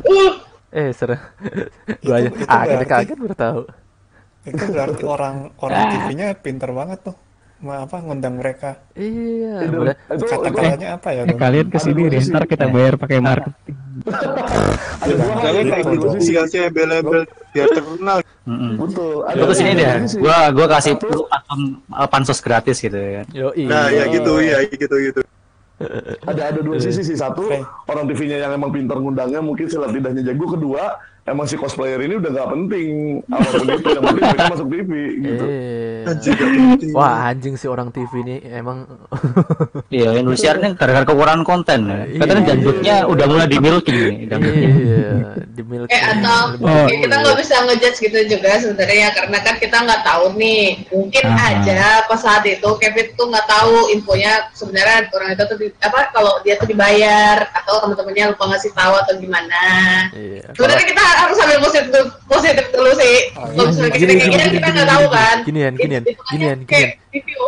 Uh, 0.04 0.32
Eh, 0.70 0.92
seru. 0.92 1.16
gua 2.02 2.14
aja. 2.18 2.28
Ah, 2.44 2.60
kita 2.60 2.76
berarti- 2.76 2.90
kaget 2.92 3.16
baru 3.16 3.34
tahu. 3.34 3.60
Itu 4.48 4.64
berarti 4.68 5.02
orang 5.04 5.36
orang 5.60 5.78
Ah. 5.78 5.90
TV-nya 5.92 6.26
pinter 6.34 6.70
banget 6.72 7.00
tuh. 7.04 7.16
Ma, 7.58 7.82
apa 7.82 7.98
ngundang 7.98 8.38
mereka. 8.38 8.78
Iya, 8.94 9.66
Kata-katanya 10.06 10.94
apa 10.94 11.08
ya? 11.10 11.26
Eh, 11.26 11.34
kalian 11.34 11.66
ke 11.66 11.78
sini 11.82 12.06
deh, 12.06 12.22
ntar 12.22 12.46
kita 12.46 12.70
bayar 12.70 12.94
pakai 12.94 13.18
marketing. 13.18 13.74
Kalian 15.42 15.66
kayak 15.66 15.84
gitu 15.90 16.06
sih 16.22 16.34
kasih 16.38 16.58
embel-embel 16.70 17.26
biar 17.50 17.68
terkenal. 17.72 18.18
betul 18.78 19.26
ada 19.26 19.38
Lu 19.42 19.44
ke 19.50 19.54
sini 19.58 19.72
deh. 19.74 19.90
Gua 20.22 20.38
gua 20.54 20.66
kasih 20.70 20.92
uh, 21.02 22.06
pansos 22.06 22.38
gratis 22.38 22.78
gitu 22.78 22.94
ya. 22.94 23.22
Yo, 23.34 23.50
Nah, 23.66 23.90
ya 23.90 24.06
gitu 24.06 24.38
ya, 24.38 24.62
gitu 24.64 24.94
gitu. 25.02 25.20
ada 26.26 26.50
ada 26.50 26.58
dua 26.58 26.74
sisi 26.78 27.06
sih 27.06 27.14
satu 27.14 27.46
orang 27.86 28.06
TV-nya 28.06 28.42
yang 28.42 28.50
emang 28.50 28.74
pintar 28.74 28.98
ngundangnya 28.98 29.38
mungkin 29.38 29.70
silat 29.70 29.94
lidahnya 29.94 30.26
jago 30.26 30.58
kedua 30.58 30.98
emang 31.28 31.44
si 31.44 31.54
cosplayer 31.54 32.00
ini 32.00 32.14
udah 32.14 32.30
nggak 32.30 32.48
penting 32.50 32.88
apa 33.26 33.48
pun 33.48 33.66
itu 33.66 33.88
yang 33.88 34.02
penting 34.02 34.24
mereka 34.24 34.44
masuk 34.52 34.68
TV 34.68 34.90
gitu 35.18 35.44
Eh. 35.48 36.08
Anjing, 36.08 36.32
gak 36.32 36.48
penting. 36.48 36.92
Wah, 36.92 37.28
anjing 37.28 37.54
sih 37.54 37.66
orang 37.66 37.88
TV 37.90 38.08
ini 38.18 38.36
emang 38.48 38.88
Iya, 39.90 40.16
Indonesia 40.16 40.50
ini 40.54 40.68
gara-gara 40.72 41.04
kekurangan 41.04 41.42
konten. 41.42 41.80
ya. 41.84 41.96
Katanya 42.16 42.38
Iya. 42.38 42.48
dangdutnya 42.48 42.96
udah 43.04 43.24
mulai 43.26 43.46
dimiliki 43.46 43.90
nih, 43.90 44.14
dangdutnya. 44.26 44.68
iya, 44.70 45.10
dimiliki. 45.50 45.90
eh 45.90 46.02
atau 46.08 46.40
Oh. 46.58 46.86
ya 46.86 46.96
kita 46.98 47.14
nggak 47.14 47.36
bisa 47.36 47.54
ngejudge 47.62 47.98
gitu 48.00 48.18
juga 48.26 48.50
sebenarnya 48.56 49.08
karena 49.10 49.38
kan 49.38 49.54
kita 49.56 49.76
nggak 49.78 50.02
tahu 50.02 50.24
nih. 50.34 50.64
Mungkin 50.88 51.24
aja 51.28 51.80
pas 52.04 52.16
saat 52.18 52.44
itu 52.44 52.68
Kevin 52.78 53.06
tuh 53.12 53.26
nggak 53.26 53.46
tahu 53.46 53.74
infonya 53.90 54.32
sebenarnya 54.52 55.08
orang 55.10 55.30
itu 55.30 55.42
tuh 55.44 55.56
di- 55.58 55.76
apa 55.78 56.08
kalau 56.10 56.40
dia 56.40 56.54
tuh 56.54 56.66
dibayar 56.66 57.36
atau 57.54 57.74
teman-temannya 57.80 58.24
lupa 58.30 58.44
ngasih 58.46 58.72
tahu 58.72 58.94
atau 58.96 59.12
gimana. 59.14 59.62
Iya. 60.10 60.52
Sebenarnya 60.52 60.86
kita 60.86 61.04
harus 61.18 61.36
ambil 61.38 61.58
positif 61.60 61.86
dulu, 61.88 62.06
positif 62.26 62.66
dulu 62.70 62.90
sih. 62.94 63.16
Kalau 63.30 63.64
misalnya 63.66 63.90
kita 63.90 64.12
kayak 64.12 64.30
gini 64.30 64.44
kita 64.54 64.68
nggak 64.70 64.88
tahu 64.88 65.04
kan. 65.08 65.36
Ginian, 65.42 65.72
ginian, 65.74 66.02
Itu 66.02 66.14
kan 66.16 66.30
ginian, 66.30 66.58
kayak 66.64 66.88
review. 67.10 67.42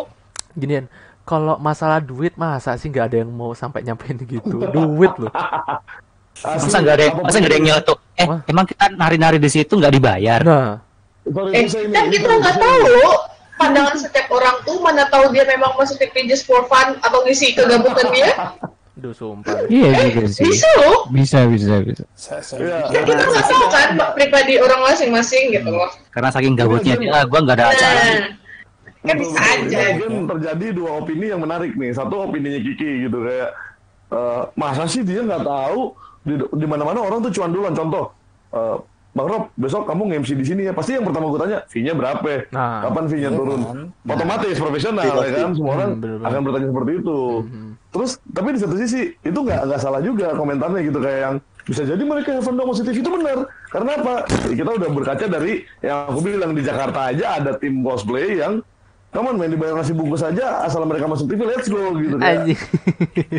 Ginian, 0.52 0.84
kalau 1.22 1.54
masalah 1.56 1.98
duit 1.98 2.34
masa 2.34 2.74
sih 2.74 2.88
nggak 2.88 3.06
ada 3.06 3.16
yang 3.18 3.30
mau 3.30 3.52
sampai 3.52 3.80
nyampein 3.80 4.18
gitu. 4.18 4.56
Duit 4.66 5.12
loh. 5.16 5.32
Masa 6.40 6.78
nggak 6.78 6.94
ada 6.94 7.04
masa 7.20 7.36
nggak 7.36 7.46
ada 7.46 7.56
yang 7.56 7.62
itu. 7.62 7.70
nyeletuk? 7.70 7.98
Eh, 8.14 8.26
Wah. 8.26 8.40
emang 8.44 8.64
kita 8.64 8.84
nari-nari 8.90 9.36
di 9.36 9.48
situ 9.48 9.72
nggak 9.72 9.92
dibayar? 9.92 10.40
Nah, 10.40 10.70
Eh, 11.52 11.62
ini 11.62 12.16
kita 12.16 12.32
nggak 12.32 12.56
tahu 12.56 12.96
pandangan 13.54 13.92
setiap 13.94 14.26
orang 14.32 14.56
tuh 14.64 14.80
mana 14.80 15.04
tahu 15.06 15.28
dia 15.30 15.44
memang 15.44 15.76
masuk 15.76 16.00
TV 16.00 16.24
just 16.24 16.42
for 16.42 16.64
fun 16.64 16.96
atau 16.98 17.22
ngisi 17.22 17.52
kegabutan 17.52 18.08
dia. 18.10 18.32
Duh 19.00 19.10
sumpah. 19.10 19.56
Iya 19.66 19.88
juga 20.06 20.28
sih. 20.28 20.44
Bisa 20.44 20.68
loh. 20.78 21.08
Bisa, 21.08 21.38
bisa, 21.48 21.74
bisa. 21.80 22.04
Iya. 22.54 22.78
Kan 22.86 23.02
kita 23.02 23.22
nggak 23.24 23.44
tahu 23.44 23.66
kan 23.66 23.88
pribadi 24.14 24.54
orang 24.56 24.80
masing-masing 24.84 25.44
gitu 25.50 25.70
loh. 25.70 25.88
Karena 26.12 26.28
saking 26.28 26.54
gabutnya 26.54 26.94
dia, 26.94 27.10
ah, 27.10 27.24
gua 27.24 27.40
nggak 27.40 27.56
ada 27.56 27.66
acara. 27.72 28.00
Nah, 28.00 28.22
kan 29.02 29.16
bisa 29.16 29.38
aja. 29.40 29.78
Mungkin 29.96 30.12
terjadi 30.28 30.66
dua 30.70 30.90
opini 31.00 31.26
yang 31.28 31.40
menarik 31.40 31.72
nih. 31.72 31.90
Satu 31.90 32.20
opininya 32.20 32.60
Kiki 32.60 33.08
gitu 33.08 33.24
kayak 33.24 33.50
eh, 34.10 34.42
masa 34.54 34.84
sih 34.84 35.00
dia 35.00 35.24
nggak 35.24 35.42
tahu 35.42 35.96
di, 36.20 36.34
di 36.36 36.66
mana-mana 36.68 37.00
orang 37.00 37.24
tuh 37.24 37.32
cuan 37.32 37.48
duluan. 37.48 37.72
Contoh, 37.72 38.12
eh, 38.52 38.76
Bang 39.10 39.26
Rob, 39.26 39.50
besok 39.58 39.90
kamu 39.90 40.06
nge-MC 40.06 40.38
di 40.38 40.46
sini 40.46 40.62
ya. 40.66 40.72
Pasti 40.72 40.94
yang 40.94 41.02
pertama 41.02 41.34
gue 41.34 41.40
tanya, 41.42 41.58
fee-nya 41.66 41.98
berapa? 41.98 42.46
Nah. 42.54 42.86
Kapan 42.86 43.04
fee-nya 43.10 43.30
Iya 43.30 43.38
turun? 43.42 43.60
kan? 43.66 43.76
Otomatis 44.06 44.54
profesional 44.54 45.02
Iya, 45.02 45.14
ya 45.18 45.30
kan. 45.34 45.50
Semua 45.50 45.72
orang 45.74 45.90
Hmm, 45.98 46.22
akan 46.22 46.40
bertanya 46.46 46.66
seperti 46.70 46.92
itu. 47.02 47.18
Terus, 47.90 48.22
tapi 48.30 48.54
di 48.54 48.60
satu 48.62 48.78
sisi 48.78 49.10
itu 49.18 49.38
nggak 49.38 49.66
nggak 49.66 49.80
salah 49.82 49.98
juga 49.98 50.30
komentarnya 50.38 50.80
gitu 50.86 51.02
kayak 51.02 51.20
yang 51.26 51.34
bisa 51.66 51.82
jadi 51.82 52.02
mereka 52.02 52.34
have 52.38 52.46
fun 52.46 52.54
dong 52.54 52.70
positif 52.70 52.94
itu 52.94 53.10
benar. 53.10 53.50
Karena 53.70 53.98
apa? 53.98 54.14
Ya, 54.50 54.54
kita 54.62 54.70
udah 54.78 54.88
berkaca 54.94 55.24
dari 55.26 55.66
yang 55.82 55.98
aku 56.10 56.20
bilang 56.22 56.54
di 56.54 56.62
Jakarta 56.62 57.10
aja 57.10 57.42
ada 57.42 57.58
tim 57.58 57.82
cosplay 57.82 58.38
yang 58.38 58.62
on 59.10 59.34
main 59.34 59.50
dibayar 59.50 59.74
nasi 59.74 59.90
bungkus 59.90 60.22
aja 60.22 60.62
asal 60.62 60.86
mereka 60.86 61.10
masuk 61.10 61.26
TV 61.26 61.42
let's 61.42 61.66
go 61.66 61.98
gitu 61.98 62.14
kayak. 62.14 62.46
Anjing. 62.46 62.58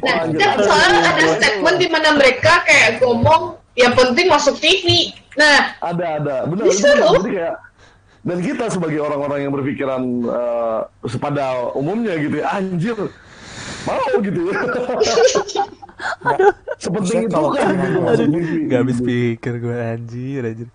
Nah, 0.04 0.24
kan 0.36 0.58
soalnya 0.60 0.99
ada 0.99 1.24
statement 1.39 1.78
di 1.80 1.88
mana 1.88 2.10
mereka 2.20 2.54
kayak 2.68 2.99
ngomong 2.99 3.56
yang 3.80 3.95
penting 3.95 4.28
masuk 4.28 4.60
TV. 4.60 5.16
Nah, 5.39 5.80
Ada 5.80 6.20
ada 6.20 6.36
benar 6.43 6.68
Bisa 6.68 6.91
loh. 6.99 7.16
jadi 7.24 7.30
kayak 7.32 7.56
dan 8.22 8.38
kita 8.43 8.66
sebagai 8.70 8.99
orang-orang 9.02 9.49
yang 9.49 9.54
berpikiran 9.56 10.02
eh, 10.28 10.80
pada 11.18 11.74
umumnya 11.74 12.14
gitu 12.22 12.38
ya 12.43 12.54
anjir 12.54 12.97
mau 13.84 14.13
gitu 14.19 14.41
ya. 14.49 14.53
Sepenting 16.77 17.19
itu 17.25 17.41
kan 17.51 17.67
gitu 17.71 17.99
masuk 17.99 18.27
TV. 18.27 18.51
Gak 18.65 18.79
habis 18.79 18.97
gitu. 18.97 19.07
pikir 19.07 19.53
gue 19.57 19.75
anjir 19.77 20.41
anjir. 20.43 20.69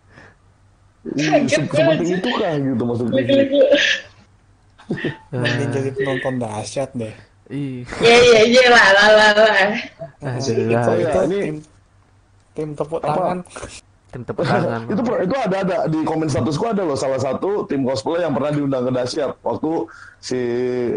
Iya, 1.06 1.30
Kaget 1.36 1.48
se- 1.48 1.62
gue, 1.62 1.76
sepenting 1.76 1.98
anjir. 2.04 2.16
itu 2.16 2.28
kah 2.32 2.52
gitu 2.56 2.82
masuk 2.84 3.06
TV. 3.08 3.30
mending 5.32 5.70
jadi 5.72 5.90
penonton 5.92 6.34
dahsyat 6.38 6.90
deh. 6.92 7.14
Ih, 7.46 7.86
ya 8.00 8.16
ya 8.18 8.40
iya 8.44 8.64
lah 8.68 8.86
lah 8.92 9.08
lah 9.08 9.30
lah. 9.36 9.54
anjir 10.20 10.56
itu, 10.56 10.66
lah. 10.68 10.82
iya, 10.92 11.06
itu 11.06 11.18
ini- 11.24 11.42
tim, 11.42 11.56
tim 12.52 12.68
tepuk 12.72 12.98
Apa? 13.00 13.10
tangan. 13.12 13.38
Tim 14.06 14.22
tepuk 14.22 14.46
tangan. 14.46 14.86
itu 14.86 15.02
itu 15.02 15.34
ada 15.34 15.56
ada. 15.66 15.78
Di 15.90 15.98
komen 16.06 16.30
statusku 16.30 16.62
ada 16.70 16.86
loh. 16.86 16.94
Salah 16.94 17.18
satu 17.18 17.66
tim 17.66 17.82
cosplay 17.82 18.22
yang 18.22 18.38
pernah 18.38 18.54
diundang 18.54 18.86
ke 18.86 18.92
Dasyat. 18.94 19.34
Waktu 19.42 19.70
si 20.22 20.38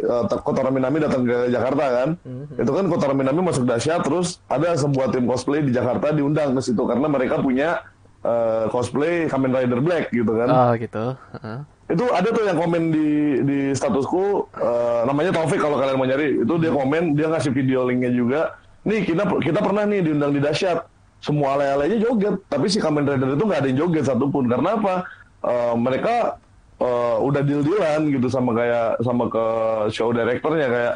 uh, 0.05 0.29
Kotaro 0.45 0.69
Minami 0.69 1.01
datang 1.01 1.25
ke 1.25 1.49
Jakarta 1.49 1.85
kan? 1.89 2.09
Itu 2.53 2.69
kan 2.69 2.85
Kotaro 2.85 3.17
Minami 3.17 3.41
masuk 3.41 3.65
Dasyat 3.65 4.05
terus 4.05 4.37
ada 4.45 4.77
sebuah 4.77 5.09
tim 5.09 5.25
cosplay 5.25 5.65
di 5.65 5.73
Jakarta 5.73 6.13
diundang 6.13 6.53
ke 6.53 6.61
situ. 6.61 6.85
Karena 6.85 7.09
mereka 7.09 7.41
punya 7.41 7.81
uh, 8.21 8.69
cosplay 8.69 9.25
Kamen 9.25 9.57
Rider 9.57 9.81
Black 9.81 10.13
gitu 10.13 10.29
kan? 10.37 10.47
Oh 10.49 10.71
gitu. 10.77 11.05
Heeh. 11.17 11.59
itu 11.89 12.05
ada 12.13 12.29
tuh 12.29 12.45
yang 12.45 12.53
komen 12.53 12.93
di 12.93 13.09
di 13.41 13.59
statusku 13.73 14.45
uh, 14.61 15.01
namanya 15.09 15.33
Taufik 15.33 15.57
kalau 15.57 15.81
kalian 15.81 15.97
mau 15.97 16.05
nyari. 16.05 16.45
Itu 16.45 16.61
dia 16.61 16.69
komen 16.69 17.17
dia 17.17 17.25
ngasih 17.33 17.49
video 17.49 17.89
linknya 17.89 18.13
juga. 18.13 18.53
Nih 18.85 19.01
kita 19.01 19.25
kita 19.41 19.59
pernah 19.65 19.89
nih 19.89 20.05
diundang 20.05 20.29
di 20.29 20.37
Dasyat 20.37 20.98
semua 21.19 21.55
ale-alenya 21.55 21.99
joget. 22.03 22.35
Tapi 22.47 22.65
si 22.71 22.79
Kamen 22.79 23.07
Rider 23.07 23.35
itu 23.35 23.43
nggak 23.43 23.59
ada 23.63 23.67
yang 23.69 23.79
joget 23.87 24.05
satupun. 24.07 24.47
Karena 24.47 24.79
apa? 24.79 24.95
Uh, 25.39 25.75
mereka 25.79 26.35
uh, 26.83 27.17
udah 27.23 27.41
deal 27.43 27.63
dealan 27.63 28.11
gitu 28.11 28.27
sama 28.27 28.51
kayak 28.55 28.99
sama 29.03 29.27
ke 29.31 29.45
show 29.91 30.11
directornya. 30.11 30.67
Kayak 30.67 30.93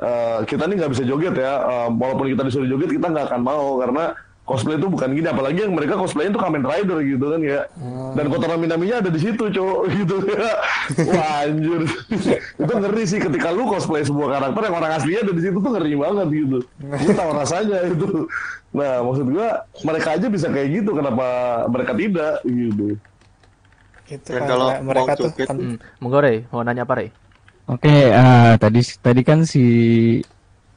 uh, 0.00 0.38
kita 0.44 0.64
nih 0.68 0.76
nggak 0.80 0.92
bisa 0.92 1.04
joget 1.04 1.34
ya. 1.36 1.52
Uh, 1.64 1.88
walaupun 1.92 2.32
kita 2.32 2.42
disuruh 2.48 2.68
joget 2.68 2.90
kita 2.96 3.06
nggak 3.08 3.32
akan 3.32 3.42
mau. 3.44 3.80
Karena 3.80 4.12
cosplay 4.48 4.80
itu 4.80 4.88
bukan 4.88 5.12
gini 5.12 5.28
apalagi 5.28 5.68
yang 5.68 5.76
mereka 5.76 6.00
cosplay 6.00 6.32
itu 6.32 6.40
Kamen 6.40 6.64
Rider 6.64 7.04
gitu 7.04 7.24
kan 7.28 7.40
ya 7.44 7.68
dan 8.16 8.24
Kotaro 8.32 8.56
Minaminya 8.56 9.04
ada 9.04 9.12
di 9.12 9.20
situ 9.20 9.44
cowok 9.52 9.80
gitu 10.00 10.16
ya 10.24 10.50
wah 11.12 11.44
anjir 11.44 11.84
itu 12.64 12.72
ngeri 12.72 13.04
sih 13.04 13.20
ketika 13.20 13.52
lu 13.52 13.68
cosplay 13.68 14.00
sebuah 14.00 14.40
karakter 14.40 14.62
yang 14.64 14.76
orang 14.80 14.92
aslinya 14.96 15.20
ada 15.28 15.32
di 15.36 15.42
situ 15.44 15.58
tuh 15.60 15.70
ngeri 15.76 15.92
banget 15.92 16.28
gitu 16.32 16.58
gue 16.80 17.12
tahu 17.12 17.30
rasanya 17.36 17.78
itu 17.92 18.08
nah 18.68 19.00
maksud 19.00 19.26
gua 19.28 19.48
mereka 19.84 20.08
aja 20.16 20.26
bisa 20.28 20.46
kayak 20.48 20.68
gitu 20.80 20.90
kenapa 20.96 21.26
mereka 21.68 21.92
tidak 21.92 22.40
gitu 22.44 22.96
Itu 24.08 24.24
Dan 24.32 24.40
kan 24.40 24.48
kalau 24.48 24.68
mereka 24.80 25.12
tuh 25.20 25.28
kan 25.36 25.56
Hmm. 25.56 25.76
Monggo 26.00 26.24
Rey, 26.24 26.48
mau 26.48 26.64
nanya 26.64 26.88
apa 26.88 26.96
Rey? 26.96 27.08
Oke, 27.68 27.92
ah, 28.08 28.56
tadi 28.56 28.80
tadi 29.04 29.20
kan 29.20 29.44
si 29.44 29.60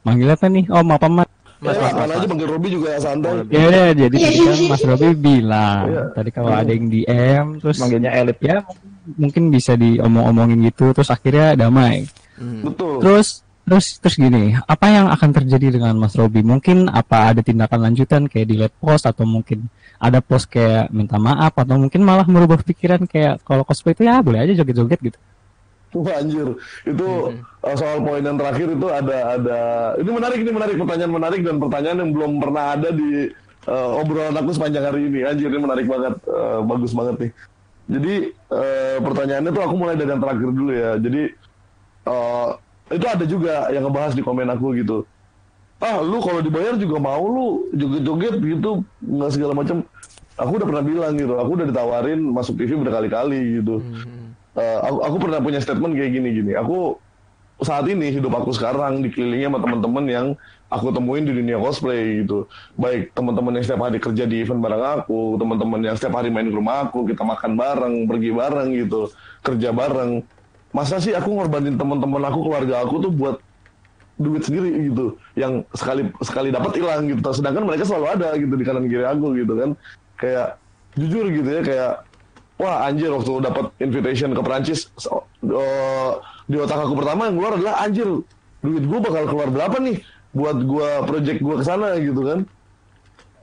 manggil 0.04 0.28
apa 0.28 0.52
nih? 0.52 0.68
Om 0.68 0.88
apa 0.92 1.08
Mas? 1.08 1.28
Mas, 1.62 1.78
ya, 1.78 1.80
mas, 1.80 1.88
mas, 1.88 1.94
mana 1.94 2.12
aja 2.18 2.26
panggil 2.26 2.48
Robi 2.50 2.68
juga 2.68 2.90
santai 2.98 3.32
Ya 3.48 3.94
jadi 3.94 4.10
Iya, 4.10 4.18
tadi 4.18 4.34
iya, 4.34 4.42
kan 4.42 4.56
iya. 4.58 4.70
Mas 4.74 4.82
Robi 4.82 5.08
bilang 5.14 5.84
Iya. 5.86 6.02
tadi 6.10 6.30
kalau 6.30 6.50
ada 6.50 6.70
yang 6.70 6.86
DM 6.86 7.46
terus 7.62 7.76
Manggilnya 7.78 8.10
elit. 8.12 8.38
ya 8.42 8.56
mungkin 9.14 9.42
bisa 9.48 9.72
diomong-omongin 9.74 10.58
gitu 10.64 10.90
terus 10.90 11.08
akhirnya 11.08 11.54
damai. 11.54 12.06
Hmm. 12.34 12.66
betul 12.66 12.98
Terus 12.98 13.28
terus 13.62 13.86
terus 13.96 14.18
gini, 14.18 14.58
apa 14.58 14.86
yang 14.90 15.06
akan 15.06 15.30
terjadi 15.32 15.78
dengan 15.78 15.94
Mas 15.94 16.18
Robi? 16.18 16.42
Mungkin 16.42 16.90
apa 16.90 17.30
ada 17.30 17.40
tindakan 17.40 17.78
lanjutan 17.86 18.26
kayak 18.26 18.50
delete 18.50 18.74
post 18.76 19.06
atau 19.06 19.22
mungkin 19.22 19.70
ada 19.96 20.18
post 20.18 20.50
kayak 20.50 20.90
minta 20.90 21.14
maaf 21.14 21.54
atau 21.54 21.78
mungkin 21.78 22.02
malah 22.02 22.26
merubah 22.26 22.58
pikiran 22.58 23.06
kayak 23.06 23.38
kalau 23.46 23.62
cosplay 23.62 23.94
itu 23.94 24.02
ya 24.02 24.18
boleh 24.18 24.42
aja 24.42 24.58
joget-joget 24.58 24.98
gitu. 24.98 25.18
Wah 26.04 26.24
anjir, 26.24 26.56
itu 26.88 27.08
uh, 27.36 27.76
soal 27.76 28.00
poin 28.00 28.24
yang 28.24 28.40
terakhir 28.40 28.64
itu 28.72 28.86
ada 28.88 29.36
ada 29.36 29.58
ini 30.00 30.08
menarik 30.08 30.38
ini 30.40 30.52
menarik 30.52 30.76
pertanyaan 30.80 31.12
menarik 31.12 31.40
dan 31.44 31.56
pertanyaan 31.60 31.98
yang 32.00 32.10
belum 32.16 32.32
pernah 32.40 32.64
ada 32.72 32.88
di 32.96 33.28
uh, 33.68 34.00
obrolan 34.00 34.32
aku 34.40 34.56
sepanjang 34.56 34.88
hari 34.88 35.12
ini. 35.12 35.20
Anjir 35.28 35.52
ini 35.52 35.60
menarik 35.60 35.84
banget, 35.84 36.16
uh, 36.32 36.64
bagus 36.64 36.96
banget 36.96 37.16
nih. 37.20 37.30
Jadi 37.92 38.14
uh, 38.48 38.96
pertanyaannya 39.04 39.50
tuh 39.52 39.62
aku 39.68 39.74
mulai 39.76 39.94
dari 40.00 40.10
yang 40.16 40.22
terakhir 40.22 40.48
dulu 40.48 40.72
ya. 40.72 40.90
Jadi 40.96 41.22
uh, 42.08 42.48
itu 42.88 43.06
ada 43.08 43.24
juga 43.28 43.54
yang 43.68 43.84
ngebahas 43.84 44.12
di 44.16 44.22
komen 44.24 44.48
aku 44.48 44.66
gitu. 44.80 45.04
Ah 45.82 46.00
lu 46.00 46.24
kalau 46.24 46.40
dibayar 46.40 46.78
juga 46.78 46.96
mau 47.02 47.20
lu 47.26 47.46
joget-joget 47.76 48.40
gitu 48.40 48.80
nggak 49.04 49.30
segala 49.34 49.52
macam. 49.52 49.84
Aku 50.40 50.56
udah 50.56 50.64
pernah 50.64 50.80
bilang 50.80 51.12
gitu, 51.20 51.36
aku 51.36 51.60
udah 51.60 51.68
ditawarin 51.68 52.16
masuk 52.32 52.56
TV 52.56 52.80
berkali-kali 52.80 53.60
gitu. 53.60 53.84
Eh, 54.52 54.78
aku, 54.84 54.98
aku 55.00 55.16
pernah 55.16 55.40
punya 55.40 55.60
statement 55.64 55.96
kayak 55.96 56.12
gini 56.12 56.28
gini. 56.36 56.52
Aku 56.52 57.00
saat 57.62 57.86
ini 57.88 58.10
hidup 58.12 58.34
aku 58.36 58.52
sekarang 58.52 59.00
dikelilingi 59.00 59.48
sama 59.48 59.58
teman-teman 59.62 60.04
yang 60.10 60.26
aku 60.68 60.92
temuin 60.92 61.24
di 61.24 61.32
dunia 61.32 61.56
cosplay 61.56 62.20
gitu. 62.20 62.50
Baik 62.76 63.16
teman-teman 63.16 63.56
yang 63.56 63.64
setiap 63.64 63.88
hari 63.88 63.96
kerja 64.02 64.24
di 64.28 64.44
event 64.44 64.60
bareng 64.60 64.84
aku, 65.00 65.40
teman-teman 65.40 65.80
yang 65.80 65.96
setiap 65.96 66.20
hari 66.20 66.28
main 66.28 66.52
ke 66.52 66.56
rumah 66.56 66.84
aku, 66.84 67.08
kita 67.08 67.24
makan 67.24 67.56
bareng, 67.56 67.94
pergi 68.04 68.30
bareng 68.34 68.68
gitu, 68.76 69.00
kerja 69.40 69.70
bareng. 69.72 70.20
Masa 70.72 71.00
sih 71.00 71.16
aku 71.16 71.32
ngorbanin 71.32 71.76
teman-teman 71.80 72.20
aku, 72.28 72.48
keluarga 72.48 72.84
aku 72.84 73.08
tuh 73.08 73.12
buat 73.12 73.36
duit 74.20 74.44
sendiri 74.44 74.92
gitu, 74.92 75.16
yang 75.34 75.64
sekali 75.72 76.12
sekali 76.20 76.52
dapat 76.52 76.76
hilang 76.76 77.08
gitu. 77.08 77.24
Sedangkan 77.32 77.64
mereka 77.64 77.88
selalu 77.88 78.06
ada 78.20 78.28
gitu 78.36 78.52
di 78.52 78.64
kanan 78.68 78.84
kiri 78.84 79.04
aku 79.04 79.32
gitu 79.32 79.52
kan. 79.56 79.70
Kayak 80.20 80.60
jujur 80.92 81.24
gitu 81.32 81.48
ya 81.48 81.62
kayak 81.64 81.92
wah 82.62 82.86
anjir 82.86 83.10
waktu 83.10 83.42
dapat 83.42 83.64
invitation 83.82 84.30
ke 84.30 84.40
Prancis 84.46 84.86
so- 84.94 85.26
eh, 85.42 86.10
di 86.46 86.56
otak 86.62 86.78
aku 86.86 86.94
pertama 86.94 87.26
yang 87.26 87.34
keluar 87.34 87.52
adalah 87.58 87.74
anjir 87.82 88.06
duit 88.62 88.84
gue 88.86 88.98
bakal 89.02 89.26
keluar 89.26 89.50
berapa 89.50 89.76
nih 89.82 89.98
buat 90.32 90.56
gue 90.64 90.88
project 91.10 91.38
gue 91.42 91.54
ke 91.60 91.64
sana 91.66 91.98
gitu 91.98 92.22
kan? 92.24 92.40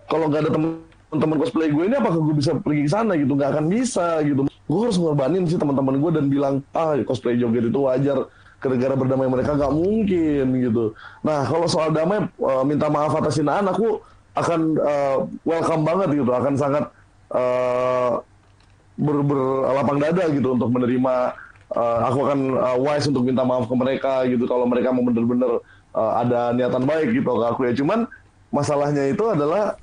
Kalau 0.09 0.25
nggak 0.25 0.41
ada 0.47 0.51
teman-teman 0.55 1.37
cosplay 1.37 1.69
gue 1.69 1.83
ini 1.85 1.95
apakah 1.99 2.17
gue 2.17 2.35
bisa 2.39 2.57
pergi 2.57 2.81
ke 2.87 2.91
sana 2.91 3.13
gitu? 3.13 3.37
Nggak 3.37 3.49
akan 3.53 3.65
bisa 3.69 4.23
gitu. 4.25 4.47
Gue 4.47 4.79
harus 4.87 4.97
ngorbanin 4.97 5.45
sih 5.45 5.59
teman-teman 5.61 6.01
gue 6.01 6.11
dan 6.17 6.25
bilang 6.31 6.55
ah 6.73 6.97
cosplay 7.05 7.37
joget 7.37 7.69
itu 7.69 7.79
wajar 7.83 8.25
ke 8.57 8.67
negara 8.71 8.97
berdamai 8.97 9.29
mereka. 9.29 9.53
Nggak 9.53 9.73
mungkin 9.75 10.45
gitu. 10.57 10.83
Nah 11.21 11.45
kalau 11.45 11.67
soal 11.69 11.93
damai 11.93 12.25
eh, 12.25 12.63
minta 12.65 12.89
maaf 12.89 13.13
atas 13.13 13.37
hinaan 13.37 13.69
aku 13.69 14.01
akan 14.33 14.59
eh, 14.79 15.17
welcome 15.45 15.83
banget 15.85 16.09
gitu. 16.25 16.31
Akan 16.33 16.57
sangat 16.57 16.89
ber, 18.99 19.23
berlapang 19.23 19.97
dada 20.03 20.27
gitu 20.27 20.59
untuk 20.59 20.69
menerima 20.75 21.33
uh, 21.73 21.99
aku 22.11 22.19
akan 22.27 22.39
uh, 22.59 22.77
wise 22.77 23.07
untuk 23.07 23.23
minta 23.25 23.47
maaf 23.47 23.65
ke 23.65 23.75
mereka 23.75 24.27
gitu 24.27 24.43
kalau 24.45 24.67
mereka 24.67 24.91
mau 24.91 25.05
bener-bener 25.07 25.63
uh, 25.95 26.11
ada 26.19 26.51
niatan 26.53 26.83
baik 26.83 27.15
gitu 27.15 27.29
ke 27.29 27.45
aku 27.47 27.61
ya. 27.69 27.73
Cuman 27.73 28.05
masalahnya 28.51 29.07
itu 29.07 29.23
adalah 29.29 29.79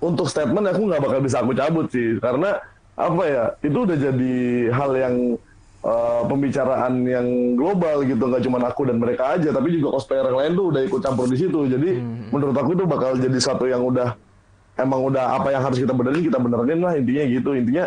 untuk 0.00 0.30
statement 0.30 0.70
aku 0.70 0.88
nggak 0.88 1.02
bakal 1.02 1.20
bisa 1.20 1.42
aku 1.42 1.52
cabut 1.56 1.90
sih. 1.90 2.16
Karena 2.22 2.60
apa 2.94 3.22
ya 3.26 3.44
itu 3.64 3.78
udah 3.80 3.96
jadi 3.96 4.34
hal 4.70 4.90
yang 4.92 5.14
uh, 5.82 6.22
pembicaraan 6.28 7.04
yang 7.04 7.26
global 7.58 8.06
gitu. 8.06 8.22
Nggak 8.30 8.42
cuma 8.46 8.58
aku 8.62 8.86
dan 8.86 8.96
mereka 9.02 9.34
aja 9.36 9.50
tapi 9.50 9.74
juga 9.76 9.98
cosplayer 9.98 10.30
yang 10.30 10.38
lain 10.38 10.52
tuh 10.56 10.66
udah 10.70 10.82
ikut 10.86 11.00
campur 11.02 11.26
di 11.26 11.36
situ. 11.36 11.60
Jadi 11.66 11.90
menurut 12.30 12.56
aku 12.56 12.76
itu 12.76 12.84
bakal 12.86 13.18
jadi 13.18 13.38
satu 13.40 13.66
yang 13.66 13.82
udah 13.82 14.14
emang 14.82 15.00
udah 15.12 15.38
apa 15.40 15.52
yang 15.52 15.62
harus 15.62 15.78
kita 15.78 15.92
benerin 15.92 16.22
kita 16.24 16.38
benerin 16.40 16.80
lah 16.80 16.92
intinya 16.96 17.24
gitu. 17.28 17.50
Intinya 17.52 17.84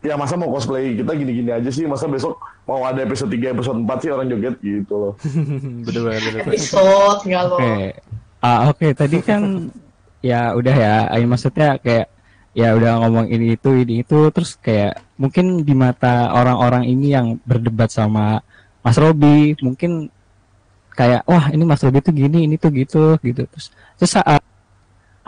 ya 0.00 0.14
masa 0.14 0.38
mau 0.38 0.50
cosplay 0.50 0.94
kita 0.94 1.12
gini-gini 1.14 1.50
aja 1.52 1.70
sih. 1.70 1.84
Masa 1.84 2.06
besok 2.06 2.38
mau 2.68 2.84
ada 2.84 3.00
episode 3.02 3.32
3 3.32 3.54
episode 3.54 3.78
4 3.82 4.02
sih 4.02 4.10
orang 4.12 4.28
joget 4.30 4.56
gitu 4.60 4.94
loh. 4.94 5.12
Bener 5.86 6.02
bener 6.08 6.34
episode 6.46 7.20
nggak 7.24 7.42
lo. 7.48 7.56
Oke. 7.58 7.86
Ah, 8.38 8.70
oke, 8.70 8.94
tadi 8.94 9.18
kan 9.18 9.66
ya 10.22 10.54
udah 10.54 10.76
ya, 10.76 10.94
Ayo 11.10 11.26
maksudnya 11.26 11.74
kayak 11.82 12.06
ya 12.54 12.74
udah 12.78 13.02
ngomong 13.02 13.26
ini 13.30 13.58
itu 13.58 13.70
ini 13.74 14.06
itu. 14.06 14.30
Terus 14.30 14.54
kayak 14.58 15.02
mungkin 15.18 15.66
di 15.66 15.74
mata 15.74 16.30
orang-orang 16.30 16.86
ini 16.86 17.14
yang 17.14 17.42
berdebat 17.42 17.90
sama 17.90 18.38
Mas 18.86 18.94
Robi 18.94 19.58
mungkin 19.58 20.06
kayak 20.94 21.26
wah 21.26 21.50
ini 21.50 21.62
Mas 21.66 21.82
Robi 21.82 21.98
tuh 21.98 22.14
gini 22.14 22.46
ini 22.46 22.54
tuh 22.54 22.70
gitu 22.70 23.18
gitu. 23.22 23.42
Terus 23.50 23.74
terus 23.98 24.12
saat 24.14 24.42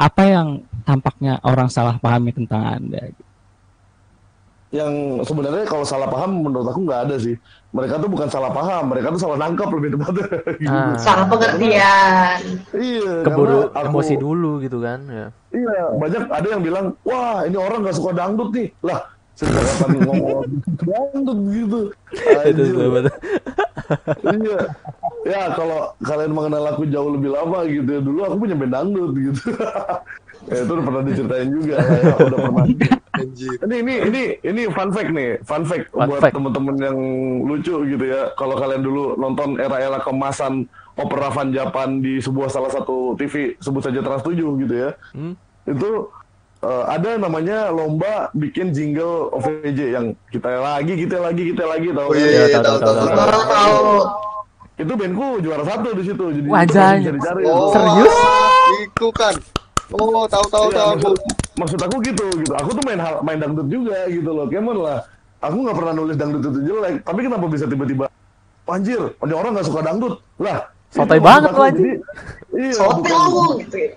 apa 0.01 0.23
yang 0.25 0.49
tampaknya 0.83 1.37
orang 1.45 1.69
salah 1.69 2.01
pahami 2.01 2.33
tentang 2.33 2.65
anda 2.65 3.13
yang 4.71 5.19
sebenarnya 5.27 5.67
kalau 5.67 5.83
salah 5.83 6.07
paham 6.07 6.47
menurut 6.47 6.63
aku 6.71 6.87
nggak 6.87 7.11
ada 7.11 7.17
sih 7.19 7.35
mereka 7.75 7.99
tuh 7.99 8.07
bukan 8.07 8.31
salah 8.31 8.55
paham 8.55 8.87
mereka 8.87 9.11
tuh 9.11 9.19
salah 9.19 9.35
nangkap 9.35 9.67
lebih 9.67 9.99
tepatnya 9.99 10.27
gitu. 10.63 10.71
Ah. 10.71 10.95
salah 11.11 11.27
pengertian 11.27 12.39
iya 12.79 13.13
Keburu 13.27 13.67
aku- 13.75 13.91
emosi 13.91 14.15
dulu 14.15 14.63
gitu 14.63 14.79
kan 14.79 15.03
ya. 15.11 15.27
Iya, 15.51 15.99
banyak 15.99 16.31
ada 16.31 16.47
yang 16.47 16.63
bilang, 16.63 16.95
wah 17.03 17.43
ini 17.43 17.59
orang 17.59 17.83
nggak 17.83 17.99
suka 17.99 18.15
dangdut 18.15 18.55
nih. 18.55 18.71
Lah, 18.87 19.03
kapan 19.57 19.91
ngomong 20.05 20.41
gitu? 21.53 21.81
itu 22.49 22.63
iya. 24.45 24.61
Ya 25.21 25.53
kalau 25.53 25.93
kalian 26.01 26.33
mengenal 26.33 26.65
aku 26.73 26.89
jauh 26.89 27.13
lebih 27.13 27.37
lama 27.37 27.69
gitu 27.69 27.89
ya, 27.89 28.01
dulu 28.01 28.21
aku 28.25 28.37
punya 28.41 28.57
band 28.57 28.73
dangdut 28.73 29.13
gitu. 29.17 29.43
ya 30.51 30.65
itu 30.65 30.73
udah 30.73 30.85
pernah 30.89 31.03
diceritain 31.05 31.49
juga 31.53 31.75
ya, 31.77 32.15
udah 32.17 32.39
pernah. 32.41 32.65
Ini 33.69 33.77
ini 33.85 33.95
ini 34.09 34.23
ini 34.41 34.63
fun 34.73 34.89
fact 34.89 35.13
nih, 35.13 35.37
fun 35.45 35.69
fact 35.69 35.93
Fun 35.93 36.09
buat 36.09 36.25
temen-temen 36.33 36.77
yang 36.81 36.99
lucu 37.45 37.85
gitu 37.85 38.05
ya. 38.05 38.33
Kalau 38.41 38.57
kalian 38.57 38.81
dulu 38.81 39.21
nonton 39.21 39.61
era-era 39.61 40.01
kemasan 40.01 40.65
opera 40.97 41.29
Van 41.33 41.53
Japan 41.53 42.01
di 42.01 42.21
sebuah 42.21 42.49
salah 42.49 42.73
satu 42.73 43.17
TV 43.21 43.57
sebut 43.61 43.85
saja 43.85 44.01
Trans 44.01 44.25
7 44.25 44.37
gitu 44.65 44.75
ya. 44.75 44.91
Hmm? 45.13 45.37
Itu 45.69 46.09
eh, 46.61 46.85
ada 46.87 47.11
namanya 47.17 47.69
lomba 47.69 48.29
bikin 48.33 48.71
jingle 48.71 49.33
OVJ 49.33 49.81
yang 49.93 50.07
kita 50.29 50.49
lagi, 50.61 50.93
kita 50.95 51.17
lagi, 51.19 51.43
kita 51.53 51.65
lagi 51.65 51.89
tahu. 51.91 52.09
Oh 52.09 52.15
iya, 52.15 52.29
iya, 52.49 52.59
tahu, 52.61 52.77
tahu, 52.79 52.95
tahu. 53.49 53.85
Itu 54.81 54.93
bandku 54.97 55.45
juara 55.45 55.65
satu 55.65 55.89
di 55.93 56.05
situ. 56.09 56.25
Jadi 56.33 56.49
cari-cari. 57.05 57.43
Oh, 57.45 57.69
Serius? 57.69 58.17
Itu 58.81 59.09
kan. 59.13 59.35
Oh, 59.91 60.23
tahu 60.31 60.47
tahu 60.49 60.67
Iya, 60.71 60.79
tahu 60.79 60.91
maksud, 60.95 61.15
maksud 61.59 61.79
aku 61.83 61.97
gitu 62.07 62.25
gitu. 62.39 62.53
Aku 62.55 62.71
tuh 62.73 62.83
main 62.87 62.97
hal- 62.97 63.21
main 63.27 63.37
dangdut 63.43 63.67
juga 63.67 64.07
gitu 64.07 64.31
loh. 64.31 64.47
Kemon 64.47 64.79
lah. 64.81 65.03
Aku 65.43 65.67
nggak 65.67 65.77
pernah 65.77 65.93
nulis 65.97 66.17
dangdut 66.17 66.41
itu 66.47 66.61
jelek. 66.65 67.03
Tapi 67.03 67.21
kenapa 67.27 67.45
bisa 67.51 67.67
tiba-tiba 67.67 68.07
anjir, 68.71 69.03
orang 69.19 69.51
nggak 69.59 69.67
suka 69.67 69.83
dangdut. 69.83 70.23
Lah, 70.39 70.71
Sotoy 70.91 71.17
itu 71.17 71.25
banget 71.25 71.51
lu, 71.51 71.63
anjing. 71.63 71.79
Jadi, 71.79 71.93
Iya, 72.51 72.83
bukan- 72.83 73.31
lu 73.31 73.43
gitu 73.63 73.77
ya. 73.79 73.91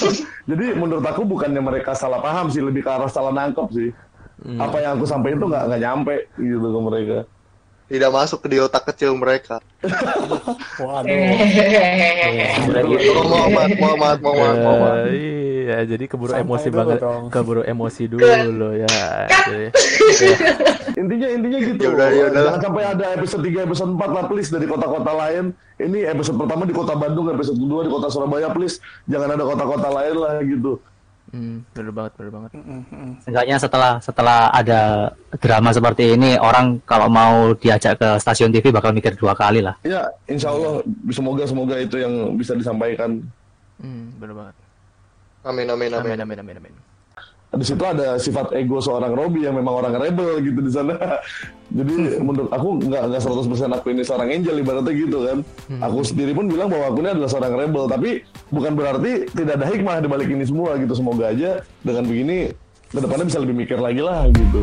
Jadi 0.50 0.64
menurut 0.74 1.04
aku 1.04 1.22
bukannya 1.22 1.62
mereka 1.62 1.94
salah 1.94 2.18
paham 2.18 2.50
sih, 2.50 2.58
lebih 2.58 2.82
ke 2.82 2.90
arah 2.90 3.06
salah 3.06 3.30
nangkep 3.30 3.70
sih. 3.70 3.90
Hmm. 4.40 4.58
Apa 4.58 4.80
yang 4.80 4.96
aku 4.96 5.06
sampaikan 5.06 5.38
itu 5.38 5.46
nggak 5.46 5.64
nggak 5.64 5.80
nyampe 5.80 6.14
gitu 6.34 6.66
ke 6.66 6.80
mereka. 6.82 7.18
Tidak 7.86 8.06
masuk 8.08 8.38
ke 8.40 8.48
di 8.48 8.58
otak 8.58 8.86
kecil 8.86 9.14
mereka. 9.14 9.58
Waduh. 10.78 11.10
Maaf. 13.90 15.06
Eh, 15.06 15.14
iya, 15.66 15.76
jadi 15.84 16.04
keburu 16.06 16.30
Santai 16.32 16.46
emosi 16.46 16.68
banget, 16.70 16.98
dong. 16.98 17.22
keburu 17.28 17.62
emosi 17.62 18.02
dulu 18.06 18.26
ya. 18.74 18.88
Jadi, 19.28 19.66
Intinya 21.00 21.28
intinya 21.30 21.58
gitu. 21.60 21.80
Ya 21.80 21.90
udah, 21.90 22.08
ya 22.10 22.24
udah. 22.28 22.42
Jangan 22.44 22.60
sampai 22.60 22.82
ada 22.84 23.04
episode 23.14 23.42
3, 23.42 23.62
episode 23.62 23.90
4 23.92 24.10
lah 24.10 24.24
please 24.26 24.50
dari 24.50 24.66
kota-kota 24.66 25.12
lain. 25.12 25.44
Ini 25.80 26.12
episode 26.12 26.36
pertama 26.36 26.68
di 26.68 26.76
kota 26.76 26.92
Bandung, 26.92 27.32
episode 27.32 27.56
kedua 27.56 27.80
di 27.80 27.90
kota 27.90 28.12
Surabaya 28.12 28.52
please. 28.52 28.76
Jangan 29.08 29.32
ada 29.32 29.44
kota-kota 29.48 29.88
lain 29.88 30.16
lah 30.20 30.34
gitu. 30.44 30.76
hmm, 31.32 31.62
bener 31.72 31.92
banget, 31.94 32.12
bener 32.20 32.30
banget. 32.36 32.50
Seenggaknya 33.24 33.56
setelah 33.56 33.92
setelah 34.04 34.52
ada 34.52 35.14
drama 35.40 35.72
seperti 35.72 36.18
ini, 36.18 36.36
orang 36.36 36.84
kalau 36.84 37.08
mau 37.08 37.56
diajak 37.56 37.96
ke 37.96 38.08
stasiun 38.20 38.52
TV 38.52 38.68
bakal 38.68 38.92
mikir 38.92 39.16
dua 39.16 39.32
kali 39.32 39.64
lah. 39.64 39.78
Ya, 39.80 40.10
insya 40.28 40.52
Allah 40.52 40.84
semoga 41.08 41.48
semoga 41.48 41.80
itu 41.80 41.96
yang 41.96 42.36
bisa 42.36 42.52
disampaikan. 42.52 43.24
Hmm, 43.80 44.12
bener 44.20 44.36
banget. 44.36 44.54
Amin, 45.40 45.66
amin, 45.72 45.90
amin. 45.96 46.12
Amin, 46.12 46.20
amin, 46.20 46.38
amin, 46.44 46.56
amin. 46.60 46.89
Di 47.50 47.66
situ 47.66 47.82
ada 47.82 48.14
sifat 48.14 48.54
ego 48.54 48.78
seorang 48.78 49.10
Robby 49.10 49.42
yang 49.42 49.58
memang 49.58 49.82
orang 49.82 49.98
rebel 49.98 50.38
gitu 50.38 50.62
di 50.62 50.70
sana. 50.70 50.94
Jadi 51.78 52.22
menurut 52.22 52.46
aku 52.54 52.78
nggak 52.78 53.10
nggak 53.10 53.22
100% 53.26 53.74
aku 53.74 53.86
ini 53.90 54.06
seorang 54.06 54.30
angel 54.30 54.62
ibaratnya 54.62 54.94
gitu 54.94 55.18
kan. 55.26 55.38
Aku 55.82 56.06
sendiri 56.06 56.30
pun 56.30 56.46
bilang 56.46 56.70
bahwa 56.70 56.94
aku 56.94 57.02
ini 57.02 57.10
adalah 57.10 57.26
seorang 57.26 57.58
rebel, 57.58 57.90
tapi 57.90 58.22
bukan 58.54 58.78
berarti 58.78 59.26
tidak 59.34 59.58
ada 59.58 59.66
hikmah 59.66 59.98
di 59.98 60.06
balik 60.06 60.30
ini 60.30 60.46
semua 60.46 60.78
gitu. 60.78 60.94
Semoga 60.94 61.34
aja 61.34 61.66
dengan 61.82 62.06
begini 62.06 62.54
ke 62.86 62.98
depannya 63.02 63.26
bisa 63.26 63.38
lebih 63.42 63.54
mikir 63.58 63.78
lagi 63.82 64.02
lah 64.02 64.30
gitu. 64.30 64.60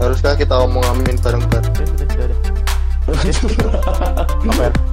Haruskah 0.00 0.32
kita 0.36 0.64
ngomong 0.64 0.84
amin 0.96 1.16
bareng-bareng? 1.20 1.72
Udah, 1.76 1.92
udah, 1.92 2.06
udah, 2.08 2.28
udah. 3.20 4.46
apa 4.52 4.62
ya 4.72 4.85